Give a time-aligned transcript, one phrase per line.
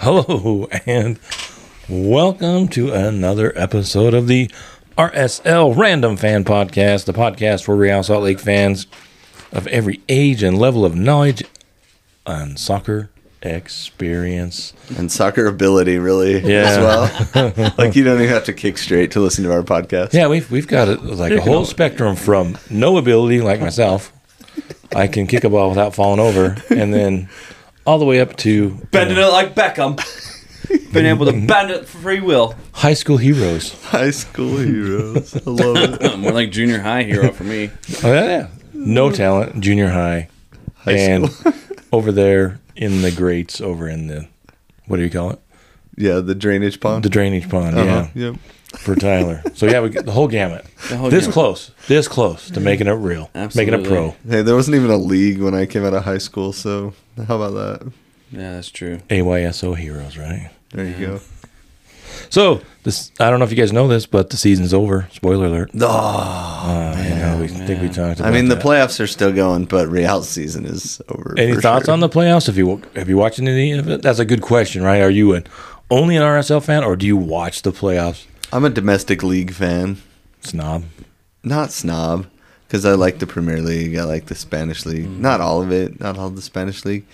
[0.00, 1.18] Hello, and
[1.88, 4.50] welcome to another episode of the
[4.96, 8.86] RSL Random Fan Podcast, the podcast for Real Salt Lake fans
[9.52, 11.42] of every age and level of knowledge
[12.26, 13.10] on soccer
[13.42, 14.72] experience.
[14.96, 16.64] and soccer ability really Yeah.
[16.66, 16.78] as
[17.34, 17.72] well.
[17.78, 20.12] like you don't even have to kick straight to listen to our podcast.
[20.12, 24.12] Yeah, we've we've got a, like a whole spectrum from no ability, like myself,
[24.94, 27.28] I can kick a ball without falling over, and then
[27.88, 29.96] all the way up to Bending uh, it like Beckham.
[30.92, 32.54] Been able to bend it for free will.
[32.72, 33.72] high school heroes.
[33.84, 35.34] High school heroes.
[35.34, 36.18] I love it.
[36.18, 37.70] More like junior high hero for me.
[38.04, 38.48] Oh yeah, yeah.
[38.74, 40.28] no talent, junior high,
[40.74, 41.54] High and school.
[41.92, 44.28] over there in the greats, over in the
[44.86, 45.38] what do you call it?
[45.98, 47.04] Yeah, the drainage pond.
[47.04, 47.76] The drainage pond.
[47.76, 48.06] Uh-huh.
[48.14, 48.36] Yeah, Yep.
[48.78, 49.42] for Tyler.
[49.54, 50.64] So yeah, we get the whole gamut.
[50.88, 51.34] The whole this gamut.
[51.34, 54.14] close, this close to making it real, making it pro.
[54.28, 56.94] Hey, there wasn't even a league when I came out of high school, so
[57.26, 57.92] how about that?
[58.30, 58.98] Yeah, that's true.
[59.10, 60.50] AYSO heroes, right?
[60.70, 61.20] There you go.
[62.30, 65.08] So this, I don't know if you guys know this, but the season's over.
[65.12, 65.70] Spoiler alert.
[65.80, 68.20] Oh, Uh, you know, we think we talked.
[68.20, 68.64] About I mean, the that.
[68.64, 71.34] playoffs are still going, but Real season is over.
[71.38, 71.92] Any thoughts sure.
[71.94, 72.48] on the playoffs?
[72.48, 74.02] If you have you watched any of it?
[74.02, 75.00] That's a good question, right?
[75.00, 75.46] Are you an
[75.90, 78.26] only an RSL fan, or do you watch the playoffs?
[78.52, 79.98] I'm a domestic league fan,
[80.40, 80.84] Snob.
[81.42, 82.26] not snob,
[82.66, 83.96] because I like the Premier League.
[83.96, 85.06] I like the Spanish league.
[85.06, 85.18] Mm.
[85.18, 86.00] Not all of it.
[86.00, 87.04] Not all the Spanish league.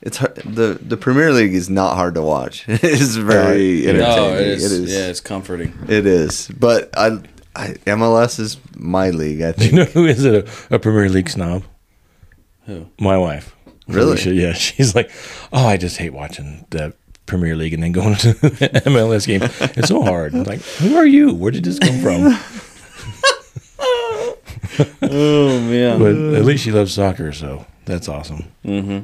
[0.00, 2.64] It's hard, the the Premier League is not hard to watch.
[2.68, 4.16] it is very entertaining.
[4.16, 4.92] No, it is, It is.
[4.92, 5.72] Yeah, it's comforting.
[5.88, 6.48] It is.
[6.58, 7.20] But I,
[7.54, 9.42] I MLS is my league.
[9.42, 9.74] I Do you think.
[9.94, 10.24] know who is?
[10.24, 11.62] A, a Premier League snob?
[12.66, 12.88] Who?
[13.00, 13.54] My wife.
[13.86, 14.12] Really?
[14.12, 14.52] Alicia, yeah.
[14.54, 15.10] She's like,
[15.52, 16.94] oh, I just hate watching the
[17.26, 19.42] Premier League and then going to the MLS game.
[19.76, 20.34] It's so hard.
[20.34, 21.32] I'm like, who are you?
[21.34, 22.38] Where did this come from?
[25.02, 25.98] Oh man.
[25.98, 28.44] But at least she loves soccer, so that's awesome.
[28.64, 29.00] Mm-hmm.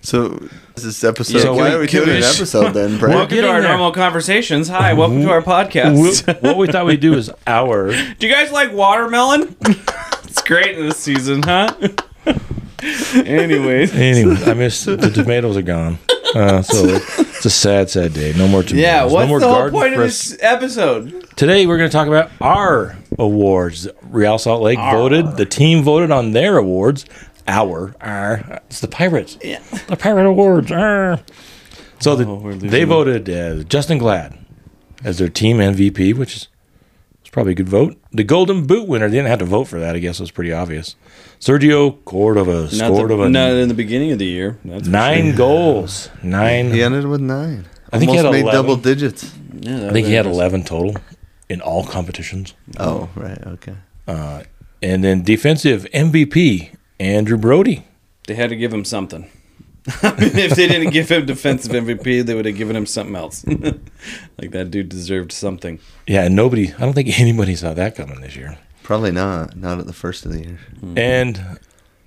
[0.00, 1.44] So this episode.
[1.44, 3.14] Yeah, why can are we we- doing we an episode then, Brent?
[3.16, 3.68] welcome to getting our there.
[3.70, 4.68] normal conversations.
[4.68, 6.24] Hi, welcome to our podcast.
[6.24, 9.54] Wh- what we thought we'd do is our Do you guys like watermelon?
[10.24, 11.74] it's great in this season, huh?
[13.14, 13.92] Anyways.
[13.94, 15.98] Anyway, I miss the tomatoes are gone.
[16.34, 18.32] Uh, so it's a sad, sad day.
[18.36, 18.82] No more tomatoes.
[18.82, 21.28] Yeah, no what's more the whole point of this episode?
[21.36, 23.88] Today we're going to talk about our awards.
[24.02, 25.36] Real Salt Lake voted.
[25.36, 27.04] The team voted on their awards.
[27.48, 29.36] Our, our, it's the Pirates.
[29.42, 29.60] Yeah.
[29.88, 30.70] The Pirate Awards.
[30.70, 31.18] Our.
[31.98, 34.38] So Oh, we're they voted uh, Justen Glad
[35.02, 36.48] as their team MVP, which is
[37.30, 37.96] it's probably a good vote.
[38.10, 39.94] The Golden Boot winner they didn't have to vote for that.
[39.94, 40.96] I guess it was pretty obvious.
[41.38, 44.58] Sergio Cordova Not, scored the, a not in the beginning of the year.
[44.64, 45.36] That's nine sure.
[45.36, 46.10] goals.
[46.24, 46.72] Nine.
[46.72, 47.68] He ended with nine.
[47.92, 48.52] I think he had made 11.
[48.52, 49.32] double digits.
[49.60, 50.96] Yeah, I think he had 11 total
[51.48, 52.54] in all competitions.
[52.80, 53.38] Oh, right.
[53.46, 53.76] Okay.
[54.08, 54.42] Uh,
[54.82, 57.86] and then defensive MVP, Andrew Brody.
[58.26, 59.30] They had to give him something.
[60.02, 63.16] I mean, if they didn't give him defensive MVP, they would have given him something
[63.16, 63.46] else.
[64.38, 65.78] like that dude deserved something.
[66.06, 68.58] Yeah, and nobody, I don't think anybody saw that coming this year.
[68.82, 69.56] Probably not.
[69.56, 70.58] Not at the first of the year.
[70.80, 70.98] Hmm.
[70.98, 71.58] And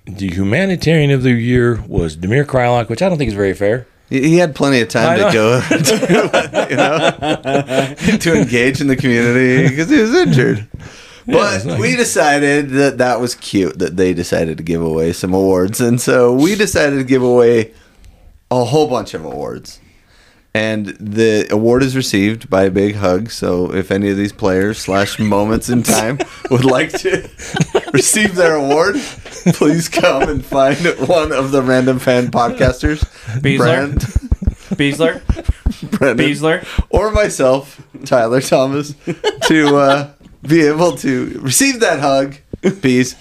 [0.06, 3.86] the humanitarian of the year was Damir Kreilach, which I don't think is very fair.
[4.10, 8.86] He he had plenty of time I to go, to, you know, to engage in
[8.86, 10.68] the community because he was injured.
[11.26, 15.32] But like- we decided that that was cute that they decided to give away some
[15.34, 17.72] awards, and so we decided to give away
[18.50, 19.80] a whole bunch of awards.
[20.56, 23.30] And the award is received by a big hug.
[23.32, 26.20] So if any of these players slash moments in time
[26.50, 27.28] would like to
[27.92, 28.94] receive their award,
[29.54, 33.00] please come and find one of the random fan podcasters,
[33.40, 33.58] Beasler?
[33.58, 33.98] Brandt,
[34.78, 36.86] Beasler, Brennan, Beasler.
[36.88, 38.94] or myself, Tyler Thomas,
[39.48, 40.10] to uh,
[40.46, 42.36] be able to receive that hug,
[42.82, 43.14] peace,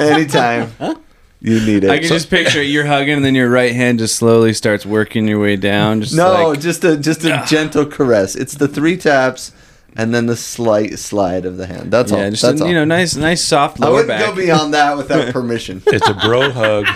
[0.00, 0.70] anytime
[1.40, 1.90] you need it.
[1.90, 2.66] I can just picture it.
[2.66, 6.02] You're hugging, and then your right hand just slowly starts working your way down.
[6.02, 7.46] Just no, like, just a just a ah.
[7.46, 8.36] gentle caress.
[8.36, 9.52] It's the three taps
[9.96, 11.90] and then the slight slide of the hand.
[11.90, 12.30] That's yeah, all.
[12.30, 12.68] just That's a, all.
[12.68, 14.26] you know, nice, nice soft I wouldn't back.
[14.26, 15.82] go beyond that without permission.
[15.86, 16.86] It's a bro hug.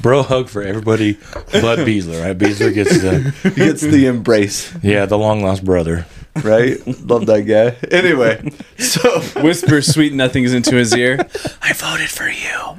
[0.00, 1.14] Bro hug for everybody
[1.52, 2.36] but Beasler, right?
[2.36, 6.06] Beasler gets the, He gets the embrace, yeah, the long lost brother.
[6.36, 6.78] Right?
[7.04, 7.76] Love that guy.
[7.90, 11.18] Anyway, so Whisper sweet nothings into his ear.
[11.62, 12.78] I voted for you.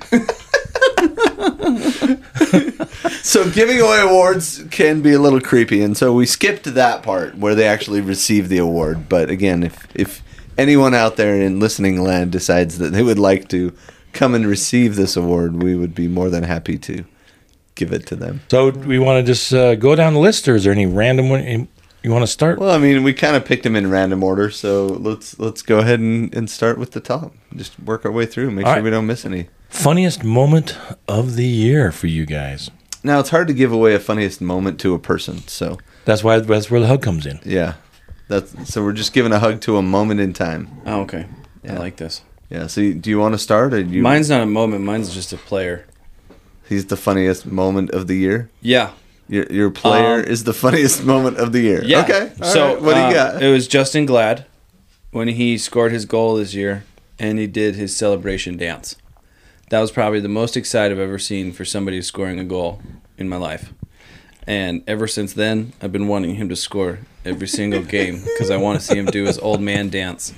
[3.33, 7.38] So giving away awards can be a little creepy, and so we skipped that part
[7.38, 9.07] where they actually receive the award.
[9.09, 10.21] But again, if if
[10.57, 13.73] anyone out there in listening land decides that they would like to
[14.11, 17.05] come and receive this award, we would be more than happy to
[17.75, 18.41] give it to them.
[18.51, 21.29] So we want to just uh, go down the list, or is there any random
[21.29, 21.67] one
[22.03, 22.59] you want to start?
[22.59, 25.79] Well, I mean, we kind of picked them in random order, so let's let's go
[25.79, 27.33] ahead and, and start with the top.
[27.55, 28.83] Just work our way through, make All sure right.
[28.83, 29.47] we don't miss any.
[29.69, 30.77] Funniest moment
[31.07, 32.69] of the year for you guys.
[33.03, 36.39] Now it's hard to give away a funniest moment to a person, so That's why
[36.39, 37.39] that's where the hug comes in.
[37.44, 37.73] Yeah,
[38.27, 40.69] that's so we're just giving a hug to a moment in time.
[40.85, 41.25] Oh, okay.
[41.63, 41.75] Yeah.
[41.75, 42.21] I like this.
[42.50, 42.67] Yeah.
[42.67, 43.73] So you- do you want to start?
[43.73, 44.01] Or do you?
[44.03, 44.83] Mine's not a moment.
[44.83, 45.85] Mine's just a player.
[46.69, 48.50] He's the funniest moment of the year.
[48.61, 48.91] Yeah.
[49.30, 51.84] Your your player Um, is the funniest moment of the year.
[51.84, 52.04] Yeah.
[52.04, 52.31] Okay.
[52.42, 53.44] all so right, what do you uh, got?
[53.44, 54.46] It was Justen Glad
[55.12, 56.84] when he scored his goal this year,
[57.20, 58.96] and he did his celebration dance.
[59.70, 62.81] That was probably the most excited I've ever seen for somebody scoring a goal
[63.18, 63.74] in my life.
[64.46, 68.58] And ever since then, I've been wanting him to score every single game because I
[68.58, 70.34] want to see him do his old man dance.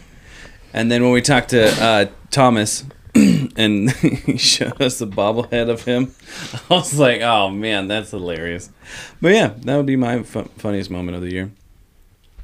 [0.73, 2.85] And then when we talked to uh, Thomas,
[3.55, 6.13] and he showed us the bobblehead of him,
[6.69, 8.69] I was like, "Oh man, that's hilarious."
[9.21, 11.51] But yeah, that would be my fu- funniest moment of the year.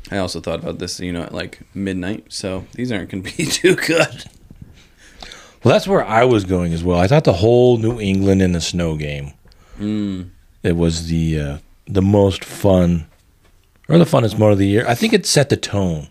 [0.10, 3.38] I also thought about this, you know, at like midnight, so these aren't going to
[3.38, 4.26] be too good.
[5.64, 7.00] Well, that's where I was going as well.
[7.00, 9.34] I thought the whole New England in the snow game.
[10.64, 13.08] It was the uh, the most fun,
[13.90, 14.86] or the funnest moment of the year.
[14.88, 16.08] I think it set the tone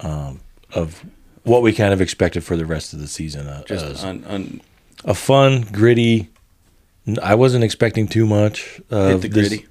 [0.00, 0.40] um,
[0.72, 1.04] of
[1.44, 3.46] what we kind of expected for the rest of the season.
[3.46, 4.60] Uh, Just as on, on
[5.04, 6.28] a fun, gritty.
[7.22, 8.80] I wasn't expecting too much.
[8.90, 9.66] Of hit the this- gritty.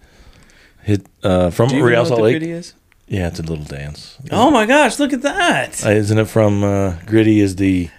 [0.83, 2.33] Hit uh, from Do you Real know what Salt the Lake.
[2.39, 2.73] gritty is?
[3.07, 4.17] Yeah, it's a little dance.
[4.31, 5.83] Oh my gosh, look at that!
[5.85, 7.39] Uh, isn't it from uh, Gritty?
[7.39, 7.89] Is the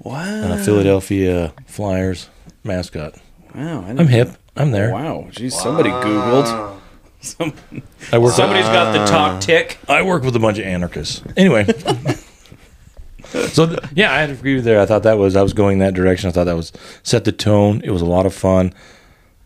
[0.00, 2.28] Wow, uh, Philadelphia Flyers
[2.64, 3.16] mascot?
[3.54, 4.28] wow, I I'm didn't- hip.
[4.56, 4.90] I'm there.
[4.92, 6.78] Wow, geez, somebody googled.
[7.20, 7.52] Some,
[8.12, 8.32] I work.
[8.34, 9.78] somebody's got the talk tick.
[9.88, 11.22] I work with a bunch of anarchists.
[11.36, 11.66] Anyway.
[13.48, 14.80] so th- yeah, I had to agree with there.
[14.80, 16.28] I thought that was I was going that direction.
[16.28, 17.80] I thought that was set the tone.
[17.84, 18.72] It was a lot of fun.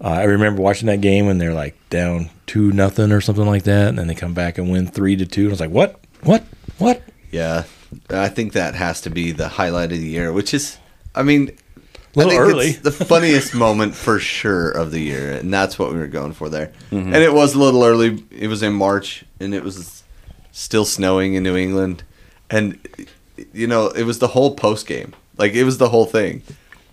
[0.03, 3.65] Uh, I remember watching that game when they're like down two nothing or something like
[3.65, 5.43] that, and then they come back and win three to two.
[5.43, 6.45] And I was like, what, what,
[6.79, 7.03] what?
[7.31, 7.65] yeah,
[8.09, 10.79] I think that has to be the highlight of the year, which is,
[11.15, 12.67] I mean, A little I think early.
[12.69, 16.33] it's the funniest moment for sure of the year, and that's what we were going
[16.33, 16.73] for there.
[16.91, 18.25] And it was a little early.
[18.31, 20.03] It was in March, and it was
[20.51, 22.05] still snowing in New England,
[22.49, 22.79] and
[23.53, 25.15] you know it was the whole post game.
[25.37, 26.43] Like it was the whole thing.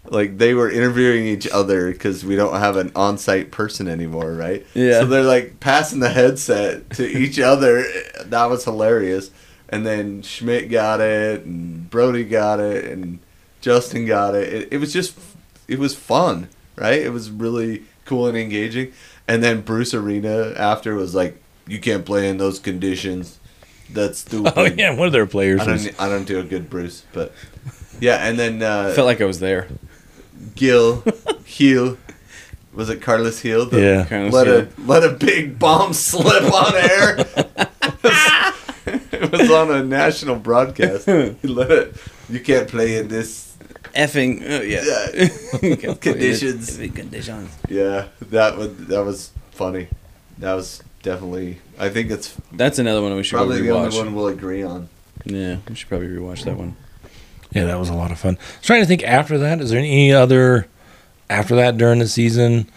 [0.09, 4.65] Like they were interviewing each other because we don't have an on-site person anymore, right?
[4.73, 5.01] Yeah.
[5.01, 7.85] So they're like passing the headset to each other.
[8.25, 9.31] That was hilarious.
[9.69, 13.19] And then Schmidt got it, and Brody got it, and
[13.59, 14.53] Justin got it.
[14.53, 15.19] It, it was just,
[15.67, 16.47] it was fun,
[16.77, 17.01] right?
[17.01, 18.93] It was really cool and engaging.
[19.27, 23.36] And then Bruce Arena after was like, "You can't play in those conditions.
[23.91, 26.69] That's stupid." Oh yeah, one of their players I don't, I don't do a good
[26.69, 27.33] Bruce, but
[27.99, 28.27] yeah.
[28.27, 29.67] And then uh, Felt like I was there.
[30.55, 31.03] Gil,
[31.45, 31.97] Gil,
[32.73, 33.65] was it Carlos Gil?
[33.67, 34.05] that Yeah.
[34.05, 34.59] Carlos let Gil.
[34.59, 37.15] a let a big bomb slip on air.
[39.11, 41.05] it was on a national broadcast.
[41.07, 41.95] He let it.
[42.29, 43.55] You can't play in this.
[43.95, 44.83] Effing uh, yeah.
[45.63, 45.93] Yeah.
[45.95, 46.77] Conditions.
[46.77, 47.49] Conditions.
[47.69, 49.87] Yeah, that was that was funny.
[50.37, 51.59] That was definitely.
[51.79, 53.97] I think it's That's another one we should probably probably the only rewatch.
[53.97, 54.89] one we'll agree on.
[55.25, 56.75] Yeah, we should probably rewatch that one.
[57.51, 58.37] Yeah, that was a lot of fun.
[58.39, 59.61] I was trying to think after that.
[59.61, 60.67] Is there any other
[61.29, 62.69] after that during the season?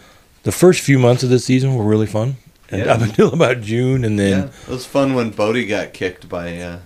[0.44, 2.36] The first few months of the season were really fun.
[2.70, 2.92] And Yeah.
[2.94, 6.56] up until about June, and then yeah, it was fun when Bode got kicked by.
[6.60, 6.78] Uh,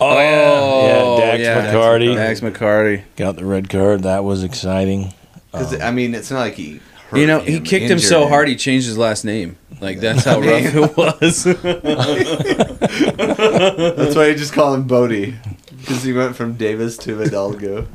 [0.00, 1.72] oh, yeah, yeah, Dax yeah.
[1.72, 3.02] McCarty Dax McCarty.
[3.16, 4.02] got the red card.
[4.02, 5.14] That was exciting.
[5.52, 6.80] Because I mean, it's not like he.
[7.14, 9.56] Hurt You know, he him, kicked him injured so hard he changed his last name.
[9.80, 11.44] Like that's how rough it was.
[13.96, 15.34] That's why you just call him Bode.
[15.78, 17.86] Because he went from Davis to Hidalgo.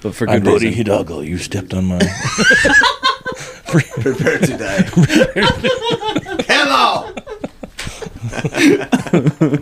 [0.00, 0.78] but for I'm good Brody reason.
[0.78, 1.20] Hidalgo.
[1.20, 1.98] You stepped on my.
[3.66, 6.02] Prepare to die.
[8.52, 9.58] Hello!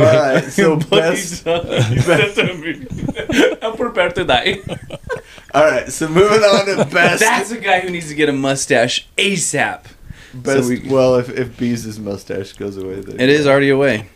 [0.00, 1.46] Alright, so best.
[1.46, 2.86] I'm
[3.76, 4.58] prepared to die.
[5.54, 7.20] Alright, so moving on to best.
[7.20, 9.84] That's a guy who needs to get a mustache ASAP.
[10.34, 13.20] best so we- well, if, if Bees' mustache goes away, then.
[13.20, 14.06] It is already away.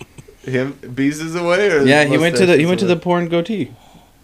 [0.43, 0.73] Him?
[0.95, 1.71] Bees is away?
[1.71, 3.73] Or Yeah, he went to the he is went to the porn goatee.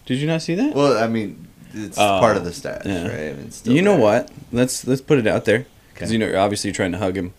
[0.07, 0.75] Did you not see that?
[0.75, 3.07] Well, I mean, it's Oh, part of the stash, yeah.
[3.09, 3.31] right?
[3.31, 4.01] I mean, still you know there.
[4.01, 4.31] what?
[4.53, 6.13] Let's let's put it out there because Okay.
[6.15, 7.35] you know you're obviously trying to hug him,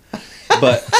[0.61, 0.87] but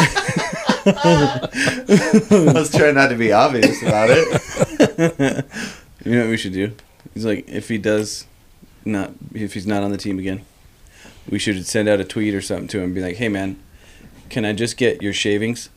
[0.86, 5.46] Let's try not to be obvious about it.
[6.06, 6.72] you know what we should do?
[7.13, 8.25] He's like, if he does
[8.84, 10.42] not, if he's not on the team again,
[11.30, 13.60] we should send out a tweet or something to him, and be like, hey man,
[14.30, 15.70] can I just get your shavings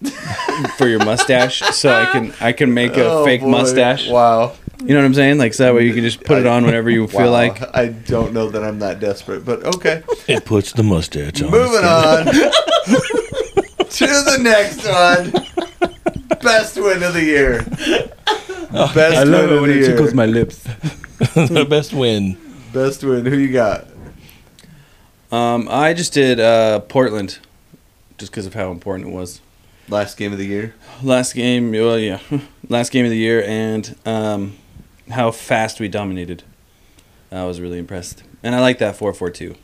[0.76, 3.48] for your mustache so I can I can make a Oh, fake boy.
[3.48, 4.08] mustache?
[4.08, 4.54] Wow.
[4.80, 5.38] You know what I'm saying?
[5.38, 7.30] Like so that way you can just put it on whenever you feel Wow.
[7.30, 7.74] like.
[7.76, 10.02] I don't know that I'm that desperate, but okay.
[10.28, 11.50] It puts the mustache on.
[11.50, 12.26] Moving on
[13.98, 16.38] to the next one.
[16.40, 17.62] Best win of the year.
[18.94, 20.14] Best win of the year.
[20.14, 20.62] my lips.
[21.34, 22.36] the best win.
[22.72, 23.26] Best win.
[23.26, 23.88] Who you got?
[25.32, 27.38] Um, I just did uh, Portland
[28.18, 29.40] just because of how important it was.
[29.88, 30.74] Last game of the year.
[31.02, 32.20] Last game, well, yeah,
[32.68, 34.56] last game of the year, and um,
[35.10, 36.44] how fast we dominated.
[37.32, 39.56] I was really impressed, and I like that four four two.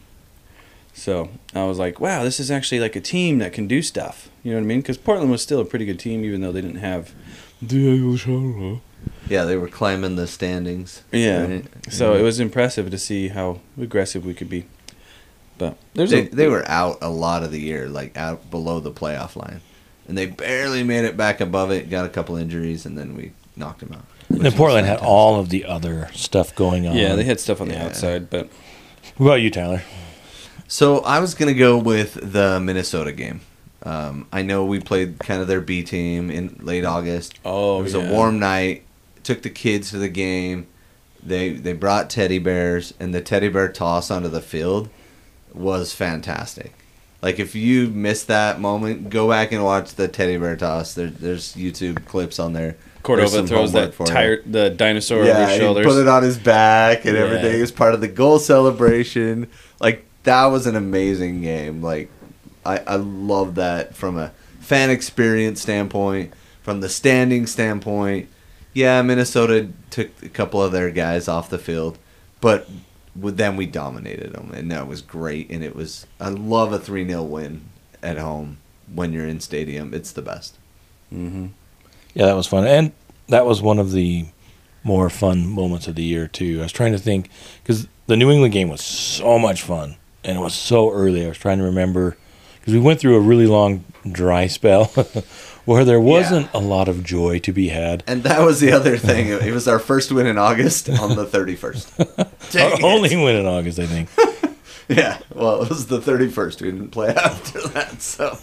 [0.95, 4.31] So I was like, wow, this is actually like a team that can do stuff.
[4.43, 4.81] You know what I mean?
[4.81, 7.13] Because Portland was still a pretty good team, even though they didn't have
[7.65, 8.79] Diego Chara.
[9.29, 11.03] Yeah, they were climbing the standings.
[11.13, 11.47] Yeah.
[11.47, 11.65] right?
[11.91, 14.67] So it was impressive to see how aggressive we could be.
[15.59, 18.81] But there's They, a, they were out a lot of the year, like out below
[18.81, 19.61] the playoff line,
[20.09, 21.91] and they barely made it back above it.
[21.91, 24.05] Got a couple injuries, and then we knocked them out.
[24.29, 26.97] And was Portland had all of the other stuff going on.
[26.97, 27.87] yeah, they had stuff on the Yeah.
[27.87, 28.49] outside, but
[29.17, 29.83] What about you, Tyler?
[30.75, 33.43] So I was gonna go with the Minnesota game.
[33.85, 37.39] Um, I know we played kind of their B team in late August.
[37.45, 38.01] oh, it was yeah.
[38.03, 38.83] a warm night.
[39.23, 40.67] Took the kids to the game.
[41.23, 44.89] They they brought teddy bears, and the teddy bear toss onto the field
[45.53, 46.73] was fantastic.
[47.23, 50.95] Like if you missed that moment, go back and watch the teddy bear toss.
[50.95, 52.77] There, there's YouTube clips on there.
[53.05, 55.87] Cordova throws that tire, the dinosaur yeah, over his he shoulders.
[55.87, 57.23] put it on his back and Yeah.
[57.23, 57.59] everything.
[57.59, 59.47] It was part of the goal celebration.
[59.79, 61.83] Like that was an amazing game.
[61.83, 62.11] Like
[62.65, 68.29] I I love that from a fan experience standpoint, from the standing standpoint.
[68.73, 71.97] Yeah, Minnesota took a couple of their guys off the field,
[72.41, 72.69] but
[73.19, 75.49] with them we dominated them, and that was great.
[75.51, 77.67] And it was I love a three 0 win
[78.03, 78.59] at home
[78.93, 79.95] when you're in stadium.
[79.95, 80.59] It's the best.
[81.11, 81.47] hmm
[82.15, 82.93] Yeah, that was fun, and
[83.29, 84.27] that was one of the
[84.83, 86.59] more fun moments of the year too.
[86.61, 87.31] I was trying to think
[87.63, 91.25] because the New England game was so much fun, and it was so early.
[91.25, 92.17] I was trying to remember
[92.61, 94.85] because we went through a really long dry spell
[95.65, 98.03] where there wasn't a lot of joy to be had.
[98.07, 99.29] And that was the other thing.
[99.29, 102.51] It was our first win in August on the 31st.
[102.53, 102.83] Dang it.
[102.83, 104.09] Only win in August, I think.
[104.87, 106.61] Yeah, well, it was the 31st.
[106.61, 108.37] We didn't play after that, so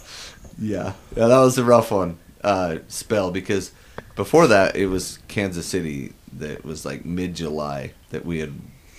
[0.58, 3.70] yeah, yeah, that was a rough one uh, spell because
[4.16, 8.52] before that it was Kansas City that was like mid July that we had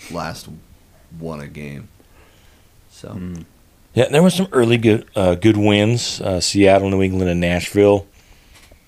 [0.10, 0.48] last
[1.20, 1.90] won a game.
[2.94, 3.46] So Mm.
[3.96, 6.20] Yeah, there was some early good uh, good wins.
[6.22, 8.08] Uh, Seattle, New England, and Nashville,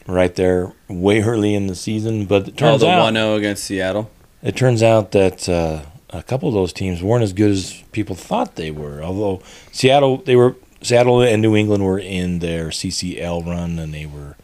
[0.07, 2.25] right there, way early in the season.
[2.25, 4.09] But it Oh, turns the out 1 0 against Seattle.
[4.41, 8.15] it turns out that uh, a couple of those teams weren't as good as people
[8.15, 9.03] thought they were.
[9.03, 14.05] Although Seattle, they were Seattle and New England were in their CCL run and they
[14.07, 14.35] were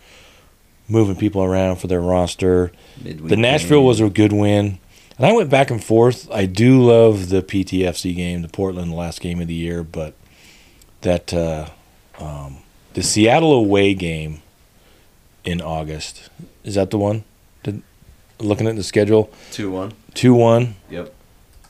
[0.87, 2.71] moving people around for their roster.
[3.03, 3.87] midweek The Nashville game.
[3.87, 4.77] was a good win.
[5.21, 6.27] And I went back and forth.
[6.31, 10.15] I do love the PTFC game, the Portland last game of the year, but
[11.01, 11.67] that uh,
[12.19, 12.57] um,
[12.95, 14.41] the Seattle away game
[15.45, 16.31] in August
[16.63, 17.23] is that the one?
[17.61, 17.83] Did,
[18.39, 19.93] looking at the schedule, two one.
[20.15, 20.73] two one.
[20.89, 21.13] Yep.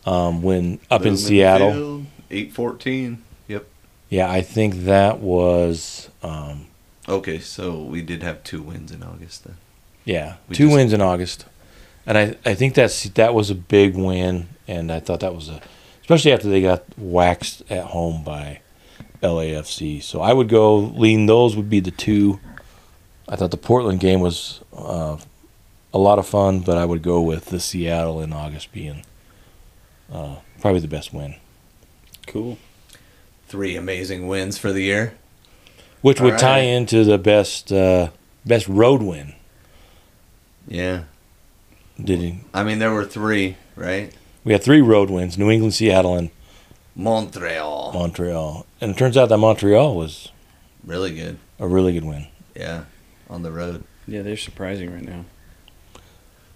[0.06, 3.22] Um, when up in Seattle, eight fourteen.
[3.50, 3.68] Yep.
[4.08, 6.68] yeah, I think that was um,
[7.06, 9.58] Okay, so we did have two wins in August then.
[10.06, 11.44] yeah We two just- wins in August,
[12.06, 15.50] and I I think that's that was a big win, and I thought that was
[15.50, 15.62] a
[16.02, 18.60] especially after they got waxed at home by
[19.22, 20.02] LAFC.
[20.04, 22.40] So I would go lean those would be the two.
[23.30, 25.18] I thought the Portland game was uh,
[25.94, 29.06] a lot of fun, but I would go with the Seattle in August being
[30.12, 31.36] uh, probably the best win,
[32.28, 32.58] Cool.
[33.48, 35.14] Three amazing wins for the year.
[36.02, 38.10] which would All tie into the best uh,
[38.46, 39.34] best road win.
[40.68, 41.04] Yeah.
[42.04, 42.40] Did he?
[42.54, 44.14] I mean, there were three, right?
[44.44, 46.30] We had three road wins: New England, Seattle, and
[46.96, 47.92] Montreal.
[47.94, 48.66] Montreal.
[48.80, 50.30] And it turns out that Montreal was
[50.84, 51.38] Really good.
[51.60, 52.28] a really good win.
[52.56, 52.86] Yeah.
[53.30, 53.84] On the road.
[54.08, 55.26] Yeah, they're surprising right now.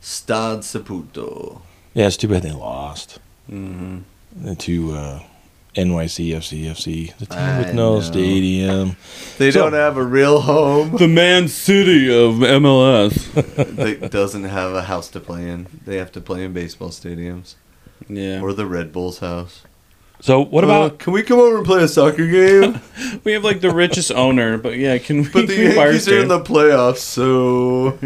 [0.01, 1.61] Stade Saputo.
[1.93, 4.53] Yeah, it's too bad they lost Mm-hmm.
[4.55, 5.19] to uh,
[5.75, 8.01] NYCFCFC, the team I with no know.
[8.01, 8.97] stadium.
[9.37, 10.97] They So- don't have a real home.
[10.97, 13.31] The Man City of MLS.
[13.99, 15.67] that doesn't have a house to play in.
[15.85, 17.55] They have to play in baseball stadiums
[18.07, 18.41] yeah.
[18.41, 19.61] or the Red Bulls house.
[20.21, 20.99] So what Uh, about?
[20.99, 22.79] can we come over and play a soccer game?
[23.25, 25.29] We have like the richest owner, but yeah, can we?
[25.29, 27.97] but the we Yankees are in the playoffs, so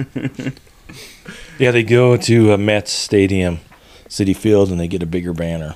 [1.60, 3.60] Yeah, they go to uh, Mets Stadium,
[4.08, 5.76] Citi Field, and they get a bigger banner.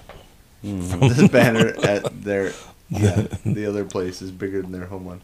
[0.63, 1.25] The hmm.
[1.27, 2.53] banner at their
[2.89, 5.22] yeah, the other place is bigger than their home one.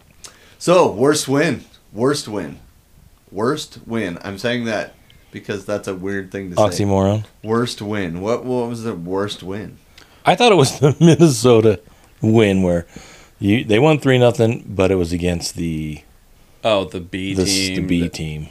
[0.58, 2.60] So worst win, worst win,
[3.32, 4.18] worst win.
[4.22, 4.96] I'm saying that
[5.32, 6.62] because that's a weird thing to say.
[6.62, 7.26] Oxymoron.
[7.44, 8.22] Worst win.
[8.22, 9.78] What what was the worst win?
[10.26, 11.80] I thought it was the Minnesota
[12.22, 12.86] win where
[13.40, 16.04] you they won three nothing, but it was against the
[16.62, 17.76] Oh, the B the, team.
[17.76, 18.50] the B that- team.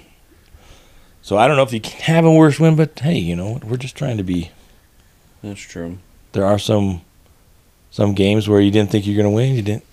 [1.20, 3.60] So I don't know if you can have a worse win, but hey, you know
[3.62, 4.50] we're just trying to be.
[5.42, 5.98] That's true.
[6.32, 7.02] There are some
[7.90, 9.54] some games where you didn't think you're going to win.
[9.54, 9.84] You didn't.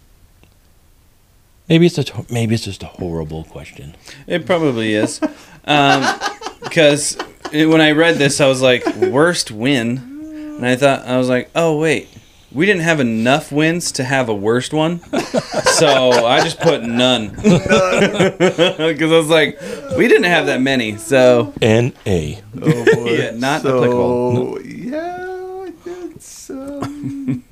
[1.69, 3.95] Maybe it's a maybe it's just a horrible question.
[4.27, 5.19] It probably is.
[5.65, 6.03] Um,
[6.63, 7.17] because
[7.51, 9.97] when I read this, I was like, worst win.
[10.57, 12.09] And I thought, I was like, oh, wait.
[12.51, 15.01] We didn't have enough wins to have a worst one.
[15.73, 17.29] So I just put none.
[17.35, 19.59] Because I was like,
[19.97, 20.95] we didn't have that many.
[20.95, 22.41] So N A.
[22.61, 23.09] Oh boy.
[23.17, 24.61] Yeah, not so, applicable.
[24.61, 25.24] Yeah,
[26.15, 27.43] it's um,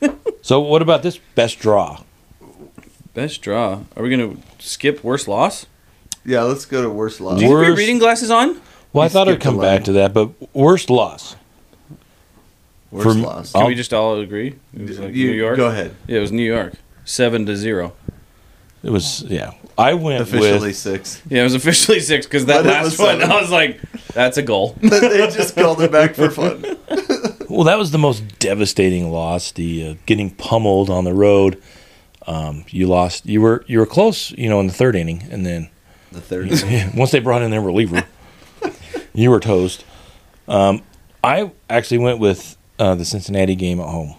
[0.42, 2.02] So what about this best draw?
[3.14, 3.80] best draw.
[3.96, 5.66] Are we going to skip worst loss?
[6.24, 6.42] yeah.
[6.42, 7.38] Let's go to worst loss.
[7.40, 8.60] Do you have your reading glasses on?
[8.92, 11.36] Well, I thought I'd come back to that, but worst loss.
[12.90, 13.52] Worst for- loss.
[13.52, 14.56] Can I'll- we just all agree?
[14.76, 15.56] It was like You- New York?
[15.56, 15.94] Go ahead.
[16.06, 16.74] Yeah, it was New York.
[17.04, 17.92] Seven to zero.
[18.82, 19.52] It was yeah.
[19.76, 21.22] I went Officially with six.
[21.28, 23.30] Yeah, it was officially six because that But last was one, seven.
[23.32, 23.80] I was like,
[24.14, 24.76] that's a goal.
[24.80, 26.64] they just called it back for fun.
[27.50, 29.52] well, that was the most devastating loss.
[29.52, 31.60] The uh, getting pummeled on the road.
[32.26, 33.26] Um, you lost.
[33.26, 34.30] You were you were close.
[34.32, 35.68] You know, in the third inning, and then
[36.12, 36.48] The third.
[36.96, 38.04] once they brought in their reliever,
[39.12, 39.84] you were toast.
[40.48, 40.82] Um,
[41.22, 44.14] I actually went with uh, the Cincinnati game at home.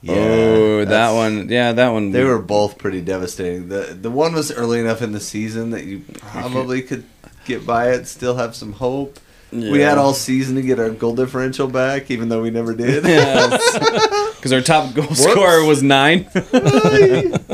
[0.00, 1.48] Yeah, oh, that one.
[1.48, 2.12] Yeah, that one.
[2.12, 3.68] They were both pretty devastating.
[3.68, 7.04] The the one was early enough in the season that you probably could
[7.44, 9.18] get by it, still have some hope.
[9.50, 13.02] We had all season to get our goal differential back, even though we never did.
[13.02, 16.28] Because our top goal scorer was nine.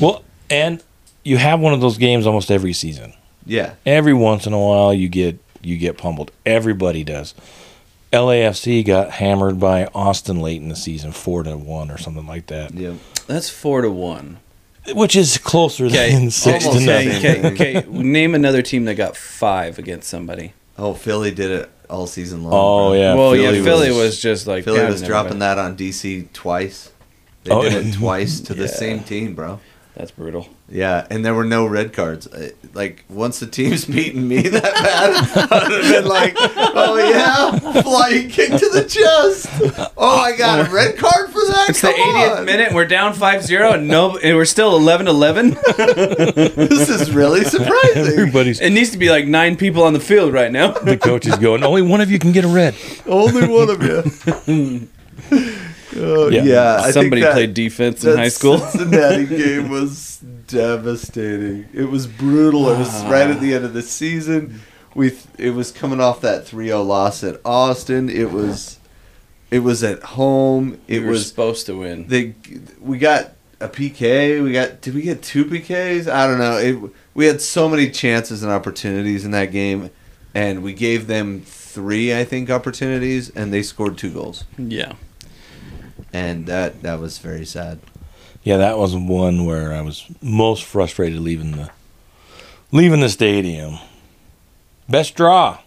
[0.00, 0.82] Well, and
[1.24, 3.14] you have one of those games almost every season.
[3.46, 3.74] yeah.
[3.84, 6.30] Every once in a while, you get you get pummeled.
[6.46, 7.34] Everybody does.
[8.12, 12.46] LAFC got hammered by Austin late in the season, four to one or something like
[12.48, 12.94] that, Yeah.
[13.26, 14.38] That's four to one.
[14.92, 17.08] which is closer Okay, than six to almost nothing.
[17.16, 17.86] Okay, okay.
[17.88, 20.52] Name another team that got five against somebody.
[20.82, 22.52] Oh, Philly did it all season long.
[22.54, 22.92] Oh bro.
[23.00, 25.54] yeah, well, yeah, Philly Philly was- was, just like Philly was dropping everybody.
[25.54, 26.90] that on DC twice.
[27.44, 27.78] They Oh, did yeah.
[27.90, 29.60] it twice to the same team, bro.
[29.94, 30.48] That's brutal.
[30.70, 32.26] Yeah, and there were no red cards.
[32.26, 37.82] Uh, Like once the team's beating me that bad, I'd have been like, "Oh yeah,
[37.82, 39.92] flying kick to the chest.
[39.96, 41.66] Oh, I got a red card for that.
[41.70, 42.44] It's the 80th on.
[42.46, 42.72] minute.
[42.72, 45.56] We're down 5-0, and no, and we're still 11-11.
[46.72, 48.06] This is really surprising.
[48.06, 50.72] Everybody's it needs to be like nine people on the field right now.
[50.72, 51.62] the coach is going.
[51.62, 52.74] Only one of you can get a red.
[53.06, 54.88] Only one of you.
[55.94, 56.42] Oh, Yeah.
[56.42, 58.56] yeah, I Somebody think that, played defense in that high school.
[58.58, 61.68] Cincinnati game was devastating.
[61.74, 62.70] It was brutal.
[62.70, 64.62] It was right at the end of the season.
[64.94, 68.08] We th- it was coming off that 3-0 loss at Austin.
[68.08, 68.78] It was
[69.52, 70.80] it was at home.
[70.88, 72.06] we It were was supposed to win.
[72.08, 72.34] they
[72.80, 74.42] we got a PK.
[74.42, 76.10] We got did we get two PKs?
[76.10, 76.56] I don't know.
[76.56, 79.90] It, we had so many chances and opportunities in that game,
[80.34, 84.94] and we gave them three, I think, opportunities, and they scored two goals, Yeah.
[86.12, 87.78] and that that was very sad.
[88.42, 91.70] Yeah, that was one where I was most frustrated leaving the
[92.72, 93.78] leaving the stadium.
[94.88, 95.58] Best draw.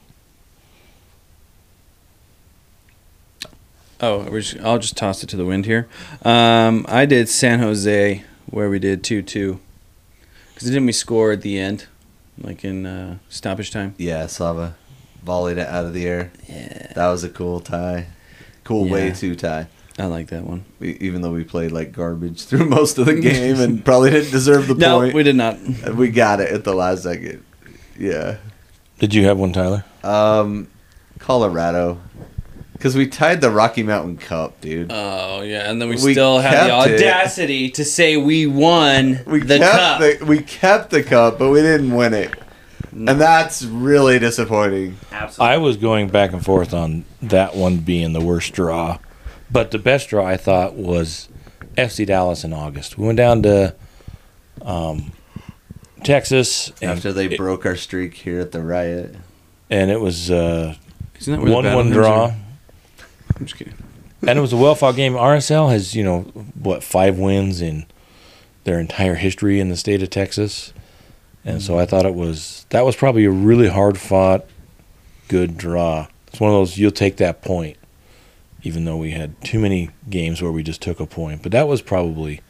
[4.02, 5.88] Oh, we're just, I'll just toss it to the wind here.
[6.24, 9.60] Um, I did San Jose where we did two two.
[10.54, 11.88] Because didn't we score at the end,
[12.38, 13.96] like in uh, stoppage time?
[13.98, 14.76] Yeah, Slava
[15.24, 16.32] volleyed it out of the air.
[16.48, 18.08] Yeah, That was a cool tie.
[18.64, 19.14] Cool way Yeah.
[19.14, 19.68] to tie.
[19.98, 20.66] I like that one.
[20.80, 24.32] We, even though we played like garbage through most of the game and probably didn't
[24.32, 25.58] deserve the No, point, we did not.
[25.96, 27.44] we got it at the last second.
[27.98, 28.38] Yeah.
[29.00, 29.84] Did you have one, Tyler?
[30.04, 30.68] Um,
[31.20, 32.00] Colorado,
[32.76, 34.92] because we tied the Rocky Mountain Cup, dude.
[34.92, 36.96] Oh yeah, and then we, We still had the kept it.
[37.08, 40.00] audacity to say we won we the kept cup.
[40.20, 42.34] the we kept the cup, but we didn't win it,
[42.92, 44.98] and that's really disappointing.
[45.12, 45.54] Absolutely.
[45.56, 49.00] I was going back and forth on that one being the worst draw,
[49.52, 51.30] but the best draw I thought was
[51.78, 52.98] FC Dallas in August.
[52.98, 53.76] We went down to
[54.62, 55.12] um,
[56.04, 59.16] Texas After they it, broke our streak here at the riot,
[59.70, 60.76] and it was uh,
[61.20, 62.26] Isn't that one one draw.
[62.28, 62.36] are?
[63.36, 63.74] I'm just kidding.
[64.22, 65.14] and it was a well fought game.
[65.14, 66.22] RSL has you know
[66.60, 67.86] what five wins in
[68.64, 70.74] their entire history in the state of Texas,
[71.44, 71.90] and so I mm-hmm.
[71.90, 74.46] thought it was that was probably a really hard fought,
[75.28, 76.08] good draw.
[76.28, 77.78] It's one of those you'll take that point,
[78.64, 81.44] even though we had too many games where we just took a point.
[81.44, 82.42] But that was probably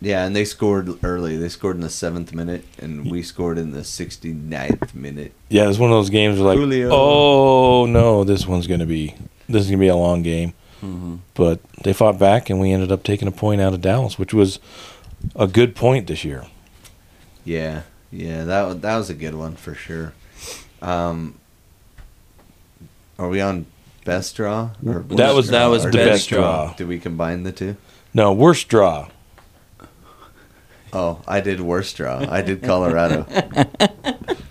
[0.00, 1.36] yeah, and they scored early.
[1.36, 5.32] They scored in the seventh minute, and we scored in the 69th minute.
[5.48, 6.90] yeah, it was one of those games where like Julio.
[6.92, 9.14] oh no, this one's gonna be
[9.48, 10.52] this is gonna be a long game.
[10.82, 11.16] Mm-hmm.
[11.34, 14.34] But they fought back, and we ended up taking a point out of Dallas, which
[14.34, 14.58] was
[15.34, 16.44] a good point this year.
[17.44, 20.12] Yeah, yeah, that that was a good one for sure.
[20.82, 21.38] Um,
[23.18, 23.66] are we on
[24.04, 24.70] best draw?
[24.86, 26.66] Or That was That was the best best draw.
[26.66, 26.74] draw.
[26.74, 27.76] Do we combine the two?
[28.12, 29.08] No, worst draw.
[30.98, 32.24] Oh, I did worst draw.
[32.26, 33.24] I did Colorado.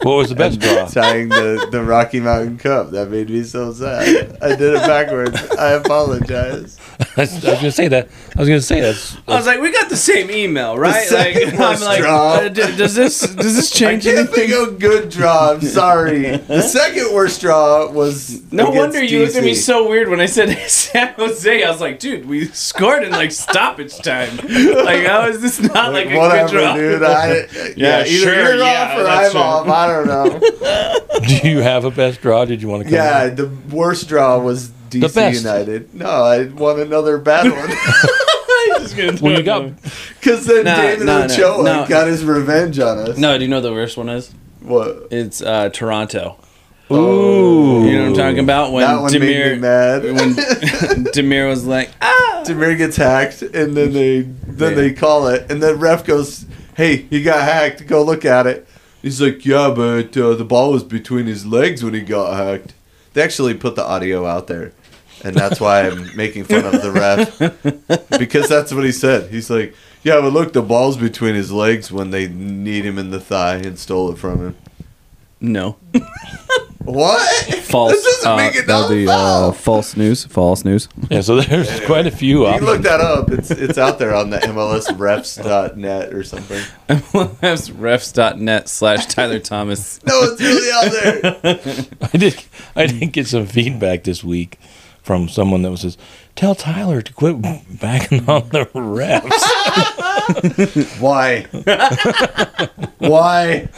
[0.03, 0.85] What was the best draw?
[0.85, 2.91] Tying the, the Rocky Mountain Cup.
[2.91, 4.37] That made me so sad.
[4.43, 5.41] I did it backwards.
[5.57, 6.77] I apologize.
[7.17, 8.09] I was gonna say that.
[8.35, 9.17] I was gonna say that's.
[9.27, 11.09] I was like, we got the same email, right?
[11.11, 12.33] Like, second I'm like, draw.
[12.35, 14.49] uh, does this does this I change can't anything?
[14.49, 15.53] think of good draw.
[15.53, 16.37] I'm sorry.
[16.37, 19.63] The second worst draw was No wonder you looked at me DC.
[19.63, 21.63] so weird when I said San Jose.
[21.63, 24.37] I was like, dude, we scored in like stoppage time.
[24.37, 26.75] Like, how is this not like, a Whatever, draw?
[26.75, 27.03] dude.
[27.03, 29.39] I, yeah, either sure, you're yeah, off or I'm true.
[29.39, 29.67] off.
[29.67, 31.27] I don't know.
[31.41, 32.45] Do you have a best draw?
[32.45, 32.93] Did you want to come?
[32.93, 35.41] yeah, the worst draw was DC best.
[35.43, 35.93] United.
[35.93, 37.69] No, I won another bad one.
[38.79, 39.71] Just gonna Well, you got.
[40.19, 41.85] Because then Nah, David nah, nah, Ochoa no.
[41.87, 43.17] got his revenge on us.
[43.17, 44.31] No, do you know what the worst one is?
[44.61, 45.07] What?
[45.11, 46.37] It's uh, Toronto.
[46.91, 47.85] Ooh.
[47.85, 48.71] You know what I'm talking about?
[48.71, 50.03] When that one made me Damir mad.
[50.03, 50.33] when
[51.13, 54.75] Damir was like, ah, Damir gets hacked, and then they then Yeah.
[54.75, 56.45] they call it, and then ref goes,
[56.75, 57.87] "Hey, he got hacked.
[57.87, 58.67] Go look at it."
[59.01, 62.73] He's like, "Yeah, but uh, the ball was between his legs when he got hacked."
[63.13, 64.71] They actually put the audio out there,
[65.23, 69.31] and that's why I'm making fun of the ref because that's what he said.
[69.31, 73.09] He's like, "Yeah, but look, the ball's between his legs when they need him in
[73.09, 74.55] the thigh and stole it from him."
[75.41, 75.75] no,
[76.85, 77.53] What?
[77.65, 77.91] false.
[77.93, 80.25] This doesn't uh, make it that would no be uh, false news.
[80.25, 80.87] False news.
[81.09, 83.31] Yeah, so there's quite a few You can look that up.
[83.31, 86.61] It's it's out there on the MLSrefs.net or something.
[86.87, 89.99] That's refs.net slash Tyler Thomas.
[90.05, 91.85] No, it's really out there.
[92.13, 92.43] I did.
[92.75, 94.59] I did get some feedback this week
[95.05, 95.97] from someone that was says,
[96.35, 97.39] "Tell Tyler to quit
[97.79, 99.31] backing on the refs."
[100.99, 101.43] Why?
[102.97, 103.69] Why?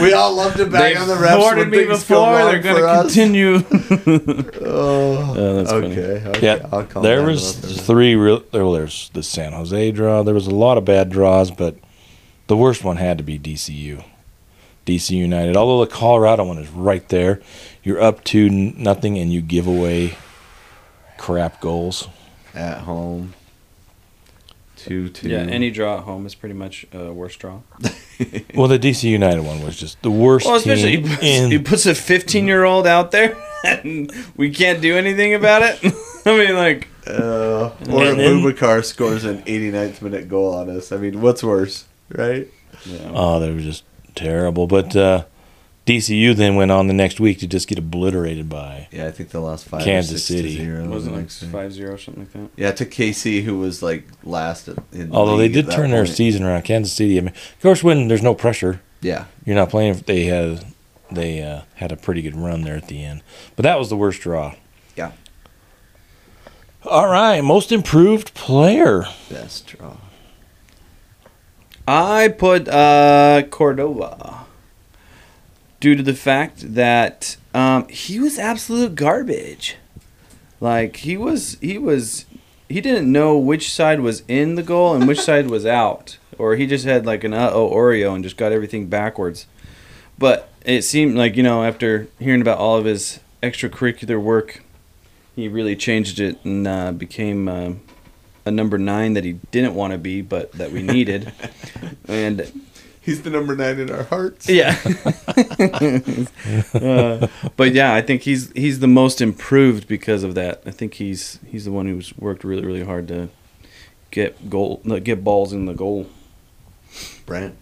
[0.00, 2.16] We all love to back They've on the refs thwarted when me things go before.
[2.32, 4.62] wrong They're for going to continue.
[4.68, 5.92] Oh, Oh, that's funny.
[5.98, 6.28] okay.
[6.28, 6.40] okay.
[6.46, 8.40] yeah, I'll calm there was three real.
[8.52, 10.22] There, well, there's the San Jose draw.
[10.22, 11.76] There was a lot of bad draws, but
[12.46, 14.04] the worst one had to be DCU,
[14.86, 15.56] DC United.
[15.56, 17.40] Although the Colorado one is right there,
[17.82, 20.16] you're up to nothing and you give away
[21.18, 22.08] crap goals.
[22.54, 23.34] at home.
[24.76, 25.28] Two two.
[25.30, 27.60] Yeah, any draw at home is pretty much a worst draw.
[28.54, 31.50] Well, the DC United one was just the worst Well, especially he puts, in.
[31.50, 35.78] he puts a 15 year old out there and we can't do anything about it.
[36.24, 40.92] I mean, like, Uh, or And then- Bubakar scores an 89th minute goal on us.
[40.92, 42.48] I mean, what's worse, right?
[42.86, 43.10] yeah.
[43.12, 44.66] Oh, they were just terrible.
[44.66, 45.24] But uh,
[45.86, 48.88] DCU then went on the next week to just get obliterated by.
[48.90, 49.82] Yeah, I think they lost five.
[49.84, 50.56] Kansas or six City.
[50.56, 51.46] To zero wasn't like next day.
[51.46, 52.48] 5 0 something like that.
[52.56, 54.66] Yeah, to KC, who was like last.
[54.66, 56.16] In the Although they did at that turn their point.
[56.16, 57.16] season around, Kansas City.
[57.18, 59.94] I mean, of course, when there's no pressure, Yeah, you're not playing.
[60.06, 60.64] They had
[61.10, 63.22] they uh, had a pretty good run there at the end,
[63.54, 64.54] but that was the worst draw.
[64.96, 65.12] Yeah.
[66.84, 69.04] All right, most improved player.
[69.30, 69.98] best draw.
[71.86, 74.45] I put uh, Cordova
[75.80, 79.76] due to the fact that um, he was absolute garbage.
[80.60, 82.24] Like he was, he was,
[82.68, 86.56] he didn't know which side was in the goal and which side was out, or
[86.56, 89.46] he just had like an uh oh Oreo and just got everything backwards.
[90.18, 94.62] But it seemed like you know after hearing about all of his extracurricular work,
[95.34, 97.48] he really changed it and uh, became.
[97.48, 97.72] Uh,
[98.46, 101.32] a number nine that he didn't want to be, but that we needed.
[102.08, 102.68] and
[103.06, 104.48] He's the number nine in our hearts.
[104.48, 104.76] yeah,
[106.74, 110.62] Uh, but yeah, I think he's he's the most improved because of that.
[110.66, 113.28] I think he's he's the one who's worked really really hard to
[114.10, 116.06] get goal get balls in the goal.
[117.24, 117.56] Brent.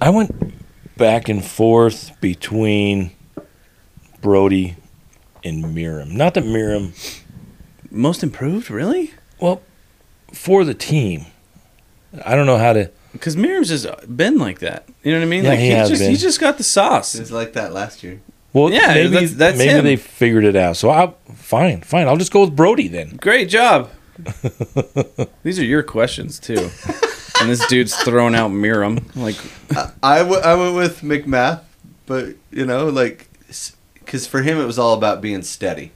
[0.00, 0.54] I went
[0.96, 3.10] back and forth between
[4.20, 4.76] Brody
[5.44, 6.12] and Meram.
[6.12, 6.92] Not that Meram,
[7.90, 9.12] Most improved, really?
[9.40, 9.62] well,
[10.32, 11.26] for the team.
[12.24, 12.90] I don't know how to.
[13.18, 14.88] Because Meram's just uh, been like that.
[15.02, 15.44] You know what I mean?
[15.44, 16.10] Yeah, like he he's has just been.
[16.10, 17.14] he's just got the sauce.
[17.14, 18.20] It was like that last year.
[18.52, 19.84] Well, Yeah, maybe that's- that's maybe him.
[19.84, 20.76] they figured it out.
[20.76, 22.08] So I fine, fine.
[22.08, 23.16] I'll just go with Brody then.
[23.16, 23.90] Great job.
[25.42, 26.70] These are your questions too.
[27.40, 29.14] and this dude's throwing out Meram.
[29.14, 29.36] Like
[29.76, 31.60] I, I, w- I went with MacMath,
[32.06, 33.28] but you know, like,
[33.94, 35.92] because for him it was all about being steady.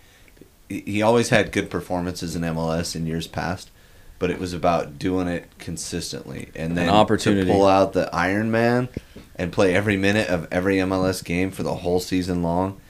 [0.68, 3.70] He, he always had good performances in MLS in years past,
[4.22, 7.44] but it was about doing it consistently and then opportunity.
[7.44, 8.88] to pull out the Iron Man
[9.34, 12.80] and play every minute of every MLS game for the whole season long.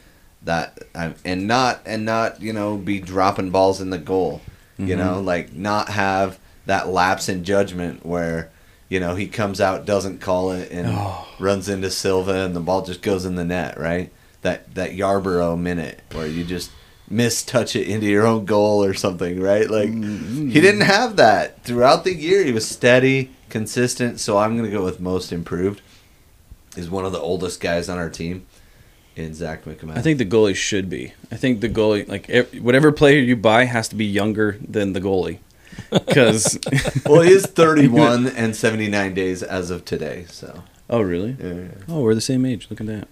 [0.43, 0.79] That
[1.25, 4.43] and not and not you know be dropping balls in the goal.
[4.77, 4.99] You mm-hmm.
[4.99, 8.51] know, like not have that lapse in judgment where
[8.91, 11.27] you know he comes out doesn't call it and oh.
[11.39, 13.81] runs into Silva and the ball just goes in the net.
[13.81, 14.13] Right.
[14.43, 16.73] That that Yarborough minute where you just
[17.13, 19.69] mistouch it into your own goal or something, right?
[19.71, 20.49] Like Mm-hmm.
[20.49, 22.43] he didn't have that throughout the year.
[22.45, 24.19] He was steady, consistent.
[24.21, 25.81] So I'm gonna go with most improved.
[26.77, 28.47] Is one of the oldest guys on our team,
[29.15, 29.99] in Zac MacMath.
[29.99, 31.13] I think the goalie should be.
[31.31, 32.31] I think the goalie, like
[32.63, 35.39] whatever player you buy, has to be younger than the goalie.
[35.91, 36.59] Because
[37.07, 40.25] well, he is 31 and 79 days as of today.
[40.31, 41.37] So oh really?
[41.39, 41.69] yeah, yeah.
[41.89, 42.69] Oh, we're the same age.
[42.71, 43.09] Look at that.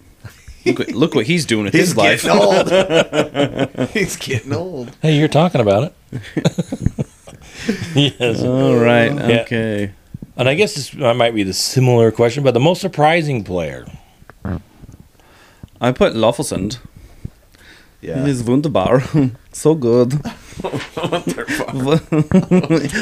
[0.67, 2.23] Look what, look what he's doing with he's his life.
[2.23, 3.91] getting old.
[3.91, 4.95] he's getting old.
[5.01, 7.07] Hey, you're talking about it.
[8.19, 8.43] yes.
[8.43, 9.13] All right.
[9.13, 9.41] Yeah.
[9.43, 9.93] Okay.
[10.37, 13.87] And I guess this might be the similar question, but the most surprising player.
[15.81, 16.79] I put Löffelsend.
[18.03, 18.25] Yeah.
[18.25, 19.03] He is wunderbar.
[19.53, 20.15] so good.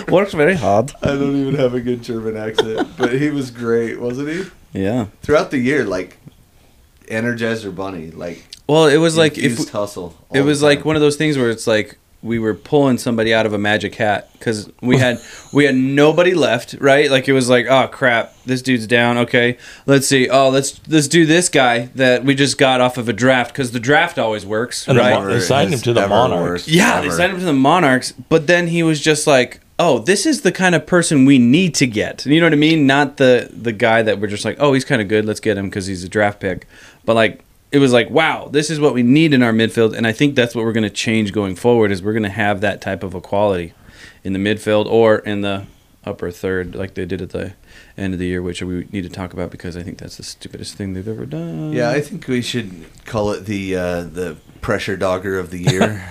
[0.08, 0.92] Works very hard.
[1.02, 4.44] I don't even have a good German accent, but he was great, wasn't he?
[4.72, 5.06] Yeah.
[5.22, 6.18] Throughout the year, like
[7.10, 10.14] Energizer Bunny, like Well, it was like if infused hustle.
[10.32, 13.46] it was like one of those things where it's like we were pulling somebody out
[13.46, 15.18] of a magic hat because we had
[15.52, 17.10] we had nobody left right?
[17.10, 19.56] Like it was like oh crap this dude's down okay.
[19.86, 20.28] Let's see.
[20.28, 23.70] Oh let's let's do this guy that we just got off of a draft because
[23.70, 25.14] the draft always works And right?
[25.14, 26.66] Mon- they signed him to the Monarchs.
[26.66, 30.00] worked yeah they signed him to the monarchs but then he was just like oh
[30.00, 32.26] this is the kind of person we need to get.
[32.26, 32.84] You know what i mean?
[32.84, 35.56] Not the the guy that we're just like oh he's kind of good let's get
[35.56, 36.66] him because he's a draft pick
[37.08, 37.42] but like
[37.72, 40.34] it was like wow this is what we need in our midfield and i think
[40.34, 43.02] that's what we're going to change going forward is we're going to have that type
[43.02, 43.72] of equality
[44.24, 45.64] in the midfield or in the
[46.04, 47.54] upper third like they did at the
[47.96, 50.22] end of the year which we need to talk about because i think that's the
[50.22, 51.72] stupidest thing they've ever done.
[51.72, 56.04] Yeah, I think we should call it the uh, the pressure dogger of the year.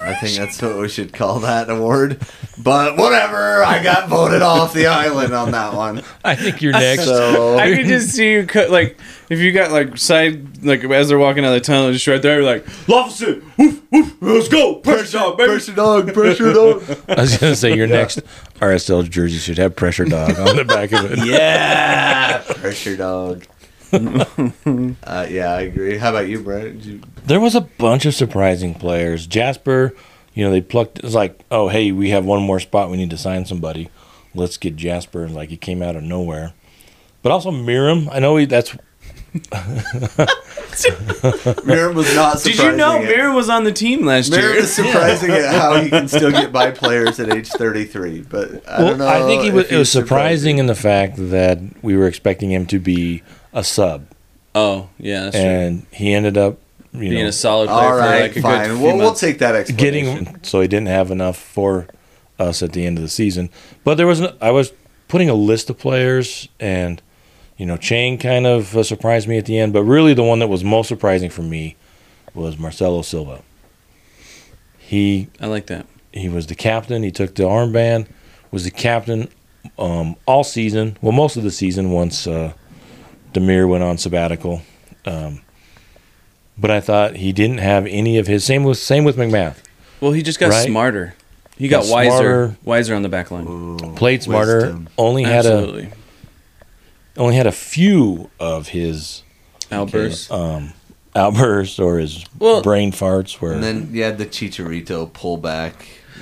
[0.00, 2.20] I think that's what we should call that award.
[2.58, 6.02] But whatever, I got voted off the island on that one.
[6.24, 7.04] I think you're next.
[7.04, 8.98] So I could just see you cut like
[9.30, 12.20] if you got like side like as they're walking out of the tunnel, just right
[12.20, 15.48] there, like Lofton, woof woof, let's go, pressure dog, baby.
[15.50, 16.82] pressure dog, pressure dog.
[17.08, 18.20] I was gonna say your next
[18.60, 21.26] RSL jersey should have pressure dog on the back of it.
[21.26, 23.46] Yeah, pressure dog.
[25.04, 25.96] uh, yeah, I agree.
[25.98, 26.64] How about you, Brett?
[26.64, 29.26] Did you, There was a bunch of surprising players.
[29.26, 29.94] Jasper,
[30.34, 30.98] you know, they plucked.
[31.00, 32.90] It's like, oh, hey, we have one more spot.
[32.90, 33.88] We need to sign somebody.
[34.34, 35.28] Let's get Jasper.
[35.28, 36.52] Like he came out of nowhere.
[37.22, 38.08] But also Meram.
[38.12, 38.76] I know he, that's
[41.64, 43.08] Meram was not Did you know it.
[43.08, 44.54] Meram was on the team last Meram year?
[44.54, 48.22] is surprising at how he can still get by players at age 33.
[48.22, 48.88] But I well.
[48.90, 49.08] don't know.
[49.08, 49.66] I think he was.
[49.66, 53.22] It was he's surprising in the fact that we were expecting him to be
[53.54, 54.06] a sub,
[54.54, 55.44] Oh yeah, that's true.
[55.44, 56.58] and he ended up,
[56.92, 58.68] you Being know, a solid player All for right, like a fine.
[58.68, 60.24] good few We'll, we'll take that explanation.
[60.24, 61.86] getting so he didn't have enough for
[62.38, 63.48] us at the end of the season.
[63.84, 64.72] But there was an, I was
[65.08, 67.00] putting a list of players, and
[67.56, 69.72] you know, Chang kind of uh, surprised me at the end.
[69.72, 71.76] But really, the one that was most surprising for me
[72.34, 73.42] was Marcelo Silva.
[74.78, 75.86] He I like that.
[76.12, 77.02] he was the captain.
[77.02, 78.06] He took the armband.
[78.50, 79.28] Was the captain
[79.78, 80.96] um, all season.
[81.00, 82.52] Well, most of the season once uh,
[83.34, 84.62] Damir went on sabbatical.
[85.04, 85.42] Um,
[86.56, 89.56] but I thought he didn't have any of his same with same with MacMath.
[90.00, 90.64] Well, he just got Right?
[90.66, 91.14] smarter.
[91.56, 92.56] He Got got, wiser, smarter.
[92.64, 93.46] wiser on the back line.
[93.46, 94.56] Ooh, played smarter.
[94.62, 94.88] wisdom.
[94.98, 95.88] Only had a
[97.16, 99.22] only had a few of his
[99.70, 100.30] Outbursts.
[100.32, 100.72] um,
[101.14, 103.34] outbursts or his Well- brain farts.
[103.40, 105.74] Where And then you had the Chicharito pullback.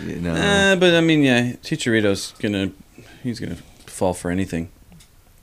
[0.07, 2.71] You know, Uh, but I mean, yeah, Chicharito's gonna
[3.23, 4.69] he's gonna fall for anything.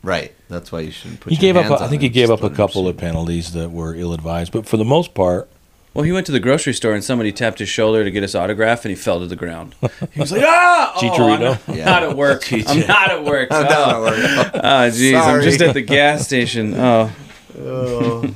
[0.01, 0.33] Right?
[0.47, 1.33] That's why you shouldn't put.
[1.33, 1.65] he your gave up.
[1.65, 4.13] hands a- I on think he gave up a couple of penalties that were ill
[4.13, 5.49] advised, but for the most part,
[5.93, 8.33] Well, he went to the grocery store and somebody tapped his shoulder to get his
[8.35, 9.75] autograph, and he fell to the ground.
[10.13, 11.39] He was like, "Ah, oh, Chicharito?
[11.39, 11.85] not, I'm Yeah.
[11.85, 12.51] not at work.
[12.53, 13.49] I'm not at work.
[13.51, 14.01] I'm oh, down at
[14.37, 14.51] work.
[14.55, 16.73] oh, jeez, I'm just at the gas station.
[16.75, 17.11] Oh,
[17.59, 18.33] Oh.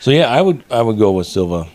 [0.00, 1.68] so yeah, I would I would go with Silva.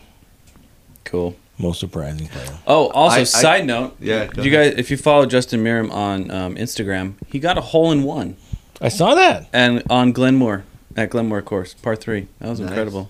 [1.03, 1.35] cool.
[1.57, 2.57] Most surprising player.
[2.67, 5.89] Oh, also, I- I- side note, Yeah, go you guys, if you follow Justin Meram
[5.91, 8.35] on um, Instagram, he got a hole in one
[8.81, 9.47] I saw that.
[9.53, 10.63] and on Glenmoor
[10.97, 12.27] at Glenmoor course, par three.
[12.39, 12.69] That was Nice.
[12.69, 13.09] incredible.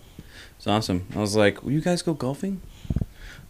[0.58, 1.08] It's awesome.
[1.15, 2.62] I was like, "Will you guys go golfing?"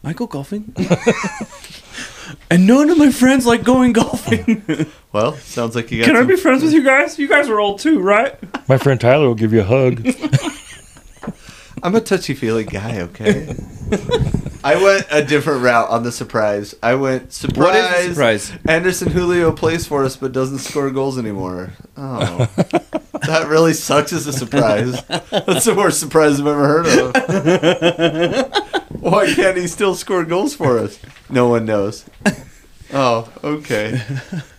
[0.04, 0.72] I go golfing,
[2.52, 4.64] and none of my friends like going golfing.
[5.16, 6.08] Well, sounds like you got.
[6.08, 7.18] Can I be friends with you guys?
[7.18, 8.38] You guys are old too, right?
[8.68, 10.06] My friend Tyler will give you a hug.
[11.84, 13.02] I'm a touchy feely guy.
[13.02, 13.56] Okay.
[14.64, 16.74] I went a different route on the surprise.
[16.82, 17.58] I went surprise.
[17.58, 18.52] What is the surprise?
[18.68, 21.74] Anderson Julio plays for us but doesn't score goals anymore.
[21.96, 22.50] Oh,
[23.28, 25.04] that really sucks as a surprise.
[25.04, 27.14] That's the worst surprise I've ever heard of.
[29.02, 31.00] Why can't he still score goals for us?
[31.30, 32.06] No one knows.
[32.92, 34.02] Oh, okay.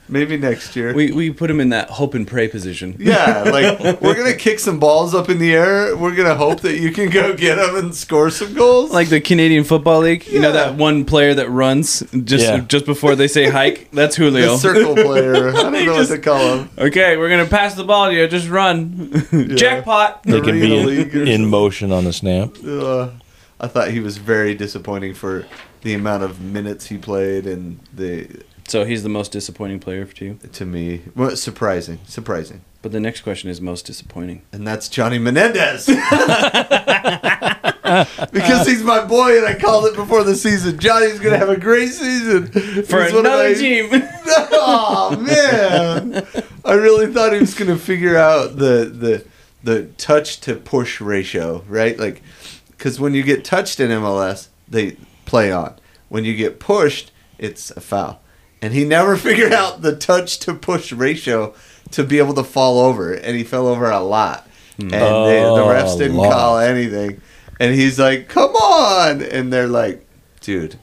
[0.09, 0.95] Maybe next year.
[0.95, 2.97] We we put him in that hope and pray position.
[2.99, 5.97] yeah, like we're gonna kick some balls up in the air.
[5.97, 8.93] We're gonna hope that you can go get them and score some goals.
[8.93, 12.61] Like the Canadian Football League, you know that one player that runs just Yeah.
[12.61, 13.91] just before they say hike.
[13.91, 14.53] That's Julio.
[14.53, 15.49] the circle player.
[15.49, 16.71] I don't know just- what to call him.
[16.79, 18.29] Okay, we're gonna pass the ball to you.
[18.29, 19.11] Just run.
[19.57, 20.23] Jackpot.
[20.23, 22.51] They can be Arena League or in, in motion on the snap.
[22.65, 23.09] Uh,
[23.61, 25.47] I thought he was very disappointing for
[25.83, 28.29] the amount of minutes he played and the
[28.69, 30.39] So he's the most disappointing player to you.
[30.53, 32.63] to me well, surprising, surprising.
[32.83, 34.43] But the next question is most disappointing.
[34.53, 35.87] And that's Johnny Menendez.
[38.33, 40.79] because he's my boy and I called it before the season.
[40.79, 42.47] Johnny's going to have a great season.
[42.85, 43.89] For He's another my- team.
[43.93, 46.27] oh man!
[46.65, 49.25] I really thought he was going to figure out the the
[49.63, 51.99] the touch to push ratio, right?
[51.99, 52.23] Like,
[52.69, 55.75] because when you get touched in MLS, they play on.
[56.09, 58.21] When you get pushed, it's a foul.
[58.67, 61.55] And he never figured out the touch to push ratio
[61.93, 64.49] to be able to fall over, and he fell over a lot.
[64.79, 66.33] And they, the Oh, refs didn't lot.
[66.33, 67.21] call anything.
[67.61, 70.05] And he's like, "Come on!" And they're like,
[70.41, 70.79] "Dude,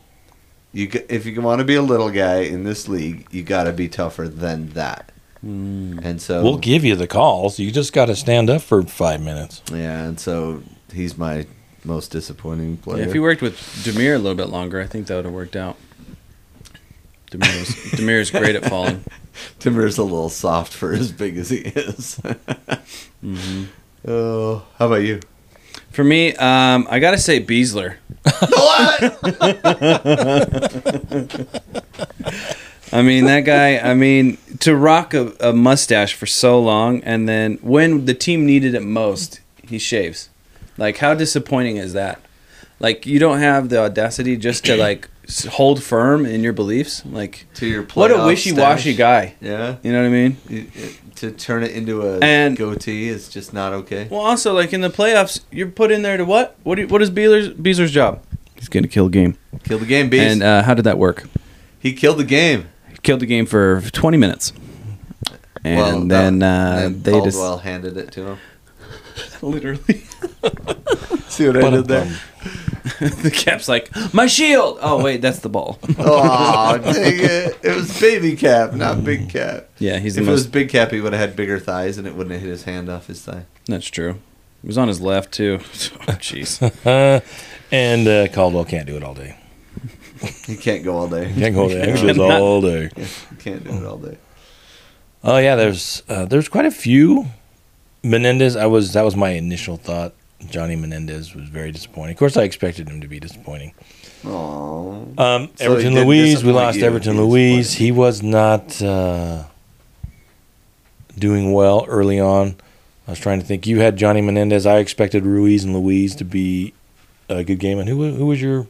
[0.71, 3.73] you if you want to be a little guy in this league, you got to
[3.73, 5.99] be tougher than that." Hmm.
[6.01, 7.59] And so, We'll give you the calls.
[7.59, 9.61] You just got to stand up for five minutes.
[9.71, 11.45] yeah, and so he's my
[11.83, 13.03] most disappointing Yeah, player.
[13.03, 15.57] if he worked with Damir a little bit longer, I think that would have worked
[15.57, 15.75] out.
[17.33, 19.03] Damir's Damir's great at falling.
[19.65, 22.15] Is a little soft for as big as he is.
[23.21, 23.63] hmm
[24.07, 25.19] oh, how about you?
[25.89, 27.95] For me, um, I gotta say Besler.
[32.91, 37.27] I mean, that guy, I mean, to rock a, a mustache for so long, and
[37.27, 40.29] then when the team needed it most, he shaves.
[40.77, 42.21] Like, how disappointing is that?
[42.79, 45.09] Like, you don't have the audacity just to, like,
[45.45, 47.03] hold firm in your beliefs?
[47.05, 48.97] Like, To your what a wishy washy stash?
[48.97, 49.35] guy.
[49.41, 50.37] Yeah, You know what I mean?
[50.49, 54.07] It- it- to turn it into a And- goatee is just not okay.
[54.09, 56.55] Well, also, like, in the playoffs, you're put in there to what?
[56.63, 58.21] What, do you, what is Besler's, Besler's job?
[58.55, 59.37] He's going to kill a game.
[59.63, 60.23] Kill the game, beast.
[60.23, 61.23] And uh, how did that work?
[61.79, 62.67] he killed the game.
[62.89, 64.53] He killed the game for 20 minutes.
[65.63, 68.37] And Well, that- then uh, and they just Caldwell handed it to him.
[69.41, 70.03] literally
[71.27, 72.19] See what I did there?
[72.99, 74.77] The cap's like my shield.
[74.81, 75.79] Oh wait, that's the ball.
[75.99, 77.57] oh, dang it!
[77.63, 79.69] It was baby cap, not big cap.
[79.79, 82.05] yeah, he's the If it was big cap, he would have had bigger thighs, and
[82.05, 83.45] it wouldn't have hit his hand off his thigh.
[83.67, 84.19] That's true.
[84.61, 85.59] He was on his left too.
[85.61, 86.61] Oh, Jeez.
[86.85, 87.21] Uh,
[87.71, 89.37] and uh, Caldwell can't do it all day.
[90.45, 91.33] He can't go all day.
[91.37, 91.85] Can't go there.
[91.85, 92.15] He Cannot.
[92.15, 92.89] goes all day.
[92.95, 94.17] He can't do it all day.
[95.23, 97.27] Oh yeah, there's uh, there's quite a few.
[98.03, 100.13] Menendez, I was that was my initial thought.
[100.49, 102.13] Johnny Menendez was very disappointing.
[102.13, 103.73] Of course, I expected him to be disappointing.
[104.23, 105.19] Aww.
[105.19, 106.85] Um, So Everton Luiz, we lost you.
[106.85, 107.73] Everton Luiz.
[107.73, 109.43] He was not uh,
[111.17, 112.55] doing well early on.
[113.07, 113.67] I was trying to think.
[113.67, 114.65] You had Johnny Menendez.
[114.65, 116.73] I expected Ruiz and Luiz to be
[117.27, 117.79] a good game.
[117.79, 118.67] And who who was your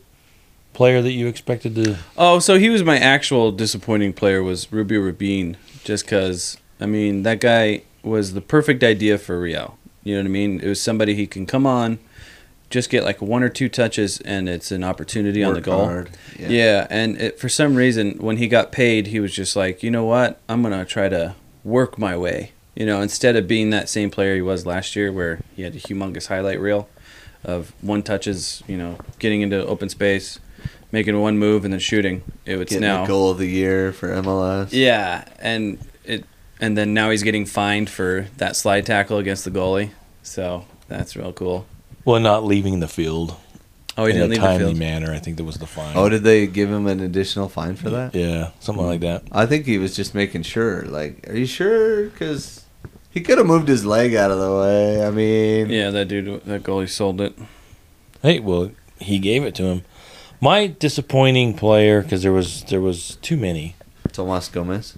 [0.74, 1.98] player that you expected to?
[2.18, 7.24] Oh, so he was my actual disappointing player was Rubio Rubin, just because I mean
[7.24, 9.78] that guy was the perfect idea for Real.
[10.04, 10.60] You know what I mean?
[10.60, 12.00] It was somebody he can come on,
[12.70, 15.86] just get like one or two touches, and it's an opportunity on the goal.
[15.86, 16.10] hard.
[16.38, 19.92] Yeah, and it, for some reason, when he got paid, he was just like, you
[19.92, 20.40] know what?
[20.50, 22.52] I'm gonna try to work my way.
[22.76, 25.76] You know, instead of being that same player he was last year, where he had
[25.76, 26.90] a humongous highlight reel
[27.44, 30.40] of one touches, you know, getting into open space,
[30.92, 32.24] making one move, and then shooting.
[32.46, 34.70] It was Getting now, the goal of the year for MLS.
[34.72, 35.78] yeah, and
[36.64, 39.90] and then now he's getting fined for that slide tackle against the goalie.
[40.24, 41.66] So that's real cool.
[42.06, 43.36] Well, not leaving the field
[43.96, 44.78] Oh, he in didn't a leave the timely field.
[44.80, 45.14] manner.
[45.14, 45.96] I think that was the fine.
[45.96, 48.16] Oh, did they give him an additional fine for that?
[48.16, 49.24] yeah, something like that.
[49.32, 50.82] I think he was just making sure.
[50.84, 52.06] Like, are you sure?
[52.10, 52.64] Because
[53.12, 55.06] he could have moved his leg out of the way.
[55.06, 57.36] I mean, Yeah, that dude, that goalie sold it.
[58.24, 59.82] Hey, well, he gave it to him.
[60.42, 63.76] My disappointing player because there was there was too many.
[64.12, 64.98] Tomas Gomez.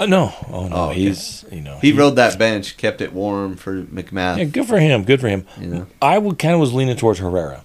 [0.00, 1.00] Uh, no, oh no, Oh, okay.
[1.00, 4.38] he's you know He rode that bench, kept it warm for MacMath.
[4.38, 5.04] Yeah, good for him.
[5.04, 5.44] Good for him.
[5.60, 7.64] You know, I would kind of was leaning towards Herrera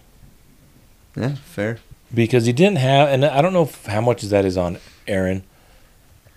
[1.16, 1.78] yeah, fair.
[2.14, 4.80] because he didn't have, and I don't know if, how much of that is on
[5.08, 5.44] Aaron,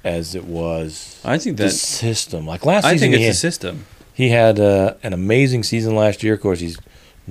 [0.04, 2.46] as it was I think the that system.
[2.46, 3.86] Like last I season, think it's he the had, system.
[4.12, 6.34] he had uh, an amazing season last year.
[6.34, 6.78] Of course, he's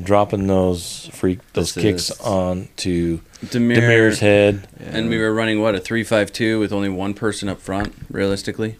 [0.01, 4.67] dropping those freak those kicks on to Damir, Damir's head.
[4.79, 8.77] and we were running what a three-five-two with only one person up front, realistically.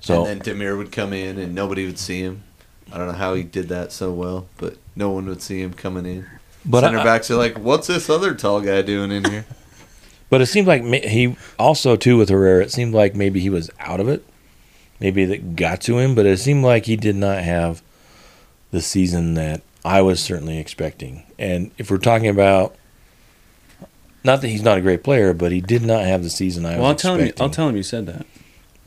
[0.00, 2.42] So and then Damir would come in and nobody would see him.
[2.92, 5.72] I don't know how he did that so well, but no one would see him
[5.72, 6.26] coming in.
[6.64, 9.46] but Center I, backs are like, "What's this other tall guy doing in here?"
[10.28, 12.64] But it seemed like he also too with Herrera.
[12.64, 14.24] It seemed like maybe he was out of it.
[14.98, 17.80] Maybe that got to him, but it seemed like he did not have
[18.72, 21.22] the season that I was certainly expecting.
[21.38, 22.74] And if we're talking about,
[24.24, 26.76] not that he's not a great player, but he did not have the season I
[26.76, 27.20] Well, I'll was tell him.
[27.20, 27.42] expecting.
[27.44, 28.26] I'll tell him you said that.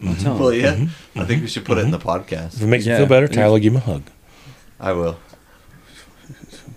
[0.06, 0.40] I'll tell him.
[0.40, 0.76] Well, yeah.
[0.76, 1.20] Mm-hmm.
[1.20, 2.10] I think we should put it in the mm-hmm.
[2.20, 2.62] If podcast.
[2.62, 2.94] it makes Yeah.
[2.94, 4.04] you feel better, Tyler, give him a hug.
[4.80, 5.18] I will.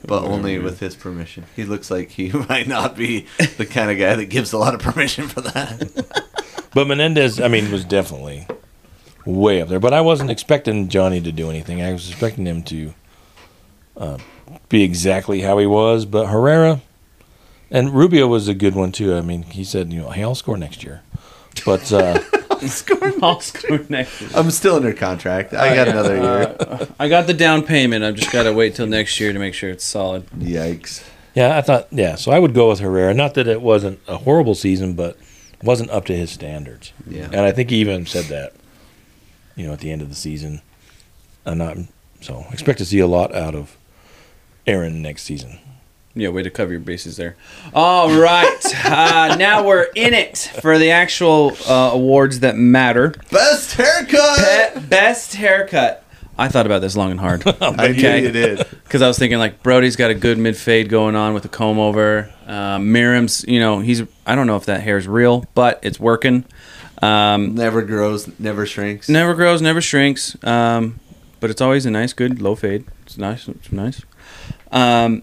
[0.07, 1.45] But only with his permission.
[1.55, 4.75] He looks like he might not be the kind of guy that gives a lot
[4.75, 6.29] of permission for that.
[6.75, 8.47] But Menendez, I mean, was definitely
[9.27, 9.79] way up there.
[9.79, 11.83] But I wasn't expecting Johnny to do anything.
[11.83, 12.95] I was expecting him to
[14.03, 14.19] uh,
[14.69, 16.05] be exactly how he was.
[16.05, 16.81] But Herrera
[17.71, 19.15] and Rubio was a good one too.
[19.15, 21.03] I mean, he said, you know, hey, I'll score next year.
[21.65, 22.19] But uh,
[23.23, 24.21] I'll score next.
[24.21, 24.31] year.
[24.35, 25.55] I'm still under contract.
[25.55, 26.89] I got another year.
[26.99, 28.05] I got the down payment.
[28.05, 30.27] I've just got to wait till next year to make sure it's solid.
[30.31, 31.05] Yikes.
[31.35, 32.17] yeah, I thought, yeah.
[32.17, 33.15] So I would go with Herrera.
[33.15, 35.17] Not that it wasn't a horrible season, but
[35.63, 36.93] wasn't up to his standards.
[37.07, 37.27] Yeah.
[37.27, 38.53] And I think he even said that,
[39.55, 40.61] you know, at the end of the season.
[41.45, 41.77] I'm not
[42.21, 43.77] so expect to see a lot out of
[44.67, 45.59] Aaron next season.
[46.15, 47.37] Yeah, way to cover your bases there.
[47.73, 53.15] All right, uh, now we're in it for the actual uh, awards that matter.
[53.31, 54.75] Best haircut!
[54.75, 56.05] Be- best haircut.
[56.39, 58.23] I thought about this long and hard I knew Okay.
[58.25, 58.59] you did.
[58.85, 61.49] because I was thinking like Brody's got a good mid fade going on with the
[61.49, 62.31] comb over.
[62.47, 66.45] Uh, Meram's, you know, he's I don't know if that hair's real, but it's working.
[67.01, 69.09] Um, Never grows, never shrinks.
[69.09, 70.37] never grows, never shrinks.
[70.45, 71.01] Um,
[71.41, 72.85] but it's always a nice, good low fade.
[73.07, 73.49] It's nice.
[73.49, 74.03] It's nice.
[74.73, 75.23] Um,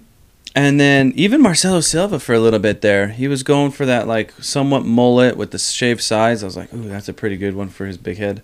[0.56, 3.10] and then even Marcelo Silva for a little bit there.
[3.10, 6.44] He was going for that like somewhat mullet with the shaved sides.
[6.44, 8.42] I was like, ooh, that's a pretty good one for his big head.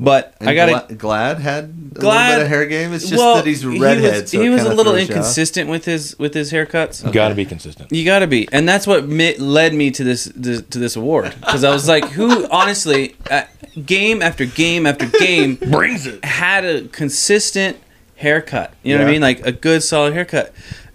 [0.00, 2.92] But And I got Gla- Glad had a little Glad- bit of hair game.
[2.92, 4.22] It's just well, that he's a he redhead.
[4.22, 5.10] was, so he was a little throws you off.
[5.10, 7.04] inconsistent with his with his haircuts.
[7.04, 7.90] You got to be consistent.
[7.90, 10.94] You got to be, and that's what mi- led me to this, this to this
[10.94, 13.42] award because I was like, who honestly, uh,
[13.84, 16.24] game after game after game Brings it.
[16.24, 17.76] had a consistent
[18.18, 18.74] haircut.
[18.82, 19.20] You know what I mean?
[19.22, 20.52] Like a good solid haircut.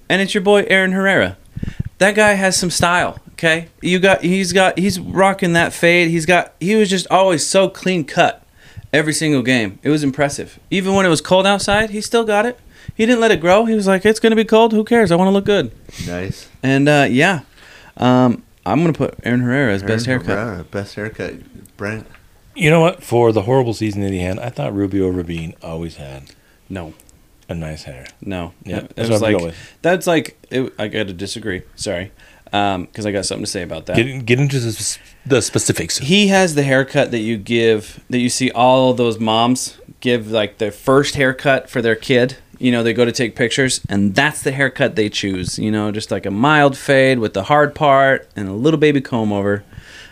[0.09, 1.37] And it's your boy Aaron Herrera.
[1.97, 3.69] That guy has some style, okay?
[3.81, 6.09] You got he's got he's rocking that fade.
[6.09, 8.45] He's got he was just always so clean cut
[8.91, 9.79] every single game.
[9.83, 10.59] It was impressive.
[10.69, 12.59] Even when it was cold outside, he still got it.
[12.95, 13.65] He didn't let it grow.
[13.65, 14.73] He was like, "It's going to be cold.
[14.73, 15.11] Who cares?
[15.11, 15.71] I want to look good."
[16.05, 16.49] Nice.
[16.61, 17.41] And uh, yeah,
[17.97, 20.37] um, I'm going to put Aaron Herrera as best haircut.
[20.37, 21.35] Herrera, Best haircut.
[21.77, 22.05] Brent.
[22.55, 23.01] You know what?
[23.03, 26.31] For the horrible season that he had, I thought Rubio Rubin always had
[26.69, 26.93] No,
[27.49, 28.05] a nice hair.
[28.21, 28.53] no.
[28.63, 31.63] Yeah, it that's was like that's like it, I got to disagree.
[31.75, 32.11] Sorry,
[32.51, 33.95] um, because I got something to say about that.
[33.95, 35.97] Get, get into the, the specifics.
[35.97, 40.57] he has the haircut that you give that you see all those moms give like
[40.57, 44.41] their first haircut for their kid you know they go to take pictures and that's
[44.43, 48.29] the haircut they choose you know just like a mild fade with the hard part
[48.35, 49.63] and a little baby comb over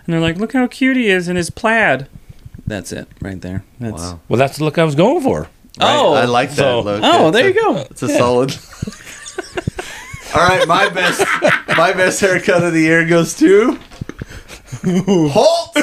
[0.06, 2.08] and they're like look how cute he is in his plaid
[2.66, 4.20] that's it right there that's Wow.
[4.30, 5.50] Well, that's the look I was going for.
[5.82, 7.02] Oh I like that So- look.
[7.04, 8.56] oh It's there a- you go It's a solid.
[10.34, 11.26] All right, my best,
[11.78, 13.78] my best haircut of the year goes to
[14.86, 15.76] Holt.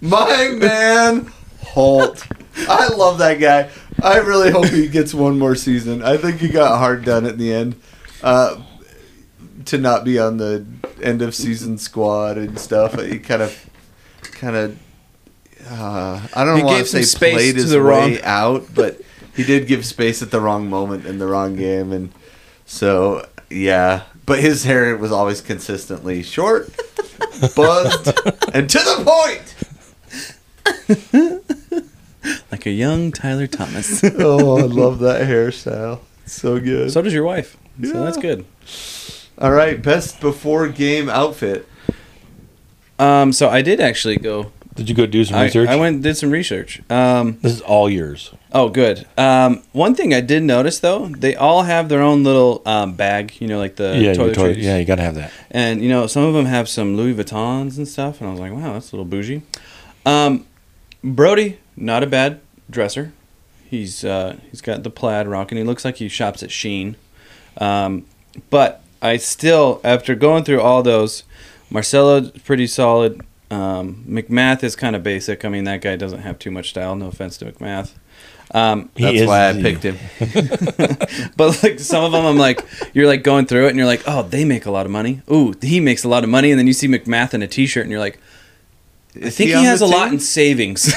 [0.00, 1.32] my man,
[1.62, 2.26] Holt.
[2.68, 3.70] I love that guy.
[4.02, 6.02] I really hope he gets one more season.
[6.02, 7.80] I think he got hard done at the end.
[8.22, 8.62] Uh,
[9.66, 10.64] to not be on the
[11.02, 13.00] end of season squad and stuff.
[13.02, 13.68] He kind of,
[14.22, 14.78] kind of.
[15.68, 19.00] Uh, I don't He want to say space played his the way wrong- out, but
[19.34, 22.10] he did give space at the wrong moment in the wrong game, and
[22.64, 24.02] so yeah.
[24.24, 26.68] But his hair was always consistently short,
[27.56, 28.08] buzzed,
[28.54, 29.54] and to the point.
[32.50, 36.00] like a young tyler thomas Oh, I love that hairstyle.
[36.24, 36.90] It's so good.
[36.90, 38.00] so does your wife so Yeah.
[38.04, 38.44] that's good
[39.38, 41.68] All right, best before game outfit.
[42.98, 45.68] um so i did actually go Did you go do some I, research?
[45.68, 48.32] I went and did some research um This is all yours.
[48.52, 49.06] Oh, good.
[49.18, 53.38] Um, one thing I did notice though, they all have their own little um, bag.
[53.40, 54.56] You know, like the yeah, toiletries.
[54.58, 55.32] yeah, you got to have that.
[55.50, 58.20] And you know, some of them have some Louis Vuittons and stuff.
[58.20, 59.42] And I was like, wow, that's a little bougie.
[60.06, 60.46] Um,
[61.02, 63.12] Brody, not a bad dresser.
[63.68, 65.58] He's uh, he's got the plaid rocking.
[65.58, 66.94] He looks like he shops at Shein.
[67.58, 68.06] Um,
[68.50, 71.24] but I still, after going through all those,
[71.70, 73.20] Marcelo's pretty solid.
[73.50, 75.44] Um, MacMath is kind of basic.
[75.44, 76.96] I mean, that guy doesn't have too much style.
[76.96, 77.92] No offense to MacMath.
[78.52, 79.98] Um, He That's is why I picked him.
[81.36, 84.02] but like some of them, I'm like, you're like going through it, and you're like,
[84.06, 85.22] oh, they make a lot of money.
[85.30, 87.82] Ooh, he makes a lot of money, and then you see MacMath in a T-shirt,
[87.82, 88.18] and you're like,
[89.16, 90.84] I Is think he, on has the a lot in savings.
[90.84, 90.92] He's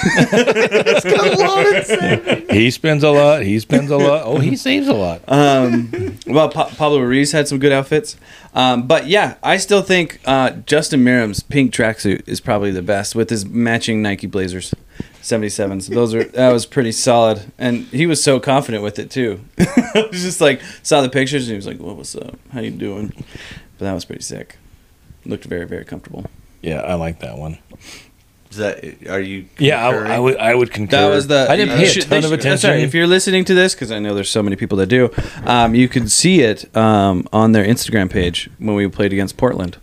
[1.04, 2.39] got a lot in savings.
[2.50, 3.44] He spends a lot.
[3.44, 4.24] He spends a lot.
[4.26, 5.22] Oh, he saves a lot.
[5.28, 8.18] Um, well, pa- Pablo Ruiz had some good outfits,
[8.56, 13.14] um, but yeah, I still think uh, Justin Meram's pink tracksuit is probably the best
[13.14, 14.74] with his matching Nike Blazers,
[15.22, 15.88] seventy sevens.
[15.88, 19.42] Those are that was pretty solid, and he was so confident with it too.
[19.60, 22.40] I was just like saw the pictures and he was like, "What what's up?
[22.52, 23.14] How you doing?"
[23.78, 24.58] But that was pretty sick.
[25.24, 26.26] Looked very very comfortable.
[26.62, 27.60] Yeah, I like that one.
[28.52, 29.46] Is that are you?
[29.60, 30.16] Yeah, I.
[30.16, 30.38] I would.
[30.38, 30.98] I would concur.
[30.98, 31.46] That was the.
[31.50, 32.58] I didn't you pay a ton they of attention.
[32.58, 35.12] Sorry, if you're listening to this, because I know there's so many people that do,
[35.46, 39.78] um, you can see it um, on their Instagram page when we played against Portland,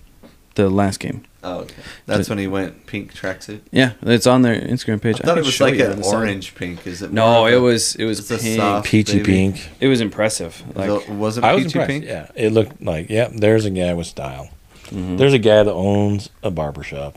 [0.57, 1.23] the last game.
[1.45, 1.77] Oh, okay.
[2.07, 3.61] That's when he went pink tracksuit.
[3.71, 5.15] Yeah, it's on their Instagram page.
[5.17, 6.15] I thought can it was like an the side.
[6.17, 6.85] orange pink.
[6.89, 7.13] Is it?
[7.13, 8.57] No, it a- was it was a pink.
[8.57, 9.25] soft- peachy baby.
[9.33, 9.69] pink.
[9.79, 10.61] It was impressive.
[10.75, 11.89] Like So, was it I was peachy impressed.
[11.89, 12.05] pink?
[12.07, 13.29] Yeah, it looked like yeah.
[13.33, 14.51] There's a guy with style.
[14.87, 15.19] mhm.
[15.19, 17.17] There's a guy that owns a barber shop.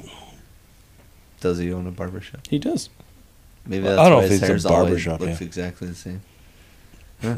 [1.40, 2.42] Does he own a barber shop?
[2.48, 2.90] he does.
[3.66, 5.42] Maybe I that's don't know why if his it's a hair's barber always shop, looks
[5.42, 5.48] yeah.
[5.48, 6.22] exactly the same.
[7.22, 7.36] Huh.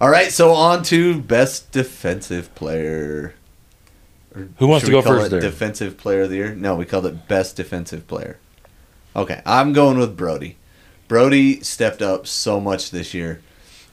[0.00, 3.34] All right, so on to best defensive player.
[4.34, 5.40] Or Who wants should to we go call first it there?
[5.40, 6.54] Defensive player of the year?
[6.54, 8.38] No, we called it best defensive player.
[9.14, 10.56] Okay, I'm going with Brody.
[11.08, 13.40] Brody stepped up so much this year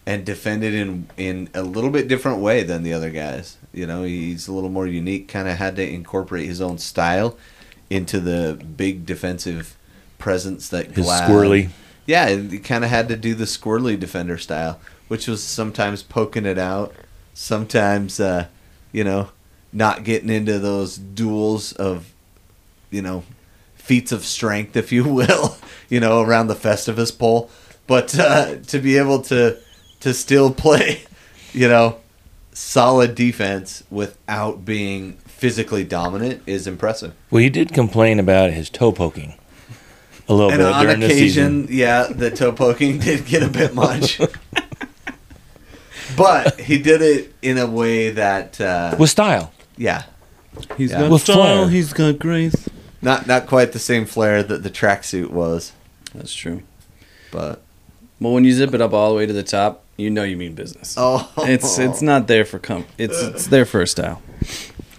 [0.06, 3.58] and defended in in a little bit different way than the other guys.
[3.72, 5.28] You know, he's a little more unique.
[5.28, 7.38] Kind of had to incorporate his own style
[7.94, 9.76] into the big defensive
[10.18, 11.70] presence that His Glad- squirrely.
[12.06, 16.58] yeah, kind of had to do the squirrely defender style, which was sometimes poking it
[16.58, 16.94] out,
[17.34, 18.48] sometimes, uh,
[18.92, 19.30] you know,
[19.72, 22.14] not getting into those duels of,
[22.90, 23.24] you know,
[23.76, 25.58] feats of strength, if you will,
[25.90, 27.50] you know, around the Festivus pole.
[27.86, 29.58] But uh, to be able to
[30.00, 31.04] to still play,
[31.54, 31.98] you know,
[32.54, 37.14] solid defense without being physically dominant is impressive.
[37.30, 39.34] Well, he did complain about his toe poking
[40.30, 41.78] a little and bit on during the occasion, season.
[41.78, 44.22] yeah, the toe poking did get a bit much.
[46.16, 49.52] but he did it in a way that, uh, With style.
[49.76, 50.04] yeah,
[50.78, 51.02] He's Yeah.
[51.02, 51.36] got With style.
[51.36, 51.70] flair.
[51.70, 52.70] He's got grace.
[53.02, 55.74] not not quite the same flair that the tracksuit was,
[56.16, 56.62] That's true.
[57.34, 57.62] but
[58.22, 60.38] Well, when you zip it up all the way to the top, you know you
[60.38, 60.96] mean business.
[60.98, 62.86] oh, It's it's not there for com.
[62.98, 64.22] It's it's there for a style.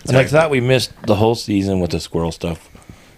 [0.09, 2.68] And I thought we missed the whole season with the squirrel stuff.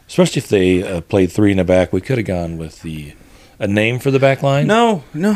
[0.07, 3.15] Especially if they uh, played three in the back, we could have gone with the
[3.59, 4.67] a name for the back line.
[4.67, 5.35] No, no.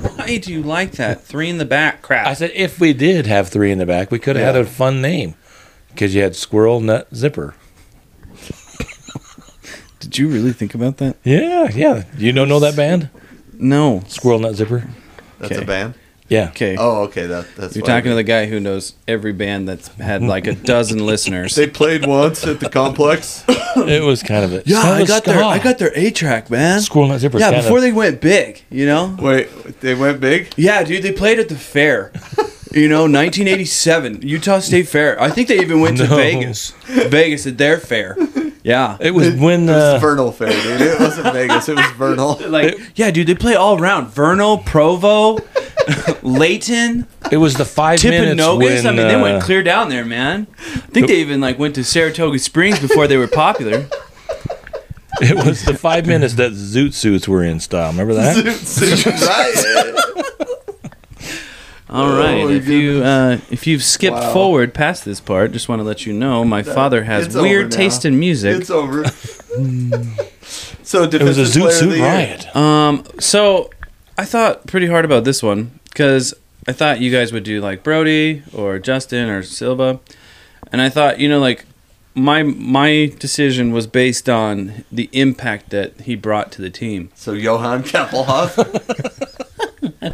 [0.00, 2.26] Why do you like that three in the back crap?
[2.26, 4.64] I said if we did have three in the back, we could have had a
[4.66, 5.34] fun name
[5.88, 7.54] because you had squirrel nut zipper.
[10.00, 11.16] Did you really think about that?
[11.24, 12.04] Yeah, yeah.
[12.18, 13.08] You don't know that band?
[13.54, 14.02] No.
[14.08, 14.86] Squirrel nut zipper.
[15.38, 15.62] that's okay.
[15.62, 15.94] a band.
[16.28, 16.48] Yeah.
[16.48, 16.76] Okay.
[16.78, 19.68] Oh, okay, that that's You're what I talking to the guy who knows every band
[19.68, 21.54] that's had like a dozen listeners.
[21.54, 23.44] They played once at the complex.
[23.48, 25.32] It was kind of a Yeah, kind I got ska.
[25.32, 26.80] their I got their A track, man.
[26.80, 27.38] squirrel nut zipper.
[27.38, 29.16] Yeah, kind before of, they went big, you know.
[29.20, 30.52] Wait, they went big.
[30.56, 32.12] Yeah, dude, they played at the fair.
[32.74, 35.20] You know, 1987, Utah State Fair.
[35.22, 36.72] I think they even went to Vegas.
[36.88, 38.16] Vegas at their fair.
[38.64, 38.96] Yeah.
[39.00, 40.80] it was when It was uh, Vernal Fair, dude.
[40.80, 41.68] It wasn't Vegas.
[41.68, 42.40] It was Vernal.
[42.48, 44.08] Like, yeah, dude, they play all around.
[44.08, 45.38] Vernal, Provo,
[46.22, 50.04] Layton, it was the five minutes when I mean, they uh, went clear down there,
[50.04, 50.46] man.
[50.58, 50.62] I
[50.92, 53.86] think they even like went to Saratoga Springs before they were popular.
[55.20, 57.92] It was the five minutes that zoot suits were in style.
[57.92, 58.34] Remember that?
[59.06, 60.44] right.
[61.88, 64.32] All Oh, if you uh, if you've skipped Wow.
[64.32, 68.04] forward past this part, just want to let you know my father has weird taste
[68.04, 68.56] in music.
[68.60, 69.04] It's over.
[70.82, 72.54] so It was a zoot suit riot.
[72.56, 73.70] Um, so
[74.16, 76.34] I thought pretty hard about this one because
[76.68, 80.00] I thought you guys would do like Brody or Justin or Silva,
[80.72, 81.66] and I thought you know like
[82.14, 87.10] my my decision was based on the impact that he brought to the team.
[87.14, 89.30] So Johan Kappelhof.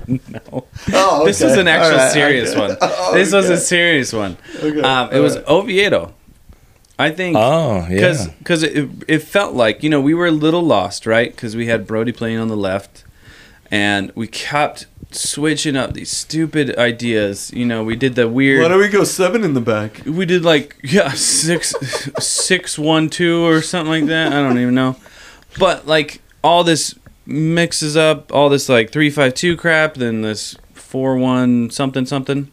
[0.07, 0.67] No.
[0.93, 2.61] Oh, This was an actual All right, serious okay.
[2.61, 2.77] one.
[2.81, 4.37] Oh, This was a serious one.
[4.57, 4.81] Okay.
[4.81, 5.45] Um, it All was right.
[5.49, 6.13] Oviedo.
[6.99, 7.89] I think Oh, yeah.
[7.89, 11.55] because because it, it felt like you know we were a little lost right because
[11.57, 13.05] we had Brody playing on the left
[13.71, 18.63] and we kept switching up these stupid ideas you know we did the weird.
[18.63, 20.03] Why don't we go seven in the back?
[20.07, 21.75] we did like yeah six
[22.19, 24.97] six one two or something like that I don't even know
[25.59, 26.95] but like all this
[27.27, 32.51] mixes up all this like three five two crap then this four one something something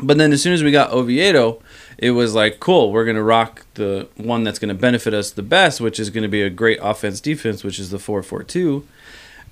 [0.00, 1.60] but then as soon as we got Oviedo,
[1.98, 5.30] it was like, cool, we're going to rock the one that's going to benefit us
[5.30, 8.22] the best, which is going to be a great offense defense, which is the 4
[8.22, 8.86] 4 2.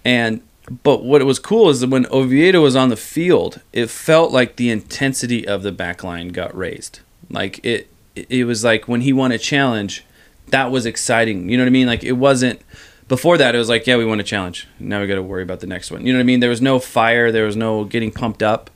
[0.05, 0.41] And,
[0.71, 4.57] but what was cool is that when Oviedo was on the field, it felt like
[4.57, 7.01] the intensity of the back line got raised.
[7.29, 10.05] Like it, it was like when he won a challenge,
[10.49, 11.49] that was exciting.
[11.49, 11.87] You know what I mean?
[11.87, 12.61] Like it wasn't
[13.09, 14.69] Before that, it was like, yeah, we won a challenge.
[14.79, 16.07] Now we got to worry about the next one.
[16.07, 16.39] You know what I mean?
[16.41, 17.33] There was no fire.
[17.33, 18.71] There was no getting pumped up.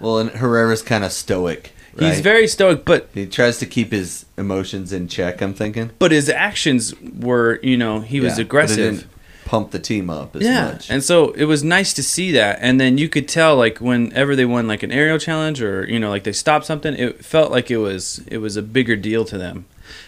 [0.00, 1.72] Well, and Herrera's kind of stoic.
[1.94, 2.08] Right?
[2.10, 5.40] He's very stoic, but He tries to keep his emotions in check.
[5.40, 5.90] I'm thinking.
[6.00, 9.08] but his actions were, you know, he was Yeah, but it aggressive.
[9.48, 10.90] Pump the team up as yeah, much.
[10.90, 12.58] and so it was nice to see that.
[12.60, 15.98] And then you could tell, like, whenever they won, like an aerial challenge, or you
[15.98, 19.24] know, like they stopped something, it felt like it was it was a bigger deal
[19.24, 19.64] to them,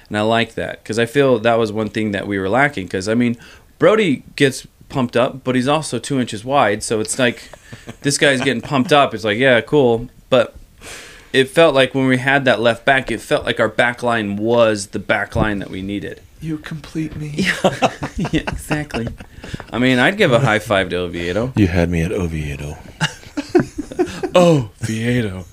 [0.08, 2.84] and I like that because I feel that was one thing that we were lacking.
[2.84, 3.38] Because I mean,
[3.78, 7.50] Brody gets pumped up, but he's also two inches wide, so it's like
[8.02, 9.14] this guy's getting pumped up.
[9.14, 10.54] It's like, yeah, cool, but.
[11.32, 14.34] It felt like when we had that left back, it felt like our back line
[14.34, 16.20] was the back line that we needed.
[16.40, 17.34] You complete me.
[18.16, 19.08] yeah, exactly.
[19.72, 21.52] I mean, I'd give a high five to Oviedo.
[21.56, 22.76] You had me at Oviedo.
[24.34, 25.44] Oh, Oviedo.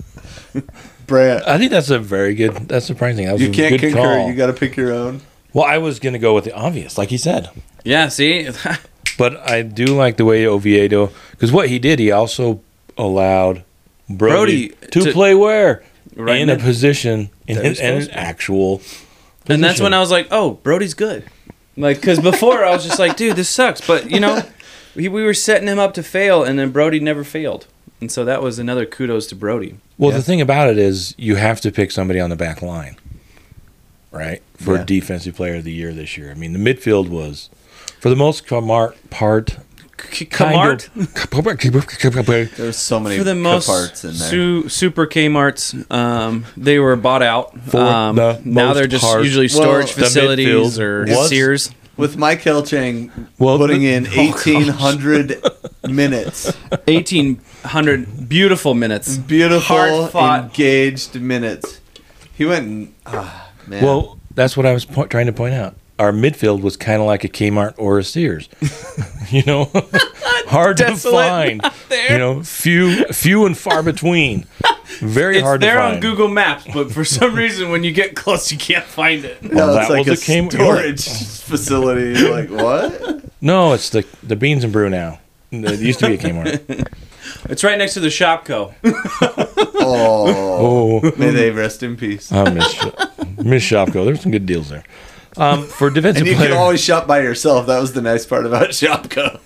[1.06, 2.54] Brad, I think that's a very good.
[2.68, 3.26] That's surprising.
[3.26, 3.98] That was you a can't good concur.
[4.02, 4.28] call.
[4.28, 5.20] You got to pick your own.
[5.52, 7.50] well, I was going to go with the obvious, like he said.
[7.84, 8.48] Yeah, see?
[9.18, 12.60] But I do like the way Oviedo, because what he did, he also
[12.96, 13.64] allowed
[14.08, 15.82] Brody, Brody to, to- play where
[16.14, 18.16] Right in a position in his he's in an supposed
[19.48, 19.52] to.
[19.52, 19.54] actual.
[19.54, 19.94] and that's when.
[19.94, 21.24] I was like, oh, Brody's good.
[21.76, 23.80] Like, because before I was just like, dude, this sucks.
[23.86, 24.42] But, you know,
[24.96, 27.66] we, we were setting him up to fail, and then Brody never failed.
[28.00, 29.76] And so that was another kudos to Brody.
[29.96, 30.18] Well, Yeah.
[30.18, 32.96] the thing about it is, you have to pick somebody on the back line,
[34.10, 34.84] right, for Yeah.
[34.84, 36.30] defensive player of the year this year.
[36.30, 37.48] I mean, the midfield was,
[38.00, 39.58] for the most part,
[39.98, 40.30] Kmart?
[40.30, 40.90] Kind
[42.56, 44.30] There's so many For the most parts in there.
[44.30, 47.52] su- super Kmarts, um, they were bought out.
[47.74, 49.24] Um, the now they're just part.
[49.24, 51.70] usually storage the facilities or was- Sears.
[51.96, 55.42] With Maikel Chang Well, putting the- in Oh, 1,800
[55.88, 56.52] minutes.
[56.86, 59.16] 1,800 beautiful minutes.
[59.16, 60.44] Beautiful, Hard-fought.
[60.44, 61.80] engaged minutes.
[62.34, 63.82] He went and, ah, man.
[63.84, 65.74] Well, that's what I was po- trying to point out.
[65.98, 68.48] Our midfield was kind of like a Kmart or a Sears.
[69.30, 69.64] you know,
[70.46, 71.60] hard to Desolate find.
[71.88, 72.12] there.
[72.12, 74.46] You know, few few and far between.
[75.00, 75.36] Very hard to find.
[75.36, 76.00] It's hard there to on.
[76.00, 79.38] Google Maps, but for some reason, when you get close, you can't find it.
[79.42, 80.52] Yeah, Well, it's that like was a a Kmart.
[80.52, 81.08] storage
[81.42, 82.20] facility.
[82.20, 83.24] You're like, what?
[83.42, 85.18] No, it's the the Beans and Brew now.
[85.50, 86.86] It used to be a Kmart.
[87.50, 88.74] It's right next to the Shopko.
[89.80, 92.30] Oh, oh, may they rest in peace.
[92.32, 92.84] I miss
[93.38, 94.04] Miss Shopko.
[94.04, 94.84] There's some good deals there.
[95.36, 97.66] Um, for defensive And you player, can always shop by yourself.
[97.66, 99.40] That was the nice part about Shopko.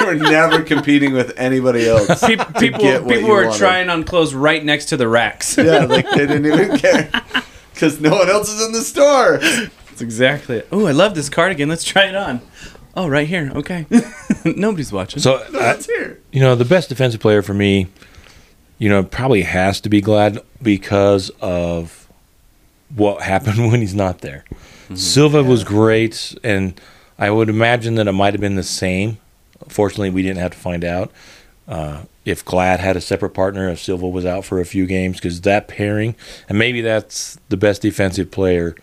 [0.00, 2.20] you were never competing with anybody else.
[2.20, 3.58] Pe- people get what people you were wanted.
[3.58, 5.56] trying on clothes right next to the racks.
[5.56, 7.10] Yeah, like they didn't even care
[7.72, 9.38] because no one else is in the store.
[9.38, 10.68] That's exactly it.
[10.72, 11.68] Oh, I love this cardigan.
[11.68, 12.40] Let's try it on.
[12.96, 13.50] Oh, right here.
[13.54, 13.86] Okay.
[14.44, 15.20] Nobody's watching.
[15.20, 16.20] so I, That's here.
[16.32, 17.88] you know the best defensive player for me,
[18.78, 22.03] you know, probably has to be Glad because of
[22.94, 24.44] what happened when he's not there.
[24.94, 26.78] Silva was great, and
[27.18, 29.18] I would imagine that it might have been the same.
[29.68, 31.10] Fortunately, we didn't have to find out
[31.66, 35.16] uh, if Glad had a separate partner, if Silva was out for a few games,
[35.16, 36.14] because that pairing,
[36.48, 38.76] and maybe that's the best defensive player,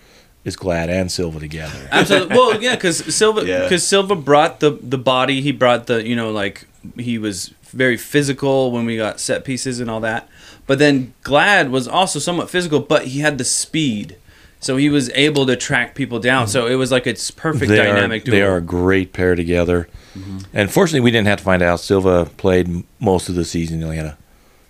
[0.43, 1.87] is Glad and Silva together.
[1.91, 2.35] Absolutely.
[2.35, 3.61] Well, yeah, because Silva, Yeah.
[3.63, 5.41] because Silva brought the the body.
[5.41, 6.65] He brought the you know like
[6.97, 10.27] he was very physical when we got set pieces and all that.
[10.67, 14.17] But then Glad was also somewhat physical, but he had the speed,
[14.59, 16.47] so he was able to track people down.
[16.47, 18.27] So it was like it's perfect they dynamic.
[18.27, 19.89] Are, they are a great pair together.
[20.15, 20.39] Mm-hmm.
[20.53, 21.79] And fortunately, we didn't have to find out.
[21.79, 23.79] Silva played most of the season.
[23.79, 24.17] He only had a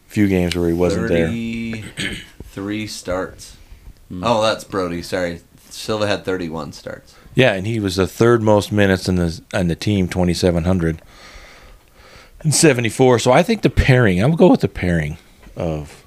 [0.07, 1.27] few games where he wasn't there.
[1.27, 3.57] Thirty-three starts.
[4.11, 5.01] Oh, that's Brody.
[5.01, 7.15] Sorry, Silva had thirty-one starts.
[7.33, 10.65] Yeah, and he was the third most minutes in the in the team, twenty seven
[10.65, 11.01] hundred
[12.43, 13.19] and seventy four.
[13.19, 14.21] So I think the pairing.
[14.23, 15.17] I'll go with the pairing
[15.55, 15.97] of.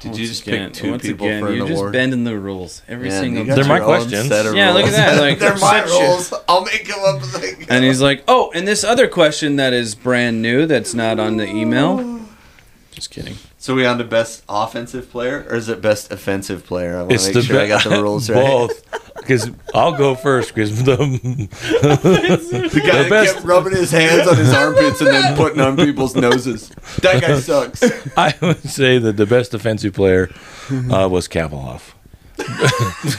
[0.00, 1.92] Did Once you just again- pick two once people again, for an You're just award?
[1.92, 3.68] bending the rules every Man, single you got They're time.
[3.68, 4.28] my your own questions.
[4.28, 4.96] set of Yeah, look at rules.
[4.96, 6.34] that, like, they're my such rules.
[6.48, 7.64] I'll make them up as I go.
[7.68, 11.36] And he's like, "Oh, and this other question that is brand new that's not on
[11.36, 12.20] the email."
[12.92, 13.38] Just kidding.
[13.68, 16.96] So we on to best offensive player, or is it best offensive player?
[16.96, 18.42] I want It's to make sure I got the rules right.
[18.42, 19.14] both.
[19.16, 20.54] Because I'll go first.
[20.54, 20.96] Because the
[21.82, 25.76] The guy that best- kept rubbing his hands on his armpits and then putting on
[25.76, 26.70] people's noses.
[27.02, 27.82] That guy sucks.
[28.16, 30.30] I would say that the best defensive player
[30.70, 31.92] uh, was Kappelhof.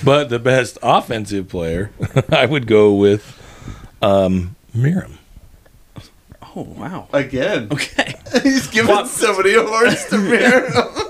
[0.03, 1.91] but the best offensive player,
[2.31, 3.37] I would go with
[4.01, 5.18] um, Meram.
[6.55, 7.07] Oh wow.
[7.13, 7.67] Again.
[7.71, 8.15] Okay.
[8.43, 9.07] He's giving What?
[9.07, 11.05] somebody awards to Meram.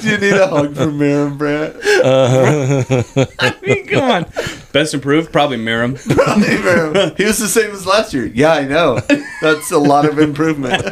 [0.00, 1.74] Do you need a hug from Meram, Brandt?
[1.76, 3.24] Uh-huh.
[3.40, 4.26] I mean, come on.
[4.72, 5.96] Best improved, probably Meram.
[6.14, 7.16] Probably Meram.
[7.16, 8.26] He was the same as last year.
[8.26, 9.00] Yeah, I know.
[9.40, 10.82] That's a lot of improvement.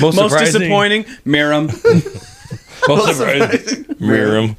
[0.00, 1.68] Most, Most disappointing, Meram.
[2.86, 4.56] Most surprising, Meram.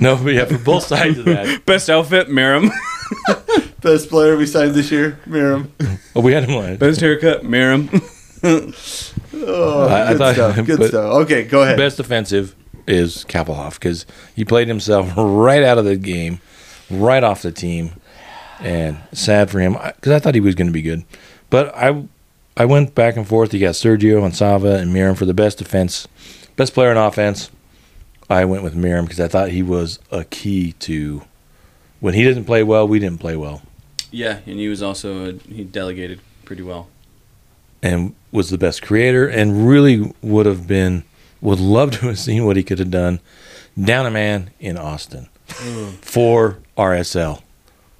[0.00, 1.64] No, but yeah, for both sides of that.
[1.66, 2.70] Best outfit, Meram.
[3.80, 5.68] Best player we signed this year, Meram.
[6.16, 6.76] Oh, we had him line.
[6.76, 7.88] Best haircut, Meram.
[9.38, 10.66] Oh, I- I good thought- stuff.
[10.66, 11.14] Good but- stuff.
[11.22, 11.76] Okay, go ahead.
[11.76, 12.54] Best defensive
[12.86, 16.40] is Kappelhof because he played himself right out of the game,
[16.90, 17.92] right off the team,
[18.60, 21.04] and sad for him because I thought he was going to be good,
[21.50, 22.04] but I
[22.56, 23.52] I went back and forth.
[23.52, 26.06] You got Sergio and Sava and Meram for the best defense,
[26.56, 27.50] best player in offense.
[28.30, 31.22] I went with Meram because I thought he was a key to
[32.00, 33.62] when he didn't play well, we didn't play well,
[34.10, 36.88] yeah, and he was also he delegated pretty well.
[37.82, 41.04] and was the best creator, and really would have been
[41.40, 43.20] would love to have seen what he could have done
[43.78, 45.92] down a man in Austin mm.
[45.96, 47.42] for RSL.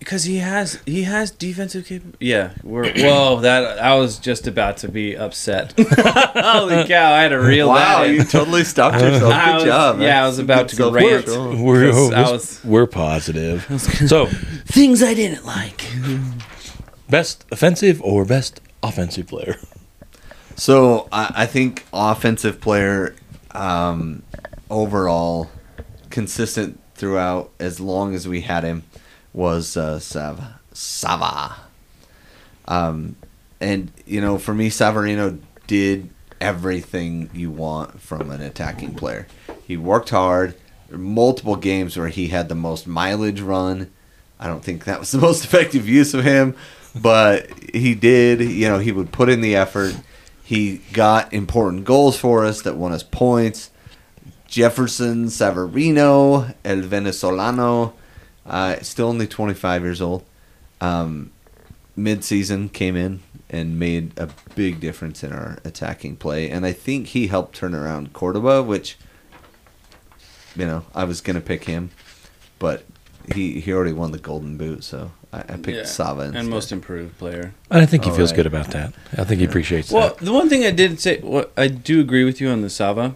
[0.07, 2.25] Because he has he has defensive capability.
[2.27, 3.41] Yeah, we're whoa.
[3.41, 5.75] That I was just about to be upset.
[5.79, 7.13] Holy cow!
[7.13, 8.15] I had to reel wow, that in.
[8.15, 9.35] you totally stopped yourself.
[9.45, 10.01] Good was- job.
[10.01, 11.27] yeah, I was about to go rant.
[11.27, 11.65] self-control.
[11.65, 13.67] We're, Because I we're- was- we're positive.
[14.09, 14.27] So,
[14.67, 15.85] Things I didn't like.
[17.11, 19.57] best offensive or best offensive player?
[20.55, 23.17] So I, I think offensive player
[23.51, 24.23] um,
[24.71, 25.51] overall
[26.11, 28.85] consistent throughout as long as we had him
[29.37, 30.59] was uh, Sava.
[30.72, 31.57] Sava.
[32.66, 33.14] Um,
[33.61, 36.11] and you know, for me, Savarino did
[36.41, 39.28] everything you want from an attacking player.
[39.64, 40.57] He worked hard.
[40.91, 43.91] Multiple games where he had the most mileage run.
[44.41, 46.57] I don't think that was the most effective use of him,
[46.95, 48.41] but he did.
[48.41, 49.97] You know, he would put in the effort.
[50.43, 53.70] He got important goals for us that won us points.
[54.47, 57.93] Jefferson Savarino, El Venezolano,
[58.47, 60.25] uh, still only 25 years old.
[60.81, 61.31] Um,
[61.97, 67.09] mid-season came in and made a big difference in our attacking play, and I think
[67.09, 68.97] he helped turn around Córdova, which
[70.57, 71.91] you know I was gonna pick him,
[72.59, 72.85] but
[73.35, 76.41] he he already won the Golden Boot, so I, I picked Yeah, Sava instead.
[76.41, 77.55] and most improved player.
[77.71, 78.37] And I think he All feels right.
[78.37, 78.93] good about that.
[79.17, 80.17] I think he appreciates Well, that.
[80.21, 82.71] Well, the one thing I did say, what I do agree with you on the
[82.71, 83.15] Sava.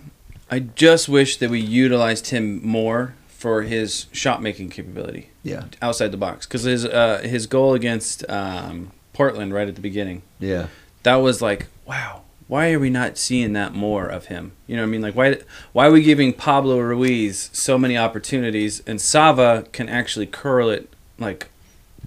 [0.50, 6.08] I just wish that we utilized him more for his shot making capability yeah, outside
[6.12, 6.46] the box.
[6.46, 10.66] Because his uh, his goal against um, Portland right at the beginning, yeah.
[11.04, 12.20] that was like, wow.
[12.48, 14.52] Why are we not seeing that more of him?
[14.66, 15.00] You know what I mean?
[15.02, 15.38] Like why
[15.72, 20.92] why are we giving Pablo Ruiz so many opportunities and Sava can actually curl it
[21.18, 21.48] like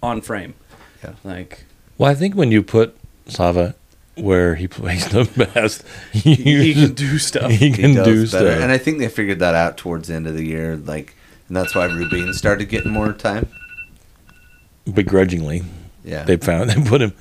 [0.01, 0.53] on frame?
[1.01, 1.13] Yeah.
[1.23, 1.63] Like
[1.97, 2.95] Well, I think when you put
[3.27, 3.75] Sava
[4.15, 5.23] where he plays the
[5.53, 7.49] best, he he, can do stuff.
[7.49, 8.63] he He can does do better, stuff.
[8.63, 11.15] and I think they figured that out towards the end of the year, like,
[11.53, 13.47] and that's why Rubin started getting more time.
[14.91, 15.61] begrudgingly,
[16.03, 17.13] Yeah, they found they put him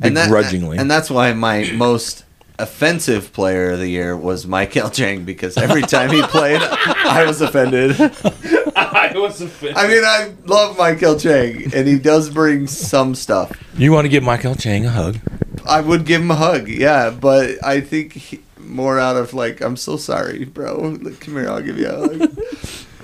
[0.00, 0.78] and that- begrudgingly.
[0.78, 2.24] and that's why my most
[2.58, 7.42] offensive player of the year was Maikel Chang because every time he played, I was
[7.42, 7.90] offended.
[8.76, 9.76] I was offended.
[9.76, 13.52] I mean, I love Maikel Chang, and he does bring some stuff.
[13.76, 15.18] you want to give Maikel Chang a hug?
[15.66, 19.60] I would give him a hug, yeah, but I think he, more out of like,
[19.60, 20.78] I'm so sorry, bro.
[21.02, 22.38] Look, Come here, I'll give you a hug.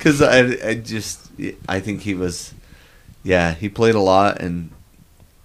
[0.01, 0.39] Because I,
[0.71, 1.31] I just,
[1.69, 2.55] I think he was,
[3.23, 4.71] yeah, he played a lot, and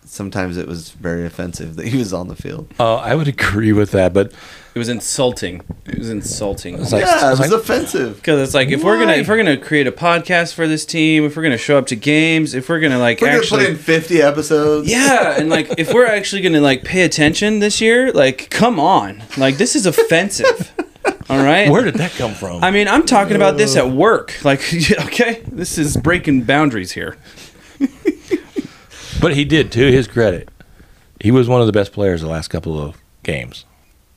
[0.05, 2.71] sometimes it was very offensive that he was on the field.
[2.79, 4.31] Uh, I would agree with that, but
[4.73, 5.61] It was insulting.
[5.85, 6.75] It was insulting.
[6.79, 8.15] It's like- yeah, it was like- offensive.
[8.15, 11.25] Because it's like if we're gonna if we're gonna create a podcast for this team,
[11.25, 13.69] if we're gonna show up to games, if we're gonna like We're gonna actually put
[13.71, 14.89] in 50 episodes.
[14.89, 19.21] yeah, and like if we're actually gonna like pay attention this year, like come on,
[19.37, 20.71] like this is offensive.
[21.29, 21.69] All right.
[21.71, 22.63] where did that come from?
[22.63, 24.43] I mean, I'm talking about this at work.
[24.43, 24.59] Like,
[25.05, 27.17] okay, this is breaking boundaries here.
[29.21, 30.49] but he did, to his credit.
[31.19, 33.65] He was one of the best players the last couple of games.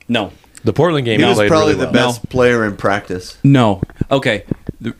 [0.07, 0.31] No,
[0.63, 2.07] The Portland game He he was probably really the well.
[2.11, 3.37] best player in practice.
[3.43, 3.81] no.
[4.11, 4.43] Okay.
[4.81, 4.93] The-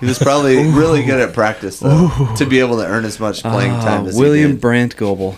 [0.00, 3.42] He was probably really good at practice, though, to be able to earn as much
[3.42, 4.60] playing Ah, time as William he did.
[4.60, 5.36] Brandt Goebel.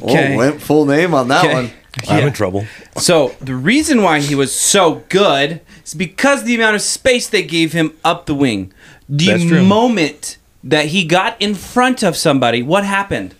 [0.00, 0.36] Oh, Okay.
[0.36, 1.54] went full name on that Okay.
[1.54, 1.70] one.
[2.08, 2.66] I'm in trouble.
[2.96, 7.42] So the reason why he was so good is because the amount of space they
[7.42, 8.72] gave him up the wing.
[9.08, 9.64] The That's true.
[9.64, 13.34] moment that he got in front of somebody, what happened?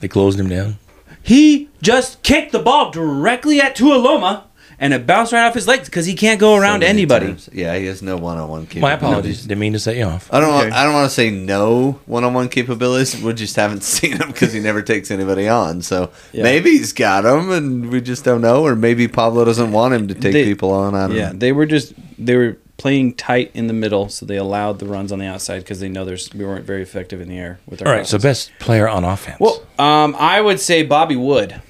[0.00, 0.78] They closed him down.
[1.22, 4.44] He just kicked the ball directly at Tuiloma,
[4.80, 7.26] and it bounced right off his legs because he can't go around So anybody.
[7.26, 7.48] times.
[7.52, 8.82] Yeah, he has no one-on-one capabilities.
[8.82, 9.42] My apologies.
[9.42, 10.28] Didn't mean to set you off.
[10.32, 10.66] I don't.
[10.66, 10.70] Okay.
[10.74, 13.20] I don't want to say no one-on-one capabilities.
[13.22, 15.82] We just haven't seen him because he never takes anybody on.
[15.82, 16.42] So Yeah.
[16.44, 18.64] maybe he's got them, and we just don't know.
[18.66, 20.94] Or maybe Pablo doesn't want him to take They- people on.
[20.94, 21.38] I don't Yeah, know.
[21.38, 25.12] they were just they were playing tight in the middle, so they allowed the runs
[25.12, 27.82] on the outside because they know there's we weren't very effective in the air with
[27.82, 27.88] our.
[27.88, 29.36] All right, so best player on offense.
[29.38, 31.60] well, um, I would say Bobby Wood.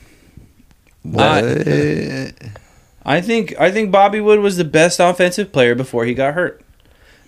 [1.02, 1.42] What?
[3.04, 6.62] I think I think Bobby Wood was the best offensive player before he got hurt.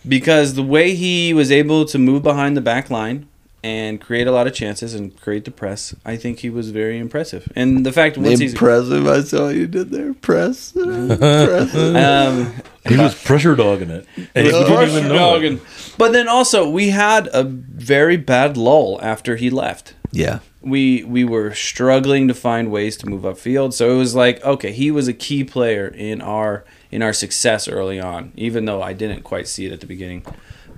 [0.07, 3.27] because the way he was able to move behind the back line
[3.65, 6.99] and create a lot of chances and create the press, I think he was very
[6.99, 7.51] impressive.
[7.55, 9.07] And the fact once he's Impressive.
[9.07, 10.13] I saw you did there.
[10.15, 10.73] Press.
[10.73, 11.75] Press.
[11.77, 12.53] um,
[12.89, 14.05] He was pressure dogging it.
[14.35, 15.19] And he was didn't pressure even know it.
[15.41, 15.61] dogging.
[15.97, 19.95] But then also we had a very bad lull after he left.
[20.11, 20.41] yeah.
[20.63, 23.73] We we were struggling to find ways to move upfield.
[23.73, 27.69] So it was like, okay, he was a key player in our in our success
[27.69, 30.25] early on, even though I didn't quite see it at the beginning.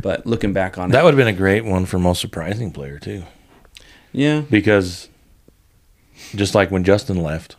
[0.00, 2.70] But looking back on That it, would have been a great one for most surprising
[2.72, 3.22] player too,
[4.12, 5.08] yeah, because
[6.34, 7.56] just like when Justin left,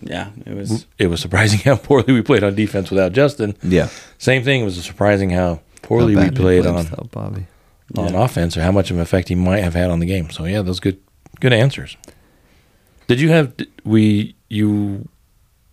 [0.00, 0.86] yeah, it was.
[0.98, 3.56] it was surprising how poorly we played on defense without Justin.
[3.62, 3.88] Yeah.
[4.18, 4.62] Same thing.
[4.62, 7.46] It was surprising how poorly How we played played on Bobby.
[7.96, 8.24] on Yeah.
[8.24, 10.30] offense, or how much of an effect he might have had on the game.
[10.30, 10.98] So yeah, those good
[11.40, 11.96] good answers.
[13.06, 15.08] Did you have did we you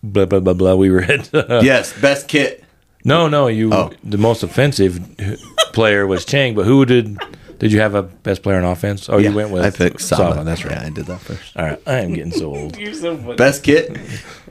[0.04, 0.76] blah blah blah blah?
[0.76, 1.30] We were at
[1.64, 1.94] yes.
[2.00, 2.64] Best kit.
[3.06, 3.92] no no you Oh.
[4.04, 5.00] the most offensive
[5.74, 7.18] player was Chang, but who did
[7.60, 9.08] did you have a best player on offense?
[9.10, 10.44] Oh, Yeah, you went with I picked Sava.
[10.44, 10.76] That's right.
[10.76, 11.56] Yeah, I did that first.
[11.56, 12.78] All right, I am getting so old.
[12.84, 13.36] You're so funny.
[13.36, 13.98] Best kit.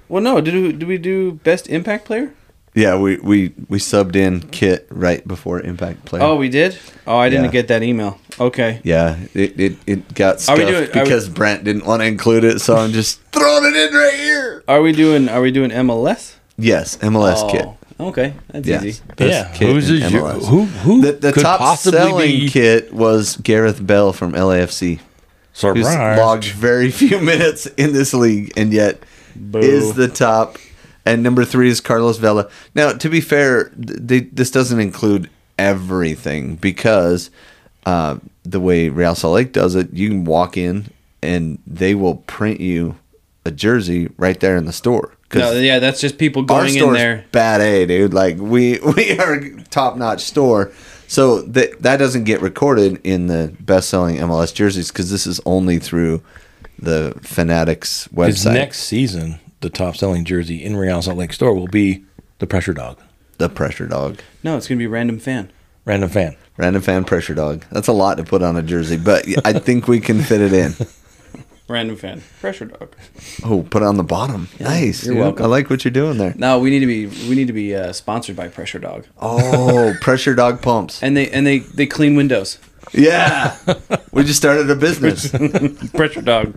[0.09, 2.33] Well, no, did we, did we do best impact player?
[2.75, 6.23] Yeah, we, we, we subbed in Kit right before Impact Player.
[6.23, 6.79] Oh, we did.
[7.07, 7.51] Oh, I didn't Yeah.
[7.51, 8.19] get that email.
[8.41, 8.81] Okay.
[8.83, 12.45] yeah, it, it, it got stuffed doing- are we- because Brent didn't want to include
[12.45, 14.65] it, so I'm just throwing it in right here.
[14.69, 16.37] Are we doing Are we doing MLS?
[16.57, 17.69] Yes, MLS oh, Kit.
[18.01, 19.03] Okay, that's Yes, easy.
[19.17, 20.47] best yeah, kit who's your, MLS.
[20.49, 24.99] who who The, the could top possibly selling be kit was Gareth Bale from LAFC,
[24.99, 25.03] who's
[25.53, 26.19] surprised?
[26.21, 29.03] logged very few minutes in this league and yet
[29.55, 30.57] is the top.
[31.05, 32.49] And number three is Carlos Vela.
[32.75, 35.29] Now, to be fair, they, this doesn't include
[35.59, 37.31] everything because
[37.87, 40.91] uh, the way Real Salt Lake does it, you can walk in
[41.23, 42.97] and they will print you
[43.45, 45.15] a jersey right there in the store.
[45.35, 47.25] No, yeah, that's just people our going in there.
[47.33, 48.13] bad A, dude.
[48.13, 50.73] Like we we are a top notch store.
[51.09, 55.41] So that that doesn't get recorded in the best selling MLS jerseys because this is
[55.47, 56.23] only through
[56.79, 58.55] the Fanatics website.
[58.55, 62.05] next season, the top selling jersey in Real Salt Lake store will be
[62.39, 62.99] the pressure dog.
[63.39, 65.51] the pressure dog, No, it's gonna be random fan.
[65.85, 66.37] Random fan.
[66.57, 67.65] random fan pressure dog.
[67.73, 70.53] That's a lot to put on a jersey, but I think we can fit it
[70.53, 70.75] in.
[71.69, 72.23] Random fan.
[72.41, 72.95] Pressure dog.
[73.45, 74.49] Oh, put it on the bottom.
[74.61, 75.07] nice.
[75.07, 75.23] you're dude.
[75.23, 75.45] welcome.
[75.45, 76.35] I like what you're doing there.
[76.37, 79.95] No, we need to be we need to be uh, sponsored by Pressure Dog, Oh,
[80.03, 81.03] pressure dog pumps.
[81.03, 82.59] and they and they they clean windows.
[82.93, 83.57] Yeah,
[84.13, 85.31] we just started a business.
[85.93, 86.55] Pressure Dog,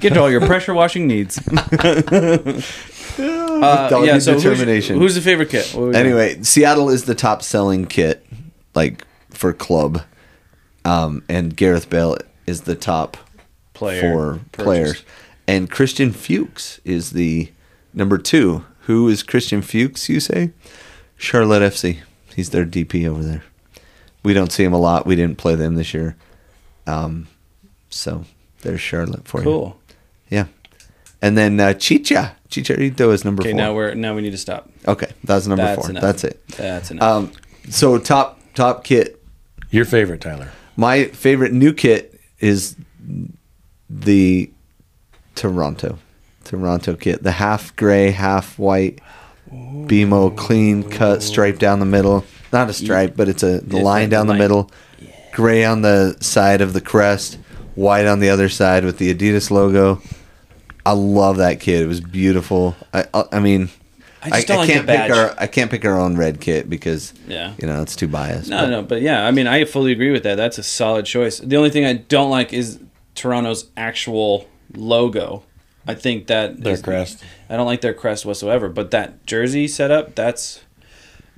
[0.00, 1.38] get all your pressure washing needs.
[1.48, 2.60] uh,
[3.18, 4.98] yeah, so who's, determination.
[4.98, 5.70] who's the favorite kit?
[5.74, 5.98] What we got?
[5.98, 8.26] Anyway, Seattle is the top selling kit,
[8.74, 10.02] like for club,
[10.84, 13.16] um, and Gareth Bale is the top
[13.72, 15.04] player for players,
[15.46, 17.50] and Christian Fuchs is the
[17.94, 18.64] number two.
[18.82, 20.08] Who is Christian Fuchs?
[20.08, 20.52] You say
[21.16, 22.00] Charlotte FC.
[22.36, 23.42] He's their DP over there.
[24.22, 25.06] We don't see him a lot.
[25.06, 26.16] We didn't play them this year,
[26.86, 27.28] um,
[27.88, 28.24] so
[28.62, 29.44] there's Charlotte for you.
[29.44, 29.80] Cool.
[30.28, 30.46] Yeah,
[31.22, 33.58] and then uh, Chicha Chicharito is number Okay, four.
[33.58, 34.68] now we're now we need to stop.
[34.86, 35.90] okay, that's number That's four.
[35.90, 36.02] enough.
[36.02, 36.46] That's it.
[36.48, 37.02] That's enough.
[37.04, 37.32] Um,
[37.70, 39.22] so top top kit.
[39.70, 40.50] Your favorite, Tyler.
[40.76, 42.76] My favorite new kit is
[43.90, 44.50] the
[45.34, 45.98] Toronto
[46.44, 47.22] Toronto kit.
[47.22, 49.00] The half gray, half white,
[49.52, 52.24] BMO clean cut stripe down the middle.
[52.52, 54.70] Not a stripe, but it's a the line down the middle.
[55.32, 57.38] Gray on the side of the crest,
[57.74, 60.00] white on the other side with the Adidas logo.
[60.84, 61.82] I love that kit.
[61.82, 62.76] It was beautiful.
[62.92, 63.70] I I, I mean.
[64.20, 65.10] I just don't like can't the badge.
[65.10, 67.54] pick our I can't pick our own red kit because Yeah.
[67.56, 68.50] you know it's too biased.
[68.50, 70.34] No, but- no, but yeah, I mean, I fully agree with that.
[70.34, 71.38] That's a solid choice.
[71.38, 72.80] The only thing I don't like is
[73.14, 75.44] Toronto's actual logo.
[75.88, 77.24] I think that Their is- crest.
[77.50, 78.68] I don't like their crest whatsoever.
[78.68, 80.60] But that jersey setup, that's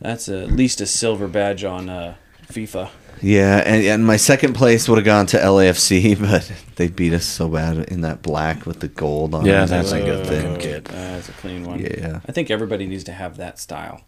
[0.01, 2.15] that's at least a silver badge on uh,
[2.49, 2.91] FIFA.
[3.23, 7.27] Yeah, and, and my second place would have gone to LAFC, but they beat us
[7.27, 9.67] so bad in that black with the gold on Yeah, it.
[9.69, 10.43] that's a good thing.
[10.55, 10.61] thing.
[10.61, 10.89] kid.
[10.89, 11.81] Uh, That's a clean one.
[11.81, 12.21] Yeah.
[12.27, 14.01] I think everybody needs to have that style.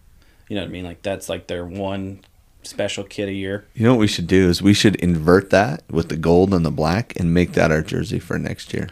[0.49, 0.85] You know what I mean?
[0.85, 2.21] Like that's like their one
[2.63, 3.67] special kit a year.
[3.75, 6.65] You know what we should do is we should invert that with the gold and
[6.65, 8.89] the black and make that our jersey for next year.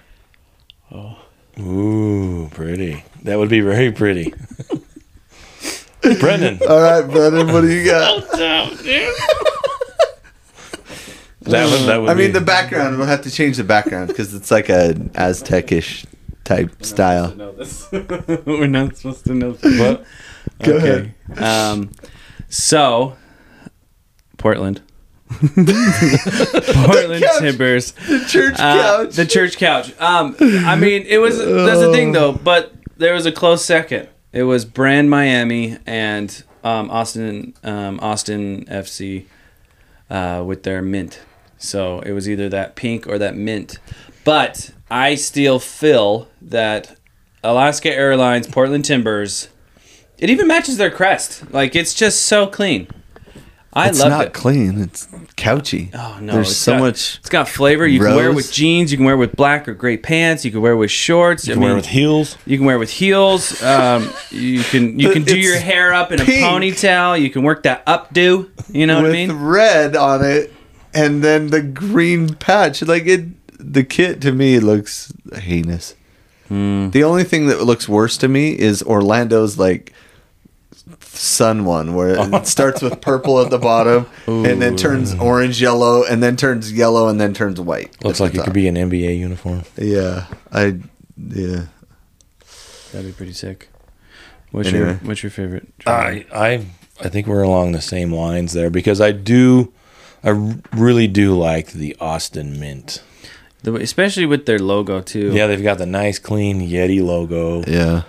[1.58, 3.04] Ooh, pretty.
[3.22, 4.32] That would be very pretty.
[6.20, 8.30] Brennan, All right, Brennan, what do you got?
[8.30, 8.70] that
[11.42, 12.98] would, that would I mean, be- the background.
[12.98, 16.06] We'll have to change the background because it's like a Aztecish
[16.44, 17.34] type style.
[18.46, 19.52] We're not supposed to know.
[19.52, 20.04] What?
[20.62, 21.14] Go okay.
[21.36, 21.90] Um,
[22.48, 23.16] so,
[24.38, 24.82] Portland.
[25.30, 27.38] Portland couch.
[27.40, 27.92] Timbers.
[27.92, 29.14] The church Uh, couch.
[29.16, 29.92] the church couch.
[30.00, 34.08] Um, I mean, it was that's the thing though, but there was a close second.
[34.32, 39.26] It was Brand Miami and um, Austin um, Austin FC
[40.08, 41.20] uh, with their mint.
[41.58, 43.78] So it was either that pink or that mint.
[44.24, 46.96] But I still feel that
[47.42, 49.48] Alaska Airlines Portland Timbers.
[50.18, 51.50] It even matches their crest.
[51.50, 52.88] Like it's just so clean.
[53.72, 53.90] I love it.
[53.90, 54.32] it's love not it.
[54.32, 54.80] clean.
[54.80, 55.06] It's
[55.36, 55.90] couchy.
[55.94, 56.32] Oh no!
[56.32, 57.18] There's so got- much.
[57.20, 57.86] It's got flavor.
[57.86, 58.90] You can wear it with jeans.
[58.90, 60.44] You can wear it with black or gray pants.
[60.44, 61.46] You can wear it with shorts.
[61.46, 62.36] You I can wear mean, with heels.
[62.46, 63.62] you can wear it with heels.
[63.62, 67.20] Um, you can you can do It's your hair up in a ponytail.
[67.20, 68.48] You can work that updo.
[68.74, 69.32] You know what I mean?
[69.32, 70.52] red on it,
[70.92, 72.82] and then the green patch.
[72.82, 73.26] Like it,
[73.58, 75.94] the kit to me looks heinous.
[76.48, 76.90] Hmm.
[76.90, 79.92] The only thing that looks worse to me is Orlando's like
[81.16, 86.04] sun one, where it starts with purple at the bottom, and then turns orange, yellow,
[86.04, 88.02] and then turns yellow, and then turns white.
[88.04, 89.62] Looks like the it could be an NBA uniform.
[89.76, 90.80] Yeah, I.
[91.16, 91.66] Yeah.
[92.92, 93.68] That'd be pretty sick.
[94.50, 95.68] What's your What's your favorite?
[95.86, 96.66] I I
[97.00, 99.72] I think we're along the same lines there because I do
[100.22, 100.28] i
[100.72, 103.02] really do like the Austin Mint.
[103.62, 105.32] The, especially with their logo too.
[105.32, 108.02] Yeah, they've got the nice clean Yeti logo Yeah.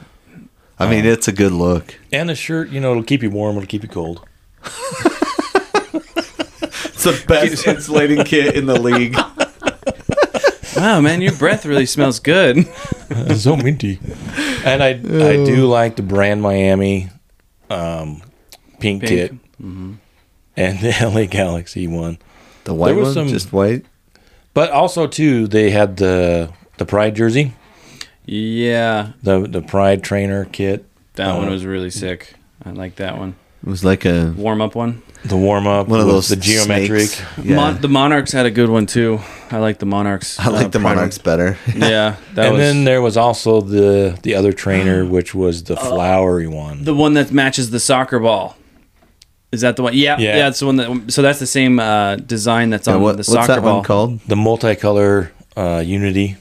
[0.81, 1.95] I mean, it's a good look.
[2.11, 2.69] and the shirt.
[2.69, 3.55] You know, it'll keep you warm.
[3.57, 4.25] It'll keep you cold.
[6.93, 9.15] It's the best insulating kit in the league.
[10.75, 12.65] Wow, man, your breath really smells good.
[13.35, 13.99] so minty.
[14.63, 17.09] And I I do like the brand Miami
[17.69, 18.21] um,
[18.79, 19.09] pink, Pink.
[19.09, 22.17] kit and the LA Galaxy one.
[22.65, 23.85] The white was one, some- just white.
[24.53, 27.53] But also too, they had the the Pride jersey,
[28.35, 32.35] Yeah, the the Pride trainer kit, that Uh, one was really sick.
[32.65, 33.35] I like that one.
[33.61, 35.01] It was like a Warm up one.
[35.25, 37.09] the warm up, one of those the geometric.
[37.43, 39.19] Yeah, Mon- the Monarchs had a good one too.
[39.51, 40.39] I like the Monarchs.
[40.39, 41.57] I like uh, the Pride Monarchs better.
[41.75, 45.75] Yeah, that and was then there was also the the other trainer, which was the
[45.75, 46.85] flowery one.
[46.85, 48.55] the one that matches the soccer ball.
[49.51, 49.93] Is that the one?
[49.93, 50.37] Yeah, Yeah.
[50.37, 50.47] yeah.
[50.47, 51.11] it's the one that.
[51.11, 53.75] So that's the same uh, design that's Yeah, on what- the what's that ball.
[53.75, 54.19] one called?
[54.25, 56.37] The multicolor uh, Unity.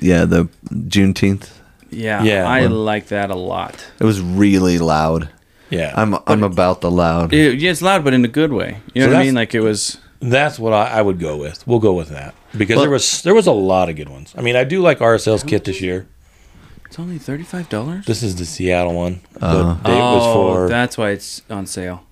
[0.00, 1.50] Yeah, the Juneteenth.
[1.90, 2.84] Yeah, Yeah, I one.
[2.84, 3.86] like that a lot.
[4.00, 5.28] It was really loud.
[5.70, 7.32] Yeah, I'm I'm about the loud.
[7.32, 8.78] It, yeah, it's loud, but in a good way.
[8.94, 9.34] You know So what I that's- mean?
[9.34, 9.98] Like it was.
[10.20, 11.66] that's what I, I would go with.
[11.66, 14.34] We'll go with that because Well- there was there was a lot of good ones.
[14.36, 16.06] I mean, I do like RSL's kit this year.
[16.86, 18.04] It's only thirty five dollars.
[18.06, 19.20] This is the Seattle one.
[19.34, 19.74] The Uh.
[19.82, 22.02] date was Oh, for that's why it's on sale.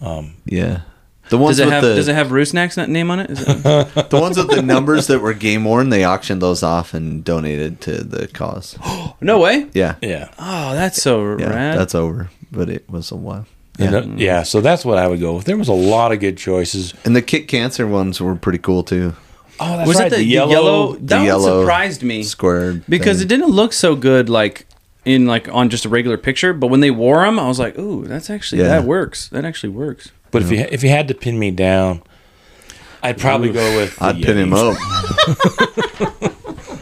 [0.00, 0.80] um, Yeah,
[1.28, 3.30] the ones Does it with have the Does it have Roosnack's name on it?
[3.30, 3.46] Is it
[4.10, 5.88] the ones with the numbers that were game worn.
[5.90, 8.78] They auctioned those off and donated to the cause.
[9.20, 9.68] no way.
[9.72, 10.30] Yeah, yeah.
[10.38, 11.78] Oh, that's so yeah, rad.
[11.78, 12.30] that's over.
[12.52, 13.46] But it was a while.
[13.78, 13.90] You Yeah.
[13.90, 14.18] know- mm.
[14.18, 15.44] yeah, so that's what I would go with.
[15.44, 16.94] There was a lot of good choices.
[17.04, 19.14] And the Kit Cancer ones were pretty cool too.
[19.58, 20.12] Oh, that's was right.
[20.12, 20.92] it the, yellow?
[20.94, 24.66] That the one yellow surprised me Squared because it didn't look so good, like
[25.04, 26.52] in like on just a regular picture.
[26.52, 28.68] But when they wore them, I was like, "Ooh, that's actually Yeah.
[28.68, 29.28] that works.
[29.28, 32.02] That actually works." But if you if you had to pin me down,
[33.02, 33.96] I'd probably go with.
[33.96, 34.76] the I'd pin him up.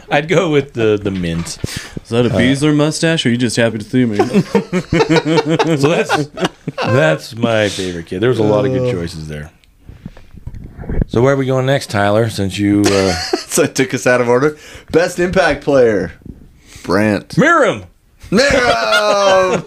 [0.11, 1.57] I'd go with the the mint.
[2.03, 4.17] Is that a Besler mustache, or are you just happy to see me?
[5.77, 6.27] So that's
[6.77, 8.19] that's my favorite kid.
[8.21, 9.51] There was a lot of good choices there.
[11.07, 12.29] So where are we going next, Tyler?
[12.29, 13.13] Since you uh,
[13.47, 14.57] so it took us out of order.
[14.91, 16.13] Best impact player,
[16.83, 17.35] Brandt.
[18.31, 19.65] Meram,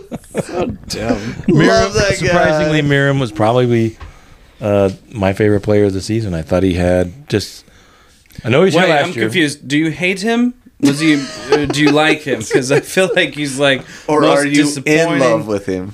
[0.89, 1.19] Meram.
[1.49, 2.89] Love that surprisingly, guy.
[2.89, 3.97] Meram was probably
[4.61, 6.35] uh, my favorite player of the season.
[6.35, 7.65] I thought he had just.
[8.45, 9.25] I know he's here Wait, last I'm year.
[9.25, 9.67] confused.
[9.67, 10.55] Do you hate him?
[10.81, 11.15] Was he?
[11.51, 12.39] uh, do you like him?
[12.39, 15.91] Because I feel like he's like Or most are you in love with him?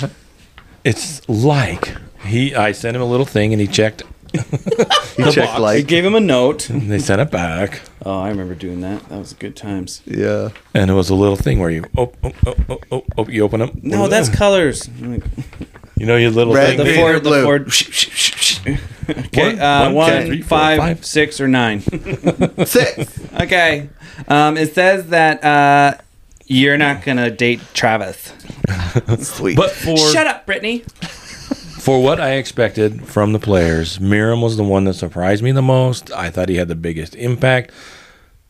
[0.85, 1.95] It's like
[2.25, 2.55] he.
[2.55, 4.03] I sent him a little thing and he checked.
[5.17, 5.59] He The checked box.
[5.59, 5.87] I like.
[5.87, 6.69] gave him a note.
[6.71, 9.09] And they sent it back, Oh, I remember doing that.
[9.09, 10.03] That was good times.
[10.07, 10.49] Yeah.
[10.75, 13.43] and it was a little thing where you oh oh oh oh oh, oh you
[13.45, 13.75] open up.
[13.83, 14.89] No, that's colors.
[14.99, 16.79] you know your little Red, thing.
[16.79, 17.45] The green, Ford- or the blue.
[17.45, 17.73] Ford-
[19.07, 21.05] Okay, One, uh, one, one, two, three, four, five, five.
[21.07, 21.81] six, or nine.
[22.67, 23.21] Six.
[23.35, 23.91] okay.
[24.29, 25.99] Um, it says that uh,
[26.47, 28.33] you're not gonna date Travis.
[29.21, 29.57] Sweet.
[29.59, 30.85] But for Shut up, Brittany.
[31.85, 35.61] For what I expected from the players, Meram was the one that surprised me the
[35.61, 36.11] most.
[36.13, 37.73] I thought he had the biggest impact,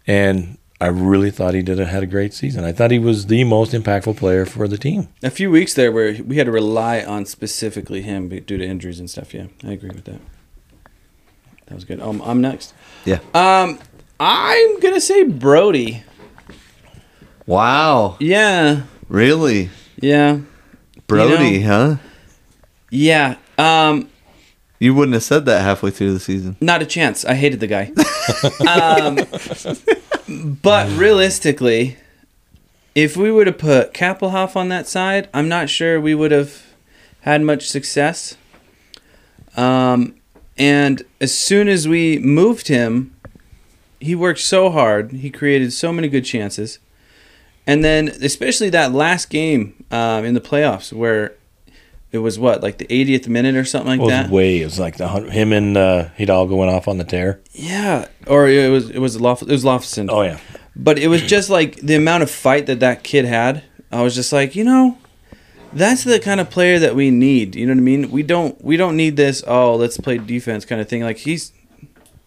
[0.06, 2.62] and I really thought he did a, had a great season.
[2.62, 5.08] I thought he was the most impactful player for the team.
[5.20, 9.00] A few weeks there where we had to rely on specifically him due to injuries
[9.00, 9.34] and stuff.
[9.34, 10.20] Yeah, I agree with that.
[11.66, 12.00] That was good.
[12.00, 12.72] Um, I'm next.
[13.04, 13.18] yeah.
[13.34, 13.80] Um,
[14.20, 16.04] I'm gonna say Brody.
[17.46, 18.16] Wow.
[18.20, 19.70] Yeah, Really?
[20.00, 20.38] yeah,
[21.08, 21.96] Brody, You huh?
[22.94, 23.36] Yeah.
[23.58, 24.08] Um,
[24.78, 26.56] You wouldn't have said that halfway through the season.
[26.60, 27.24] not a chance.
[27.24, 27.90] I hated the guy.
[28.70, 29.16] um,
[30.62, 31.96] but realistically,
[32.94, 36.62] if we would have put Kappelhof on that side, I'm not sure we would have
[37.22, 38.36] had much success.
[39.56, 40.14] Um,
[40.56, 43.14] and as soon as we moved him,
[43.98, 45.10] he worked so hard.
[45.12, 46.78] He created so many good chances.
[47.66, 51.32] And then, especially that last game um, in the playoffs, where
[52.14, 54.30] it was what, like the 80th minute or something like was that.
[54.30, 54.60] way.
[54.60, 57.40] It was like the him and uh, Hidalgo went off on the tear.
[57.52, 60.08] Yeah, or it was it was Lof- it was Lofton.
[60.10, 60.38] Oh yeah.
[60.76, 63.64] But it was just like the amount of fight that that kid had.
[63.92, 64.98] I was just like, you know,
[65.72, 67.54] that's the kind of player that we need.
[67.54, 68.10] You know what I mean?
[68.10, 69.42] We don't we don't need this.
[69.46, 71.02] Oh, let's play defense kind of thing.
[71.02, 71.52] Like he's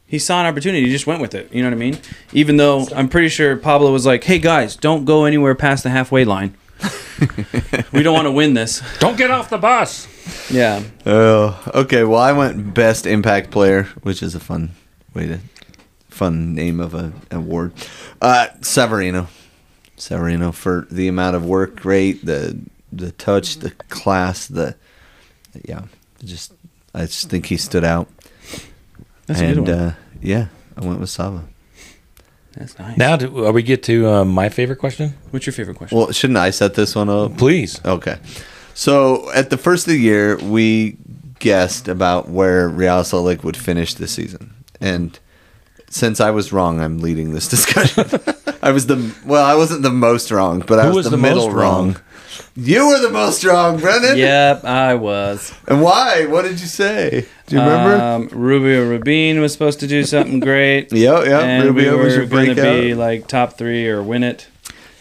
[0.06, 0.86] he saw an opportunity.
[0.86, 1.54] He just went with it.
[1.54, 2.00] You know what I mean?
[2.34, 5.90] Even though I'm pretty sure Pablo was like, hey guys, don't go anywhere past the
[5.90, 6.56] halfway line.
[7.92, 8.82] we don't want to win this.
[9.00, 10.08] Don't get off the bus.
[10.52, 10.84] Yeah.
[11.06, 12.04] Oh, okay.
[12.04, 14.72] Well, I went best impact player, which is a fun
[15.14, 15.40] way to
[16.10, 17.74] fun name of a award.
[18.22, 19.28] Uh, Savarino,
[19.98, 22.60] Savarino for the amount of work rate, the
[22.92, 24.76] the touch, the class, the
[25.66, 25.84] yeah.
[26.24, 26.54] Just
[26.94, 28.08] I just think he stood out.
[29.28, 29.80] That's a and good one.
[29.80, 31.44] Uh, yeah, I went with Sava.
[32.58, 32.98] That's nice.
[32.98, 35.14] Now, do, are we get to uh, my favorite question?
[35.32, 35.98] What's your favorite question?
[35.98, 37.38] Well, shouldn't I set this one up?
[37.38, 37.80] Please.
[37.86, 38.18] Okay.
[38.74, 40.98] So at the first of the year, we
[41.40, 45.18] guessed about where Real Salt Lake would finish this season, and
[45.90, 48.06] since I was wrong, I'm leading this discussion.
[48.62, 51.12] I was the well, I wasn't the most wrong, but I Who was, was the,
[51.12, 51.86] the middle most wrong.
[51.94, 52.02] wrong?
[52.60, 54.18] You were the most wrong, Brennan.
[54.18, 55.54] yep, I was.
[55.68, 56.26] And why?
[56.26, 57.28] What did you say?
[57.46, 58.04] Do you remember?
[58.04, 60.92] Um, Rubio Rubin was supposed to do something great.
[60.92, 61.44] yep, yep.
[61.44, 62.82] and Rubio we was were your going to breakout.
[62.82, 64.48] be like top three or win it.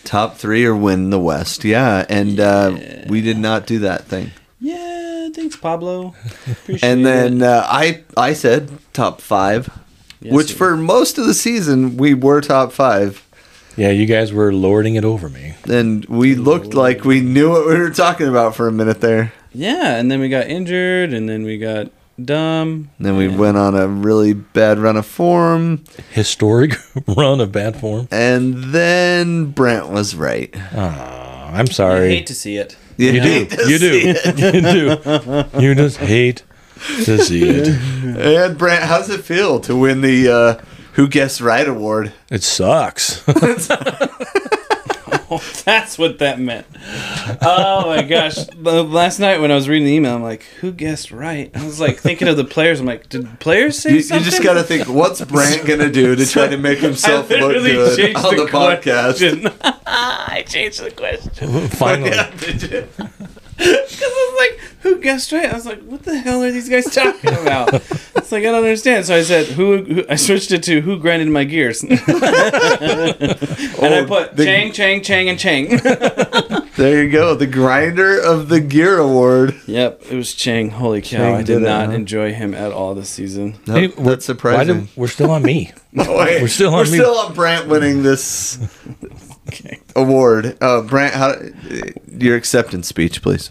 [0.04, 1.64] Top three or win the West.
[1.64, 2.76] Yeah, and uh,
[3.08, 4.32] we did not do that thing.
[4.60, 6.14] Yeah, thanks, Pablo.
[6.46, 9.70] Appreciate And then uh, I I said top five,
[10.20, 13.25] Yes, which for most of the season we were top five.
[13.76, 15.54] Yeah, you guys were lording it over me.
[15.68, 19.32] and we looked like we knew what we were talking about for a minute there.
[19.52, 21.90] yeah, and then we got injured, and then we got
[22.22, 22.90] dumb.
[22.96, 26.74] And then we and- went on a really bad run of form, Historic
[27.06, 28.08] run of bad form.
[28.10, 30.54] and then Brent was right.
[30.74, 32.08] Aw, I'm I sorry.
[32.08, 32.76] hate to see it.
[32.96, 33.28] You, You do.
[33.28, 34.00] hate to You do.
[34.00, 34.54] see it.
[34.54, 35.60] you do.
[35.62, 36.42] You just hate
[37.04, 37.68] to see it.
[38.06, 40.64] And Brent, how's it feel to win the uh,
[40.96, 42.12] Who Guessed Right award?
[42.30, 43.22] It sucks.
[45.64, 46.66] That's what that meant.
[47.42, 48.36] Oh my gosh!
[48.36, 51.64] The- Last night when I was reading the email, I'm like, "Who guessed right?" I
[51.64, 52.78] was like thinking of the players.
[52.78, 55.80] I'm like, "Did players say You, you something?" just got to think, what's Brent going
[55.80, 59.18] to do to try to make himself I look literally good changed on the, podcast?
[59.18, 59.52] question.
[59.86, 61.68] I changed the question.
[61.70, 62.10] Finally.
[62.38, 62.88] did you?
[63.56, 65.50] Because I was like, who guessed right?
[65.50, 67.72] I was like, what the hell are these guys talking about?
[67.74, 69.06] it's like, I don't understand.
[69.06, 71.82] So I said, who, who I switched it to who grinded my gears.
[71.82, 71.96] and I
[74.00, 75.80] Oh, put the- Chang, Chang, Chang, and Chang.
[76.76, 79.58] There you go, the Grinder of the Gear Award.
[79.66, 80.68] yep, it was Chang.
[80.68, 81.16] Holy cow.
[81.16, 81.92] Chang I did did it, not huh?
[81.92, 83.54] enjoy him at all this season.
[83.66, 84.74] Nope, Hey, we're- that's surprising.
[84.74, 85.72] Why did, we're still on me.
[85.96, 86.42] Oh, wait.
[86.42, 86.74] We're still on.
[86.74, 86.98] We're on me.
[86.98, 88.58] still on Brandt winning this
[89.48, 89.80] Okay.
[89.96, 90.58] award.
[90.60, 91.32] Uh, Brandt, how
[92.08, 93.50] your acceptance speech, please.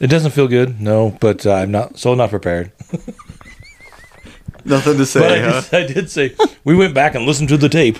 [0.00, 2.72] It doesn't feel good, no, but uh, I'm not so not prepared.
[4.64, 5.60] Nothing to say, But I, huh?
[5.70, 6.34] did, I did say
[6.64, 7.98] we went back and listened to the tape.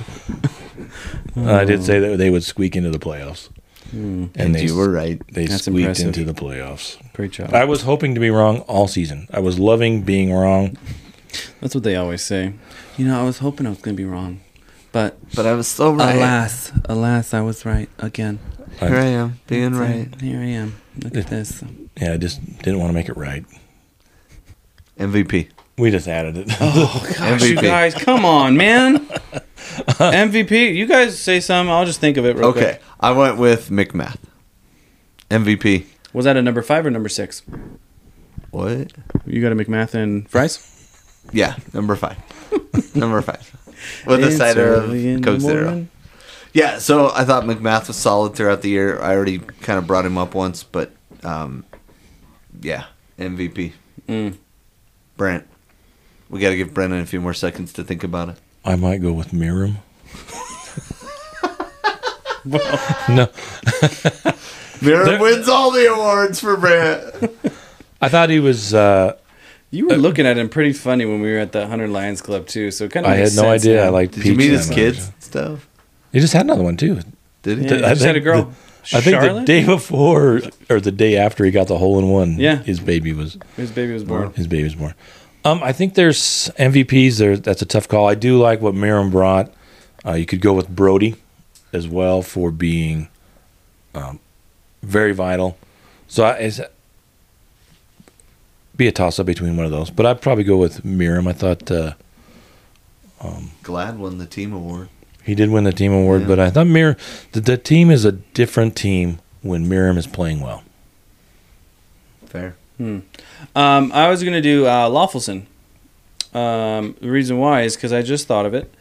[1.36, 3.48] I did say that they would squeak into the playoffs,
[3.92, 5.20] and, And they you were right.
[5.32, 6.07] they That's squeaked impressive.
[6.09, 6.96] into the playoffs.
[7.14, 7.55] Great job.
[7.55, 9.26] I was hoping to be wrong all season.
[9.32, 10.76] I was loving being wrong.
[11.61, 12.55] That's what they always say.
[12.98, 14.40] You know, I was hoping I was going to be wrong.
[14.92, 16.16] But But I was so right.
[16.16, 18.38] alas, alas, I was right again.
[18.80, 20.09] Here I am, being right.
[20.20, 20.80] Here I am.
[21.03, 21.62] Look at this.
[22.01, 23.44] Yeah, I just didn't want to make it right.
[24.98, 25.48] MVP.
[25.78, 26.48] We just added it.
[26.61, 27.62] Oh gosh, you MVP.
[27.62, 28.98] guys, come on, man.
[29.07, 30.74] MVP.
[30.74, 31.70] You guys say something.
[31.72, 32.83] I'll just think of it real Okay, quick.
[33.00, 34.18] I went with MacMath.
[35.30, 35.87] MVP.
[36.12, 37.42] Was that a number five or number six?
[38.50, 38.92] What?
[39.26, 40.66] You got a MacMath and fries?
[41.33, 42.16] Yeah, number five.
[42.95, 43.57] number five.
[44.07, 45.64] With a cider of early in the Coke Zero.
[45.64, 45.88] morning.
[46.53, 49.00] Yeah, so I thought MacMath was solid throughout the year.
[49.00, 50.91] I already kind of brought him up once, but
[51.22, 51.64] um,
[52.61, 52.85] yeah,
[53.18, 53.72] MVP.
[54.09, 54.37] Mm.
[55.17, 55.47] Brent.
[56.29, 58.37] We got to give Brennan a few more seconds to think about it.
[58.64, 59.77] I might go with Meram.
[62.45, 62.59] no,
[64.83, 67.31] Mira There- wins all the awards for Brent.
[68.01, 68.72] I thought he was.
[68.72, 69.17] Uh,
[69.71, 72.47] You were looking at him pretty funny when we were at the Hunter Lions Club
[72.47, 72.71] too.
[72.71, 73.85] So kind of I had no idea.
[73.85, 74.14] I liked.
[74.14, 75.68] Did you Peach meet his kids stuff?
[76.13, 77.01] He just had another one too.
[77.43, 77.64] Did he?
[77.67, 78.53] Yeah, I I just had a think girl.
[78.92, 82.38] I think the day before or the day after he got the hole in one.
[82.38, 82.57] Yeah.
[82.57, 84.32] his baby was His baby was born.
[84.34, 84.94] his baby was born.
[85.44, 87.18] Um, I think there's MVPs.
[87.18, 88.08] There, that's a tough call.
[88.08, 89.52] I do like what Meram brought.
[90.04, 91.16] Uh, you could go with Brody
[91.72, 93.08] as well for being
[93.94, 94.18] um,
[94.82, 95.57] very vital.
[96.08, 96.62] So I, is,
[98.76, 99.90] be a toss up between one of those.
[99.90, 101.26] But I'd probably go with Meram.
[101.28, 101.94] I thought uh,
[103.62, 104.88] Glad won the team award.
[105.25, 106.26] He did win the team award, Yeah.
[106.29, 106.97] but I thought Mir
[107.33, 110.63] the, the team is a different team when Meram is playing well.
[112.26, 112.57] Fair.
[112.79, 113.03] Um,
[113.92, 115.45] I was gonna do uh, Löffelsend.
[116.33, 118.72] Um, the reason why is because I just thought of it,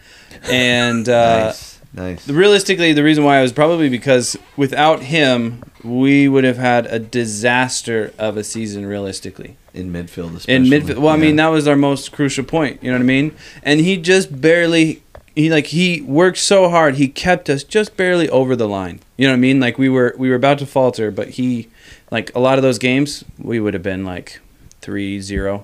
[0.50, 1.80] and uh, nice.
[1.92, 2.30] Nice.
[2.30, 8.14] realistically, the reason why was probably because without him, we would have had a disaster
[8.20, 8.86] of a season.
[8.86, 10.54] Realistically, In midfield, especially.
[10.54, 11.00] in midfield.
[11.00, 12.82] Well, I mean, that was our most crucial point.
[12.84, 13.36] You know what I mean?
[13.64, 15.02] And he just barely.
[15.36, 16.96] He like he worked so hard.
[16.96, 19.00] He kept us just barely over the line.
[19.18, 19.60] You know what I mean?
[19.60, 21.70] Like we were we were about to falter, but he,
[22.12, 24.40] like a lot of those games, we would have been like
[24.82, 25.64] 3-0.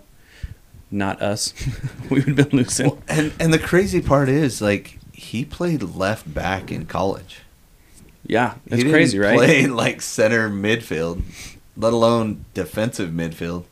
[0.91, 1.53] Not us.
[2.09, 2.87] we would have been losing.
[2.87, 7.41] Well, and and the crazy part is like he played left back in college.
[8.25, 9.37] yeah, He that's didn't crazy, right?
[9.37, 11.21] Play like center midfield,
[11.75, 13.65] let alone defensive midfield.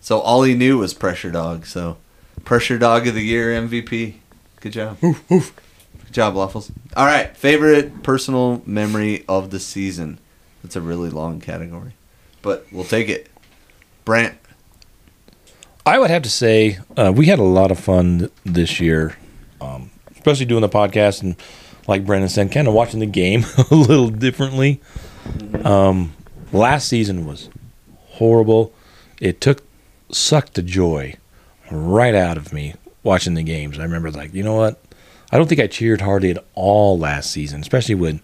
[0.00, 1.66] So all he knew was pressure dog.
[1.66, 1.98] So
[2.44, 4.14] pressure dog of the year MVP.
[4.60, 4.98] Good job.
[5.00, 5.42] Good
[6.12, 6.70] job, Waffles.
[6.96, 10.18] All right, favorite personal memory of the season.
[10.62, 11.92] That's a really long category,
[12.42, 13.28] but we'll take it.
[14.04, 14.36] Brandt.
[15.86, 19.16] I would have to say uh, we had a lot of fun this year,
[19.60, 21.36] um, especially doing the podcast and,
[21.88, 24.80] like Brennan said, kind of watching the game a little differently.
[25.64, 26.12] Um,
[26.52, 27.48] last season was
[27.96, 28.74] horrible.
[29.20, 29.62] It took
[30.12, 31.16] sucked the joy
[31.70, 33.78] right out of me watching the games.
[33.78, 34.80] I remember like, you know what?
[35.32, 38.20] I don't think I cheered hardly at all last season, especially when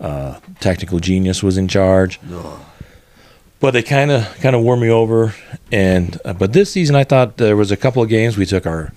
[0.00, 2.18] uh, Tactical Genius was in charge
[3.60, 5.34] but they kind of kind of won me over.
[5.70, 8.66] And uh, but this season, I thought there was a couple of games we took
[8.66, 8.92] our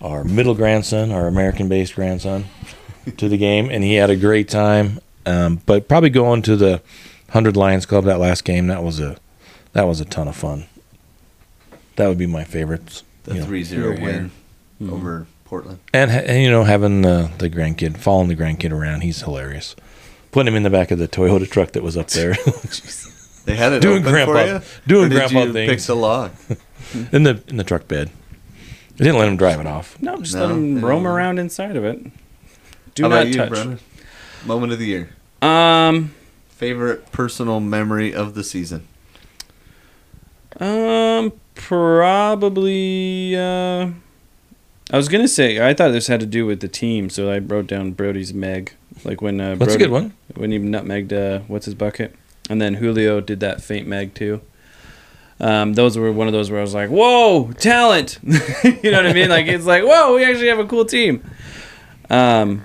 [0.00, 2.46] our middle grandson, our American-based grandson,
[3.16, 5.00] to the game, and he had a great time.
[5.26, 6.82] Um, but probably going to the
[7.30, 9.16] Hundred Lions Club that last game that was a
[9.72, 10.66] that was a ton of fun.
[11.96, 13.02] That would be my favorites.
[13.24, 13.46] The you know.
[13.46, 14.04] 3 0 Here, here.
[14.04, 14.30] win
[14.86, 14.92] Mhm.
[14.92, 15.78] over Portland.
[15.92, 19.74] And, and you know having uh, the grandkid, following the grandkid around, he's hilarious.
[20.32, 22.34] Putting him in the back of the Toyota truck that was up there.
[23.46, 24.60] They had it Doing open grandpa- for you?
[24.86, 25.70] doing Or did grandpa you things.
[25.72, 26.32] Pick the lock.
[27.12, 28.08] in the in the truck bed.
[28.94, 30.00] I didn't let him drive it off.
[30.00, 30.86] No, just No, let him no.
[30.88, 32.02] roam around inside of it.
[32.94, 33.48] Do How not about you, touch.
[33.50, 33.80] Brennan?
[34.46, 35.10] Moment of the year.
[35.42, 36.14] Um,
[36.48, 38.88] Favorite personal memory of the season.
[40.58, 43.36] um, probably.
[43.36, 43.88] Uh,
[44.92, 47.38] I was gonna say I thought this had to do with the team, so I
[47.38, 48.74] wrote down Brody's Meg,
[49.04, 50.12] like when uh, That's a Brody- good one.
[50.34, 52.14] when he nutmegged uh, what's his bucket,
[52.50, 54.40] and then Julio did that faint meg too.
[55.40, 59.06] Um, those were one of those where I was like, "Whoa, talent!" you know what
[59.06, 59.28] I mean?
[59.30, 61.24] Like it's like, "Whoa, we actually have a cool team."
[62.10, 62.64] Um,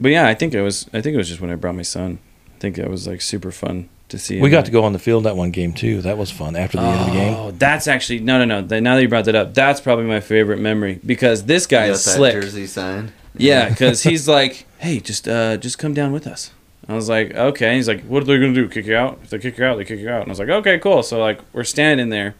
[0.00, 0.88] but yeah, I think it was.
[0.92, 2.18] I think it was just when I brought my son.
[2.56, 4.40] I think that was like super fun to see.
[4.40, 6.00] We him, got to go on the field that one game too.
[6.02, 7.34] That was fun after the end of the game.
[7.34, 8.80] Oh, that's actually no, no, no.
[8.80, 11.92] Now that you brought that up, that's probably my favorite memory because this guy You
[11.92, 12.34] is that slick.
[12.34, 13.12] jersey sign.
[13.36, 16.52] Yeah, because he's like, "Hey, just uh, just come down with us."
[16.88, 18.68] I was like, "Okay." He's like, "What are they gonna do?
[18.68, 19.18] Kick you out?
[19.22, 21.02] If they kick you out, they kick you out." And I was like, "Okay, cool."
[21.02, 22.34] So like, we're standing there,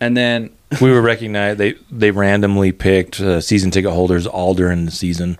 [0.00, 0.50] and then
[0.80, 1.58] we were recognized.
[1.58, 5.38] They they randomly picked uh, season ticket holders all during the season.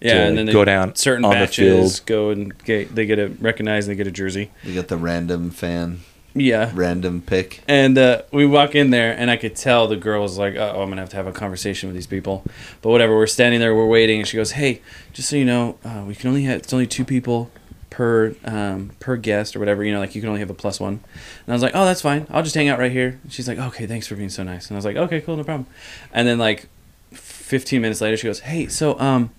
[0.00, 2.06] Yeah, to and then they, go down certain on the batches field.
[2.06, 4.50] go and get they get a recognized, and they get a jersey.
[4.62, 6.00] You get the random fan,
[6.34, 7.62] Yeah, random pick.
[7.66, 10.82] And uh, we walk in there, and I could tell the girl was like, "Oh,
[10.82, 12.44] I'm gonna have to have a conversation with these people."
[12.82, 14.82] But whatever, we're standing there, we're waiting, and she goes, "Hey,
[15.12, 17.50] just so you know, uh, we can only have it's only two people
[17.88, 19.82] per um, per guest or whatever.
[19.82, 21.86] You know, like you can only have a plus one." And I was like, "Oh,
[21.86, 22.26] that's fine.
[22.30, 24.68] I'll just hang out right here." And she's like, "Okay, thanks for being so nice."
[24.68, 25.66] And I was like, "Okay, cool, no problem."
[26.12, 26.66] And then like
[27.12, 29.30] 15 minutes later, she goes, "Hey, so um."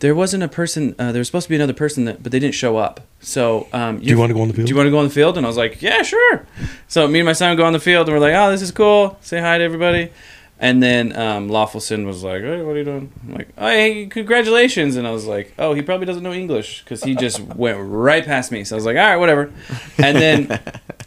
[0.00, 0.94] There wasn't a person.
[0.98, 3.00] Uh, there was supposed to be another person, that, but they didn't show up.
[3.20, 4.66] So, um, Do you want to go on the field?
[4.66, 5.36] do you want to go on the field?
[5.36, 6.46] And I was like, yeah, sure.
[6.88, 8.72] So me and my son go on the field, and we're like, oh, this is
[8.72, 9.18] cool.
[9.20, 10.10] Say hi to everybody.
[10.58, 13.10] And then um, Löffelsend was like, hey, what are you doing?
[13.26, 14.96] I'm like, oh, hey, congratulations.
[14.96, 18.24] And I was like, oh, he probably doesn't know English because he just went right
[18.24, 18.64] past me.
[18.64, 19.50] So I was like, all right, whatever.
[19.96, 20.50] And then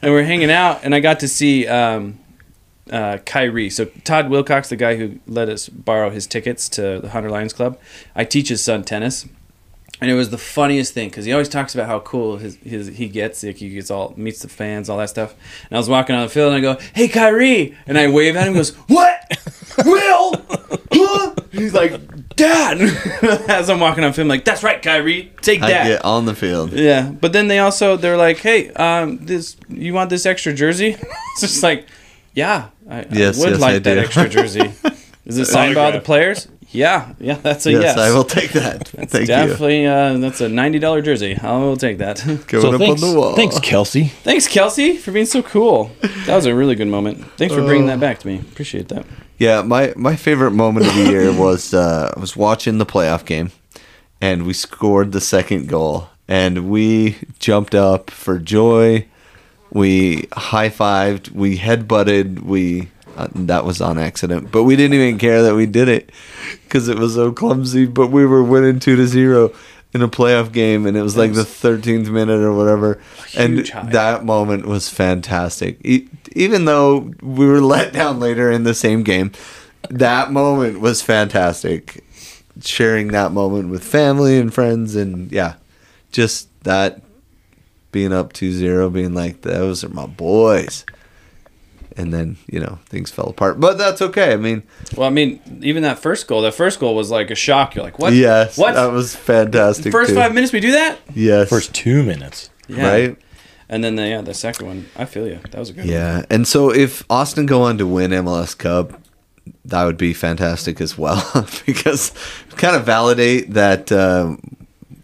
[0.01, 2.17] and we're hanging out, and I got to see um,
[2.91, 3.69] uh, Kyrie.
[3.69, 7.53] So Todd Wilcox, the guy who let us borrow his tickets to the Hunter Lions
[7.53, 7.79] Club,
[8.15, 9.27] I teach his son tennis.
[10.01, 12.87] And it was the funniest thing because he always talks about how cool his, his
[12.87, 13.41] he gets.
[13.41, 15.33] Like he gets all meets the fans, all that stuff.
[15.69, 18.35] And I was walking on the field and I go, "Hey, Kyrie!" And I wave
[18.35, 18.53] at him.
[18.53, 19.21] He goes, "What?
[19.85, 20.43] Will?
[20.91, 22.81] Huh?" He's like, "Dad!"
[23.47, 25.31] As I'm walking on film, like, "That's right, Kyrie.
[25.41, 26.73] Take I that." get on the field.
[26.73, 30.97] Yeah, but then they also they're like, "Hey, um, this you want this extra jersey?"
[30.99, 31.87] it's just like,
[32.33, 34.73] "Yeah, I, Yes, I would yes, like I that do." extra jersey."
[35.25, 36.49] Is it signed by all the players?
[36.71, 37.97] Yeah, yeah, that's a yes, yes.
[37.97, 38.85] I will take that.
[38.95, 39.27] That's Thank you.
[39.27, 41.37] definitely uh, that's a ninety dollar jersey.
[41.37, 42.17] I will take that.
[42.47, 43.35] Going so up thanks, on the wall.
[43.35, 44.05] thanks, Kelsey.
[44.05, 45.91] Thanks, Kelsey, for being so cool.
[46.25, 47.23] That was a really good moment.
[47.37, 48.39] Thanks for bringing that back to me.
[48.39, 49.05] Appreciate that.
[49.37, 53.51] Yeah, my, my favorite moment of the year was uh, was watching the playoff game,
[54.19, 59.05] and we scored the second goal, and we jumped up for joy.
[59.73, 64.95] We high fived, we head butted, we uh, that was on accident, but we didn't
[64.95, 66.11] even care that we did it
[66.63, 67.85] because it was so clumsy.
[67.85, 69.53] But we were winning two to zero
[69.93, 72.99] in a playoff game, and it was like the thirteenth minute or whatever,
[73.37, 73.89] and high.
[73.91, 75.79] that moment was fantastic.
[75.83, 79.31] E- even though we were let down later in the same game,
[79.89, 82.03] that moment was fantastic.
[82.61, 85.55] Sharing that moment with family and friends, and yeah,
[86.11, 87.02] just that
[87.93, 90.85] being up 2-0, being like, those are my boys.
[91.95, 93.59] And then, you know, things fell apart.
[93.59, 94.33] But that's okay.
[94.33, 94.63] I mean,
[94.97, 97.75] Well, I mean, even that first goal, that first goal was like a shock.
[97.75, 98.13] You're like, what?
[98.13, 98.73] yes, What?
[98.73, 99.91] that was fantastic.
[99.91, 100.15] First too.
[100.15, 100.97] five minutes we do that?
[101.13, 101.49] Yes.
[101.49, 102.49] First two minutes.
[102.67, 102.89] Yeah.
[102.91, 103.17] Right?
[103.69, 105.39] And then the, yeah, the second one, I feel you.
[105.51, 105.93] That was a good one.
[105.93, 106.25] Yeah.
[106.31, 108.99] And so if Austin go on to win MLS Cup,
[109.65, 112.11] that would be fantastic as well because
[112.57, 114.39] kind of validate that um,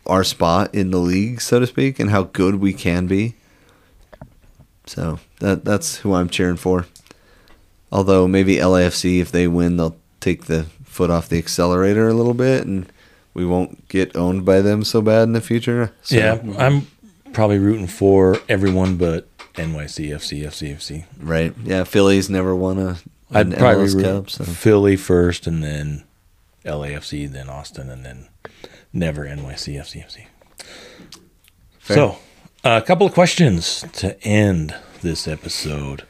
[0.10, 3.36] our spot in the league, so to speak, and how good we can be.
[4.86, 6.86] So that that's who I'm cheering for.
[7.92, 12.34] Although maybe LAFC, if they win, they'll take the foot off the accelerator a little
[12.34, 12.92] bit, and
[13.34, 15.92] we won't get owned by them so bad in the future.
[16.02, 16.88] So, Yeah, I'm
[17.34, 21.06] probably rooting for everyone but NYC, FC, FC, FC.
[21.20, 21.54] right.
[21.64, 22.98] Yeah, Philly's never won a.
[23.32, 24.44] I'd probably MLS root Cup, so.
[24.44, 26.04] Philly first, and then
[26.66, 28.28] LAFC, then Austin, and then
[28.94, 30.28] never NYC, FC, FC.
[31.80, 31.96] Fair.
[31.96, 32.18] So,
[32.64, 36.04] a couple of questions to end this episode.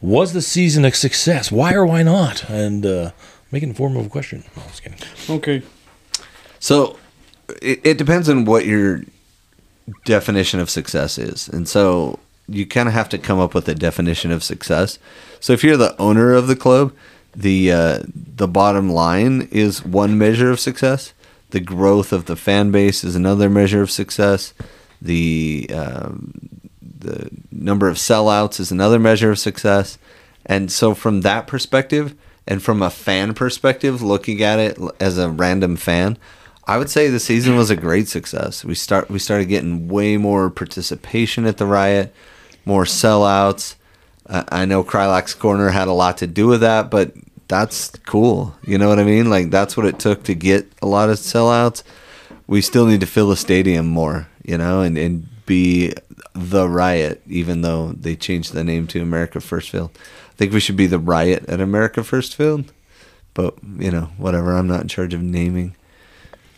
[0.00, 1.52] Was the season a success?
[1.52, 2.48] Why or why not?
[2.50, 3.12] And uh,
[3.52, 4.42] make it in form of a question.
[4.56, 4.98] No, I kidding.
[5.30, 5.62] Okay.
[6.58, 6.98] So
[7.60, 9.02] it, it depends on what your
[10.04, 11.48] definition of success is.
[11.48, 14.98] And so you kind of have to come up with a definition of success.
[15.40, 16.92] So if you're the owner of the club,
[17.34, 21.14] the uh, the bottom line is one measure of success.
[21.52, 24.52] The growth of the fan base is another measure of success.
[25.00, 26.32] The um,
[26.80, 29.98] the number of sellouts is another measure of success.
[30.46, 32.14] And so from that perspective
[32.46, 36.18] and from a fan perspective looking at it as a random fan,
[36.66, 38.64] I would say the season was a great success.
[38.64, 42.14] We start we started getting way more participation at the riot,
[42.64, 43.74] more sellouts.
[44.26, 47.14] Uh, I know Kreilach's Corner had a lot to do with that, but
[47.52, 48.54] that's cool.
[48.66, 49.28] You know what I mean?
[49.28, 51.82] Like that's what it took to get a lot of sellouts.
[52.46, 55.92] We still need to fill the stadium more, you know, and, and be
[56.32, 59.90] the riot, even though they changed the name to America First Field.
[60.30, 62.72] I think we should be the riot at America First Field.
[63.34, 64.54] But, you know, whatever.
[64.54, 65.76] I'm not in charge of naming.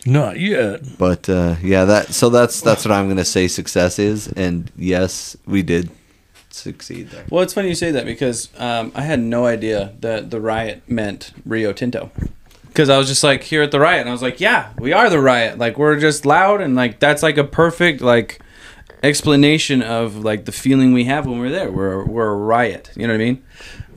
[0.05, 0.97] Not yet.
[0.97, 5.35] But uh, yeah, that so that's that's what I'm gonna say success is, and yes,
[5.45, 5.89] we did
[6.55, 7.25] succeed there.
[7.29, 10.83] Well, it's funny you say that because um, I had no idea that the riot
[10.87, 12.11] meant Rio Tinto.
[12.67, 14.91] Because I was just like here at the riot, and I was like, "Yeah, we
[14.91, 15.57] are the riot.
[15.57, 18.41] Like we're just loud, and like that's like a perfect like
[19.01, 21.71] explanation of like the feeling we have when we're there.
[21.71, 22.91] We're we're a riot.
[22.95, 23.43] You know what I mean?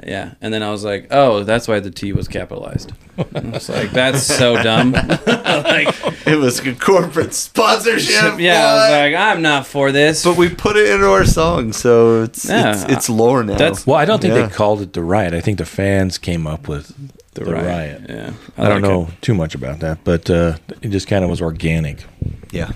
[0.06, 0.34] Yeah.
[0.40, 3.90] And then I was like, "Oh, that's why the T was capitalized." I was like,
[3.90, 4.92] "That's so dumb."
[5.26, 5.88] like,
[6.26, 8.38] It was a corporate sponsorship.
[8.38, 11.72] yeah, I was like, "I'm not for this." but we put it into our song,
[11.72, 13.56] so it's Yeah, it's, it's lore now.
[13.56, 14.46] that's- Well, I don't think Yeah.
[14.46, 15.34] they called it the riot.
[15.34, 16.92] I think the fans came up with
[17.34, 17.66] the, riot.
[17.66, 18.02] riot.
[18.08, 18.32] Yeah.
[18.56, 18.92] I, don't like it.
[18.94, 22.04] know too much about that, but uh, it just kind of was organic.
[22.52, 22.70] yeah.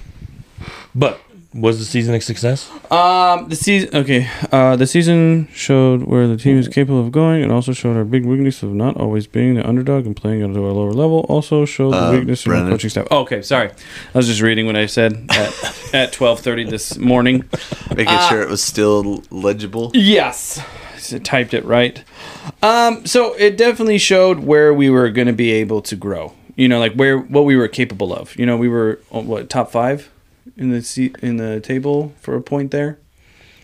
[0.94, 1.20] But
[1.54, 2.70] was the season a success?
[2.90, 3.94] Um, the season.
[3.94, 7.42] Okay, uh, the season showed where the team is capable of going.
[7.42, 10.50] It also showed our big weakness of not always being the underdog and playing at
[10.50, 11.20] a lower level.
[11.28, 12.72] Also showed Uh, the weakness in our Brennan.
[12.72, 13.06] coaching staff.
[13.10, 16.96] Oh, okay, sorry, I was just reading what I said at at twelve thirty this
[16.98, 17.44] morning.
[17.94, 19.90] Making sure it was still legible.
[19.94, 20.58] Yes,
[21.12, 22.02] I typed it right.
[22.62, 26.32] Um, so it definitely showed where we were going to be able to grow.
[26.56, 28.36] You know, like where what we were capable of.
[28.38, 30.10] You know, we were uh, what top five
[30.56, 32.98] in the seat in the table for a point there,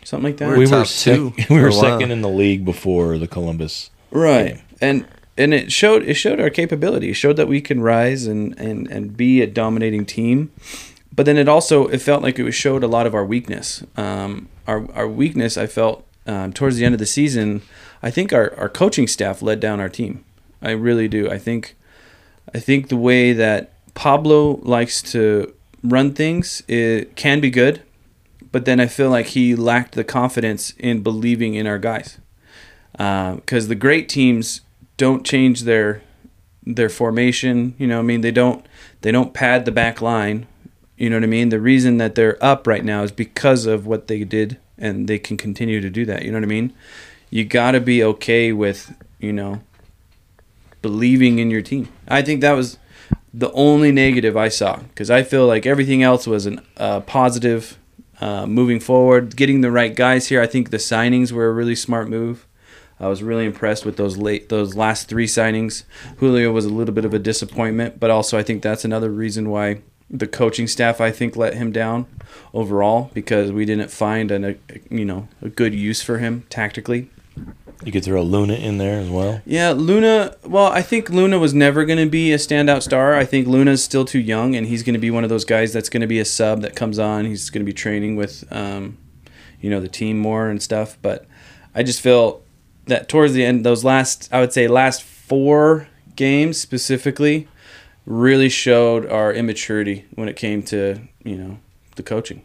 [0.04, 0.48] something like that.
[0.48, 1.32] We're top were two.
[1.36, 3.90] sec- we were second in the league before the Columbus.
[4.10, 4.54] right.
[4.54, 4.62] game.
[4.80, 5.06] and
[5.36, 7.10] and it showed it showed our capability.
[7.10, 10.50] It showed that we can rise and and and be a dominating team.
[11.14, 13.84] But then it also it felt like it was showed a lot of our weakness.
[13.96, 17.62] Um our our weakness i felt um, towards the end of the season
[18.02, 20.24] i think our our coaching staff led down our team.
[20.60, 21.30] I really do.
[21.30, 21.74] I think
[22.54, 27.82] i think the way that pablo likes to run things it can be good
[28.50, 32.18] but then i feel like he lacked the confidence in believing in our guys
[32.98, 34.62] uh, because the great teams
[34.96, 36.02] don't change their
[36.66, 37.74] their formation.
[37.78, 38.64] You know, I mean, they don't
[39.00, 40.46] they don't pad the back line.
[40.96, 41.48] You know what I mean?
[41.48, 45.18] The reason that they're up right now is because of what they did, and they
[45.18, 46.24] can continue to do that.
[46.24, 46.72] You know what I mean?
[47.30, 49.62] You got to be okay with you know
[50.82, 51.88] believing in your team.
[52.06, 52.78] I think that was
[53.32, 57.78] the only negative I saw because I feel like everything else was a uh, positive
[58.20, 59.36] uh, moving forward.
[59.36, 62.46] Getting the right guys here, I think the signings were a really smart move.
[63.00, 65.84] I was really impressed with those late those last three signings.
[66.16, 69.50] Julio was a little bit of a disappointment, but also I think that's another reason
[69.50, 72.06] why the coaching staff I think let him down
[72.52, 74.56] overall because we didn't find an, a
[74.90, 77.08] you know a good use for him tactically.
[77.84, 79.40] You could throw Luna in there as well.
[79.46, 80.34] Yeah, Luna.
[80.44, 83.14] Well, I think Luna was never going to be a standout star.
[83.14, 85.72] I think Luna's still too young, and he's going to be one of those guys
[85.72, 87.24] that's going to be a sub that comes on.
[87.24, 88.98] He's going to be training with, um,
[89.60, 90.98] you know, the team more and stuff.
[91.02, 91.26] But
[91.72, 92.42] I just feel
[92.86, 95.86] that towards the end, those last, I would say, last four
[96.16, 97.46] games specifically,
[98.06, 101.58] really showed our immaturity when it came to you know
[101.96, 102.42] the coaching.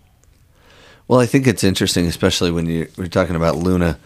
[1.07, 3.97] Well, I think it's interesting, especially when you, you're talking about Luna,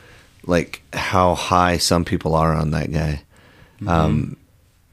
[0.48, 3.22] like how high some people are on that guy.
[3.86, 4.38] Um,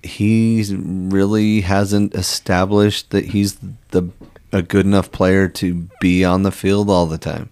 [0.02, 3.56] he really hasn't established that he's
[3.90, 4.10] the
[4.52, 7.50] a good enough player to be on the field all the time.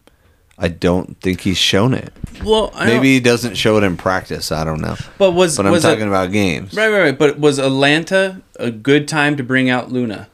[0.59, 2.13] I don't think he's shown it.
[2.45, 4.53] Well, I Maybe he doesn't show it in practice.
[4.53, 4.97] I don't know.
[5.19, 6.75] but was But I'm was talking it, about games.
[6.75, 7.19] right, right, right.
[7.19, 10.29] But was Atlanta a good time to bring out Luna?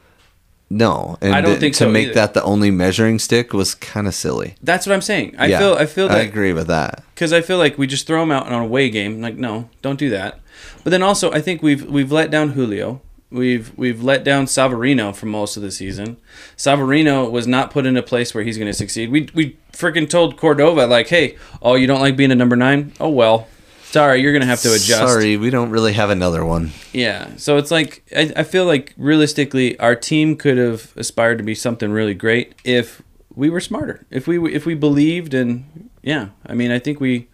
[0.69, 2.13] No, and I don't th- think to so make either.
[2.15, 4.55] that the only measuring stick was kind of silly.
[4.61, 5.35] That's what I'm saying.
[5.37, 7.03] I Yeah, feel I feel I agree with that.
[7.15, 9.19] because I feel like we just throw him out on a away game.
[9.21, 10.39] Like, no, don't do that.
[10.83, 13.01] But then also, I think we've we've let down Julio.
[13.31, 16.17] We've we've let down Savarino for most of the season.
[16.57, 19.09] Savarino was not put in a place where he's going to succeed.
[19.11, 22.93] We we freaking told Córdova like, hey, oh, you don't like being a number nine?
[22.99, 23.47] Oh well,
[23.91, 24.89] sorry, you're going to have to adjust.
[24.89, 26.71] Sorry, we don't really have another one.
[26.93, 27.35] Yeah.
[27.37, 31.55] So it's like I, I feel like realistically, our team could have aspired to be
[31.55, 33.01] something really great if
[33.33, 34.05] we were smarter.
[34.09, 37.27] If we if we believed and yeah, I mean, I think we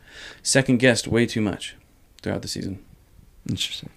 [0.44, 1.76] second guessed way too much
[2.22, 2.84] throughout the season.
[3.50, 3.90] Interesting.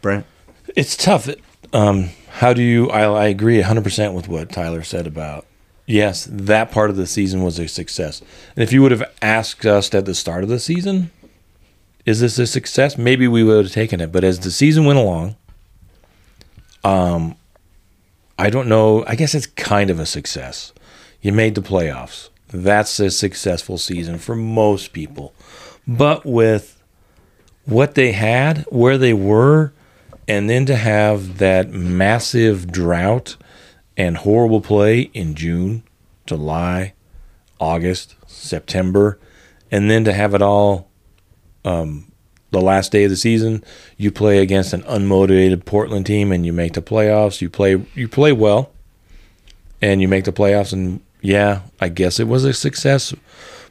[0.00, 0.26] Brent?
[0.74, 1.28] It's tough.
[1.72, 2.88] Um, how do you?
[2.90, 5.46] I, I agree 100% with what Tyler said about.
[5.86, 8.22] Yes, that part of the season was a success.
[8.56, 11.10] And if you would have asked us at the start of the season,
[12.04, 12.98] is this a success?
[12.98, 14.10] Maybe we would have taken it.
[14.12, 15.36] But as the season went along,
[16.84, 17.36] um,
[18.38, 19.04] I don't know.
[19.06, 20.72] I guess it's kind of a success.
[21.20, 22.28] You made the playoffs.
[22.48, 25.32] That's a successful season for most people.
[25.86, 26.82] But with
[27.64, 29.72] what they had, where they were,
[30.26, 33.36] and then to have that massive drought
[33.96, 35.82] and horrible play in June,
[36.26, 36.94] July,
[37.60, 39.18] August, September,
[39.70, 40.88] and then to have it all
[41.64, 42.12] um,
[42.50, 43.64] the last day of the season,
[43.96, 47.40] you play against an unmotivated Portland team and you make the playoffs.
[47.40, 48.70] You play you play well,
[49.80, 50.72] and you make the playoffs.
[50.72, 53.14] And yeah, I guess it was a success,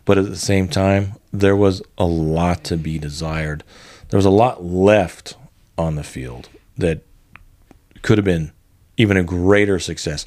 [0.05, 3.63] but at the same time, there was a lot to be desired.
[4.09, 5.35] There was a lot left
[5.77, 7.01] on the field that
[8.01, 8.51] could have been
[8.97, 10.25] even a greater success.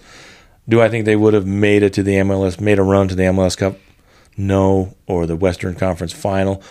[0.68, 3.14] Do I think they would have made it to the MLS, made a run to
[3.14, 3.76] the MLS Cup?
[4.36, 6.62] No, or the Western Conference Final.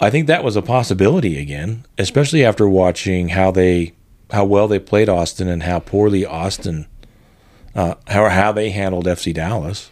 [0.00, 3.92] I think that was a possibility again, especially after watching how they,
[4.30, 6.86] how well they played Austin and how poorly Austin,
[7.74, 9.90] uh, how how they handled FC Dallas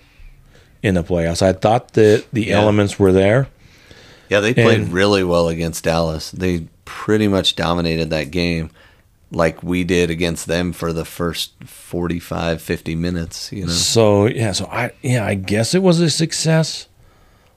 [0.83, 1.41] in the playoffs.
[1.43, 2.61] I thought that the Yeah.
[2.61, 3.49] elements were there.
[4.29, 6.31] Yeah, they played And- really well against Dallas.
[6.31, 8.71] They pretty much dominated that game
[9.33, 13.73] like we did against them for the first 45, 50 minutes, you know.
[13.73, 16.89] So yeah, so I yeah, I guess it was a success,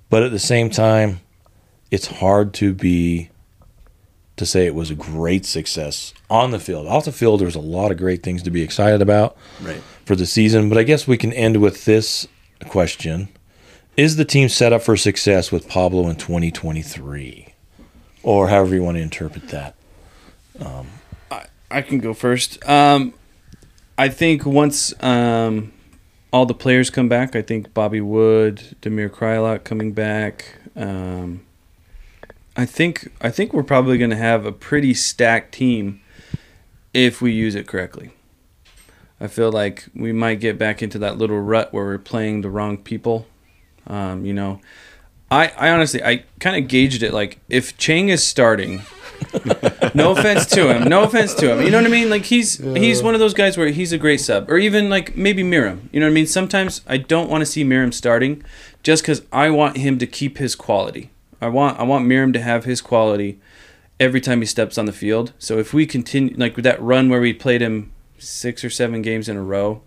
[0.09, 1.19] but at the same time,
[1.91, 3.29] it's hard to be
[4.35, 6.85] to say it was a great success on the field.
[6.87, 9.81] Off the field, there's a lot of great things to be excited about Right.
[10.05, 10.69] for the season.
[10.69, 12.27] But I guess we can end with this
[12.69, 13.29] question:
[13.95, 17.47] Is the team set up for success with Pablo in 2023,
[18.21, 19.73] or however you want to interpret that?
[21.69, 22.63] I can go first.
[22.67, 23.13] Um,
[23.97, 25.73] I think once um,
[26.31, 30.45] all the players come back, I think Bobby Wood, Damir Kreilach coming back.
[30.77, 31.41] Um,
[32.57, 36.01] I think I think we're probably going to have a pretty stacked team
[36.93, 38.11] if we use it correctly.
[39.21, 42.49] I feel like we might get back into that little rut where we're playing the
[42.49, 43.27] wrong people.
[43.85, 44.59] Um, you know,
[45.31, 48.81] I, I honestly I kind of gauged it like if Chang is starting
[49.93, 50.89] no offense to him.
[50.89, 51.63] No offense to him.
[51.63, 52.09] You know what I mean?
[52.09, 55.15] Like he's he's one of those guys where he's a great sub, or even like
[55.15, 55.89] maybe Meram.
[55.91, 56.27] You know what I mean?
[56.27, 58.43] Sometimes I don't want to see Meram starting,
[58.83, 61.11] just because I want him to keep his quality.
[61.41, 63.39] I want I want Meram to have his quality,
[63.99, 65.33] every time he steps on the field.
[65.39, 69.01] So if we continue like with that run where we played him six or seven
[69.01, 69.81] games in a row,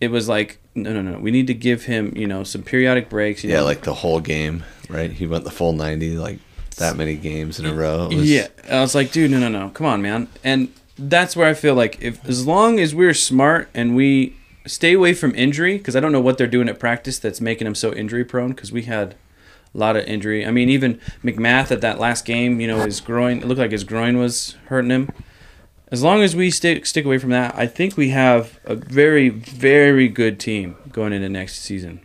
[0.00, 1.18] it was like no, no, no.
[1.18, 3.44] We need to give him you know some periodic breaks.
[3.44, 5.10] You Yeah, know, like the whole game, right?
[5.10, 6.38] He went the full 90, like
[6.76, 8.08] that many games in a row.
[8.08, 8.48] Was- yeah.
[8.70, 10.28] I was like, dude, no, no, no, come on, man.
[10.42, 14.34] And that's where I feel like if as long as we're smart and we
[14.66, 17.66] stay away from injury, because I don't know what they're doing at practice that's making
[17.66, 18.50] him so injury prone.
[18.52, 19.14] Because we had
[19.74, 20.46] a lot of injury.
[20.46, 23.38] I mean, even MacMath at that last game, you know, his groin.
[23.38, 25.10] It looked like his groin was hurting him.
[25.90, 29.28] As long as we stick stick away from that, I think we have a very
[29.28, 32.00] very good team going into next season.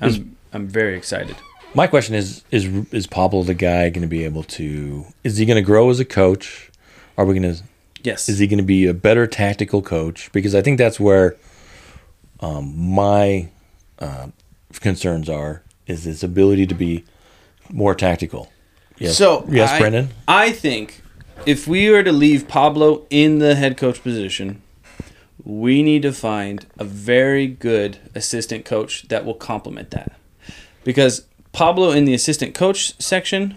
[0.00, 1.36] I'm I'm very excited.
[1.74, 5.06] My question is: Is is Pablo the guy going to be able to?
[5.22, 6.70] Is he going to grow as a coach?
[7.16, 7.62] Are we going to?
[8.02, 8.28] Yes.
[8.28, 10.32] Is he going to be a better tactical coach?
[10.32, 11.36] Because I think that's where
[12.40, 13.50] um, my
[13.98, 14.28] uh,
[14.80, 17.04] concerns are: is his ability to be
[17.68, 18.50] more tactical.
[18.98, 19.16] Yes.
[19.16, 20.08] So yes, I, Brennan.
[20.28, 21.02] I think
[21.46, 24.62] if we were to leave Pablo in the head coach position,
[25.44, 30.12] we need to find a very good assistant coach that will complement that.
[30.84, 33.56] Because Pablo in the assistant coach section,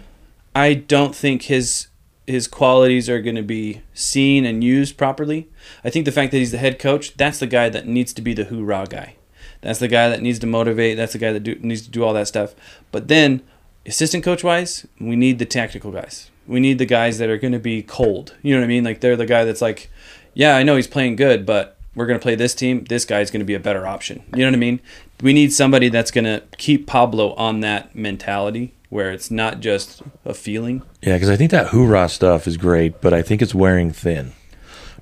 [0.54, 1.88] I don't think his
[2.26, 5.46] his qualities are going to be seen and used properly.
[5.84, 8.22] I think the fact that he's the head coach, that's the guy that needs to
[8.22, 9.16] be the hoorah guy.
[9.64, 10.98] That's the guy that needs to motivate.
[10.98, 12.54] That's the guy that do, needs to do all that stuff.
[12.92, 13.42] But then,
[13.86, 16.30] assistant coach wise, we need the tactical guys.
[16.46, 18.34] We need the guys that are going to be cold.
[18.42, 18.84] You know what I mean?
[18.84, 19.90] Like they're the guy that's like,
[20.34, 22.84] yeah, I know he's playing good, but we're going to play this team.
[22.84, 24.22] This guy's going to be a better option.
[24.34, 24.80] You know what I mean?
[25.22, 30.02] We need somebody that's going to keep Pablo on that mentality where it's not just
[30.26, 30.82] a feeling.
[31.00, 34.34] Yeah, because I think that hoorah stuff is great, but I think it's wearing thin.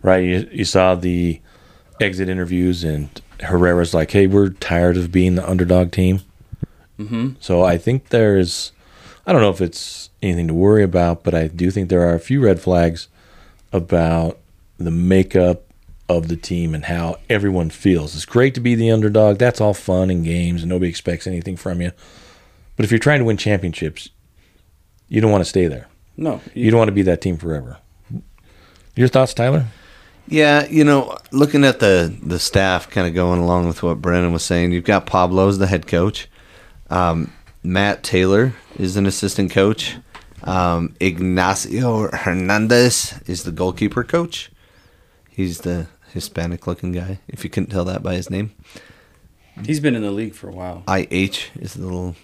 [0.02, 0.24] Right?
[0.24, 1.40] You, you saw the
[2.00, 3.08] exit interviews, and
[3.42, 6.20] Herrera's like, "Hey, we're tired of being the underdog team."
[6.98, 7.30] Mm-hmm.
[7.40, 8.72] So I think there's,
[9.26, 12.14] I don't know if it's anything to worry about, but I do think there are
[12.14, 13.08] a few red flags
[13.72, 14.38] about
[14.78, 15.62] the makeup
[16.08, 18.14] of the team and how everyone feels.
[18.14, 19.38] It's great to be the underdog.
[19.38, 21.92] That's all fun and games, and nobody expects anything from you.
[22.76, 24.10] But if you're trying to win championships,
[25.08, 25.88] you don't want to stay there.
[26.16, 27.78] No, You don't want to be that team forever.
[28.94, 29.66] Your thoughts, Tyler?
[30.32, 34.32] Yeah, you know, looking at the the staff, kind of going along with what Brennan
[34.32, 36.26] was saying, you've got Pablo as the head coach.
[36.88, 37.30] Um,
[37.62, 39.96] Matt Taylor is an assistant coach.
[40.44, 44.50] Um, Ignacio Hernandez is the goalkeeper coach.
[45.28, 48.52] He's the Hispanic looking guy, if you couldn't tell that by his name.
[49.66, 50.82] He's been in the league for a while.
[50.88, 52.16] IH is the little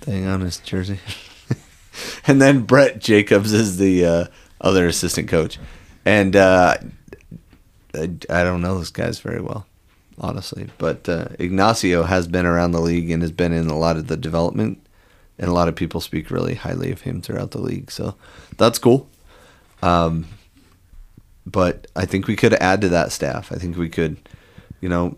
[0.00, 0.98] thing on his jersey.
[2.26, 4.24] and then Brett Jacobs is the uh,
[4.60, 5.60] other assistant coach.
[6.04, 6.76] And uh,
[7.96, 9.66] I, don't know those guys very well,
[10.18, 10.68] honestly.
[10.78, 14.08] But uh, Ignacio has been around the league and has been in a lot of
[14.08, 14.86] the development.
[15.38, 17.90] And a lot of people speak really highly of him throughout the league.
[17.90, 18.14] So
[18.56, 19.08] that's cool.
[19.82, 20.26] Um,
[21.44, 23.52] but I think we could add to that staff.
[23.52, 24.16] I think we could,
[24.80, 25.14] you know,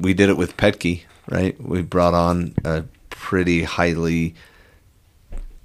[0.00, 1.60] we did it with Petke, right?
[1.60, 4.34] We brought on a pretty highly,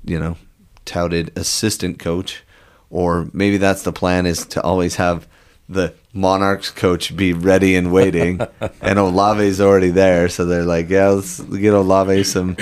[0.03, 0.37] you know,
[0.83, 2.43] touted assistant coach,
[2.89, 5.27] or maybe that's the plan is to always have
[5.67, 8.39] the Monarchs coach be ready and waiting,
[8.81, 12.55] and Olave's already there, so they're like, yeah, let's get Olave some,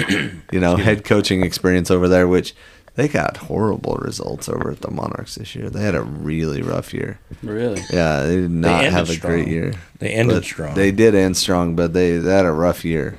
[0.52, 2.56] you know, head coaching experience over there, which.
[2.96, 5.68] They got horrible results over at the Monarchs this year.
[5.68, 7.20] They had a really rough year.
[7.42, 7.82] Really?
[7.92, 9.34] Yeah, they did not ended have a strong.
[9.34, 9.74] great year.
[9.98, 10.76] They ended But strong.
[10.76, 13.18] They did end strong, but they, they had a rough year.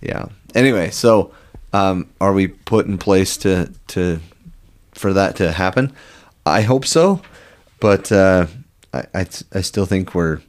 [0.00, 0.26] Yeah.
[0.54, 1.32] Anyway, so
[1.72, 4.20] um, are we put in place to to
[4.92, 5.92] for that to happen?
[6.44, 7.22] I hope so,
[7.80, 8.46] but uh,
[8.92, 10.40] I, I I still think we're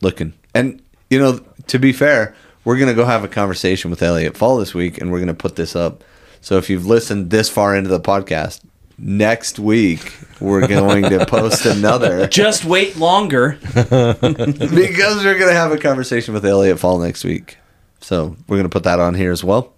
[0.00, 0.34] looking.
[0.54, 2.34] And you know, to be fair,
[2.64, 5.56] we're gonna go have a conversation with Elliot Fall this week, and we're gonna put
[5.56, 6.04] this up.
[6.40, 8.60] So if you've listened this far into the podcast,
[8.98, 13.58] next week we're going to post another Just wait longer.
[13.74, 17.56] because we're gonna have a conversation with Elliot Fall next week.
[18.00, 19.74] So we're gonna put that on here as well,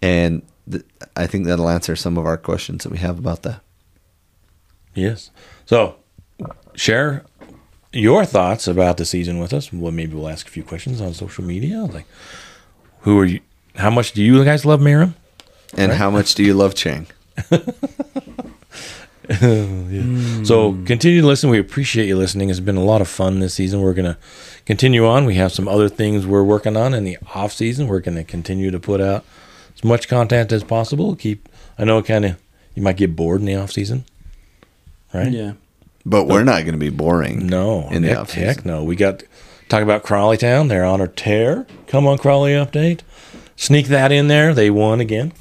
[0.00, 0.84] and th-
[1.16, 3.60] I think that'll answer some of our questions that we have about that.
[4.94, 5.30] Yes.
[5.66, 5.96] So,
[6.74, 7.24] share
[7.92, 9.72] your thoughts about the season with us.
[9.72, 11.82] Well, maybe we'll ask a few questions on social media.
[11.82, 12.06] Like,
[13.00, 13.40] who are you?
[13.76, 15.14] How much do you guys love Meram?
[15.76, 17.06] And how much do you love Chang?
[20.44, 21.48] So continue to listen.
[21.48, 22.50] We appreciate you listening.
[22.50, 23.80] It's been a lot of fun this season.
[23.80, 24.18] We're gonna
[24.66, 25.24] continue on.
[25.24, 27.86] We have some other things we're working on in the off season.
[27.86, 29.24] We're gonna continue to put out
[29.74, 31.14] as much content as possible.
[31.16, 31.48] Keep.
[31.78, 32.36] I know, it kind of.
[32.74, 34.04] You might get bored in the off season,
[35.12, 35.30] right?
[35.30, 35.52] Yeah.
[36.04, 37.46] But we're not going to be boring.
[37.46, 38.82] No, in the heck, off heck no.
[38.82, 39.22] We got
[39.68, 40.68] talk about Crawley Town.
[40.68, 41.66] They're on a tear.
[41.86, 43.00] Come on, Crawley update.
[43.56, 44.52] Sneak that in there.
[44.54, 45.32] They won again.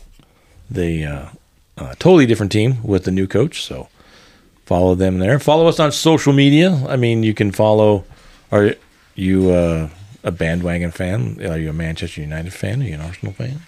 [0.69, 1.29] They uh,
[1.77, 3.63] a totally different team with the new coach.
[3.63, 3.89] So
[4.65, 5.39] follow them there.
[5.39, 6.85] Follow us on social media.
[6.87, 8.05] I mean, you can follow.
[8.51, 8.75] Are
[9.15, 9.89] you uh,
[10.23, 11.43] a bandwagon fan?
[11.45, 12.81] Are you a Manchester United fan?
[12.81, 13.61] Are you an Arsenal fan?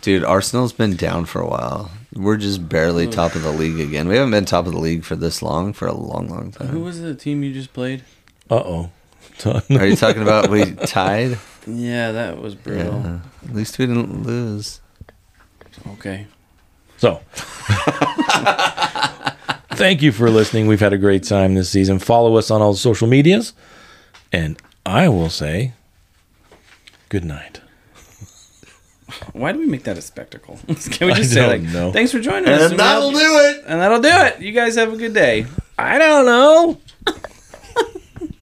[0.00, 1.90] Dude, Arsenal's been down for a while.
[2.14, 4.08] We're just barely top of the league again.
[4.08, 6.68] We haven't been top of the league for this long for a long, long time.
[6.68, 8.02] Who was the team you just played?
[8.50, 8.90] Uh oh.
[9.70, 11.38] Are you talking about we tied?
[11.66, 13.00] Yeah, that was brutal.
[13.00, 13.20] Yeah.
[13.44, 14.80] At least we didn't lose.
[15.92, 16.26] Okay.
[16.98, 17.22] So,
[19.70, 20.66] thank you for listening.
[20.66, 21.98] We've had a great time this season.
[21.98, 23.54] Follow us on all the social medias.
[24.32, 25.72] And I will say,
[27.08, 27.60] good night.
[29.32, 30.58] Why do we make that a spectacle?
[30.66, 31.92] Can we just I say don't like, know.
[31.92, 32.70] thanks for joining us?
[32.70, 33.64] And that'll we'll- do it.
[33.66, 34.40] And that'll do it.
[34.40, 35.46] You guys have a good day.
[35.78, 36.80] I don't know.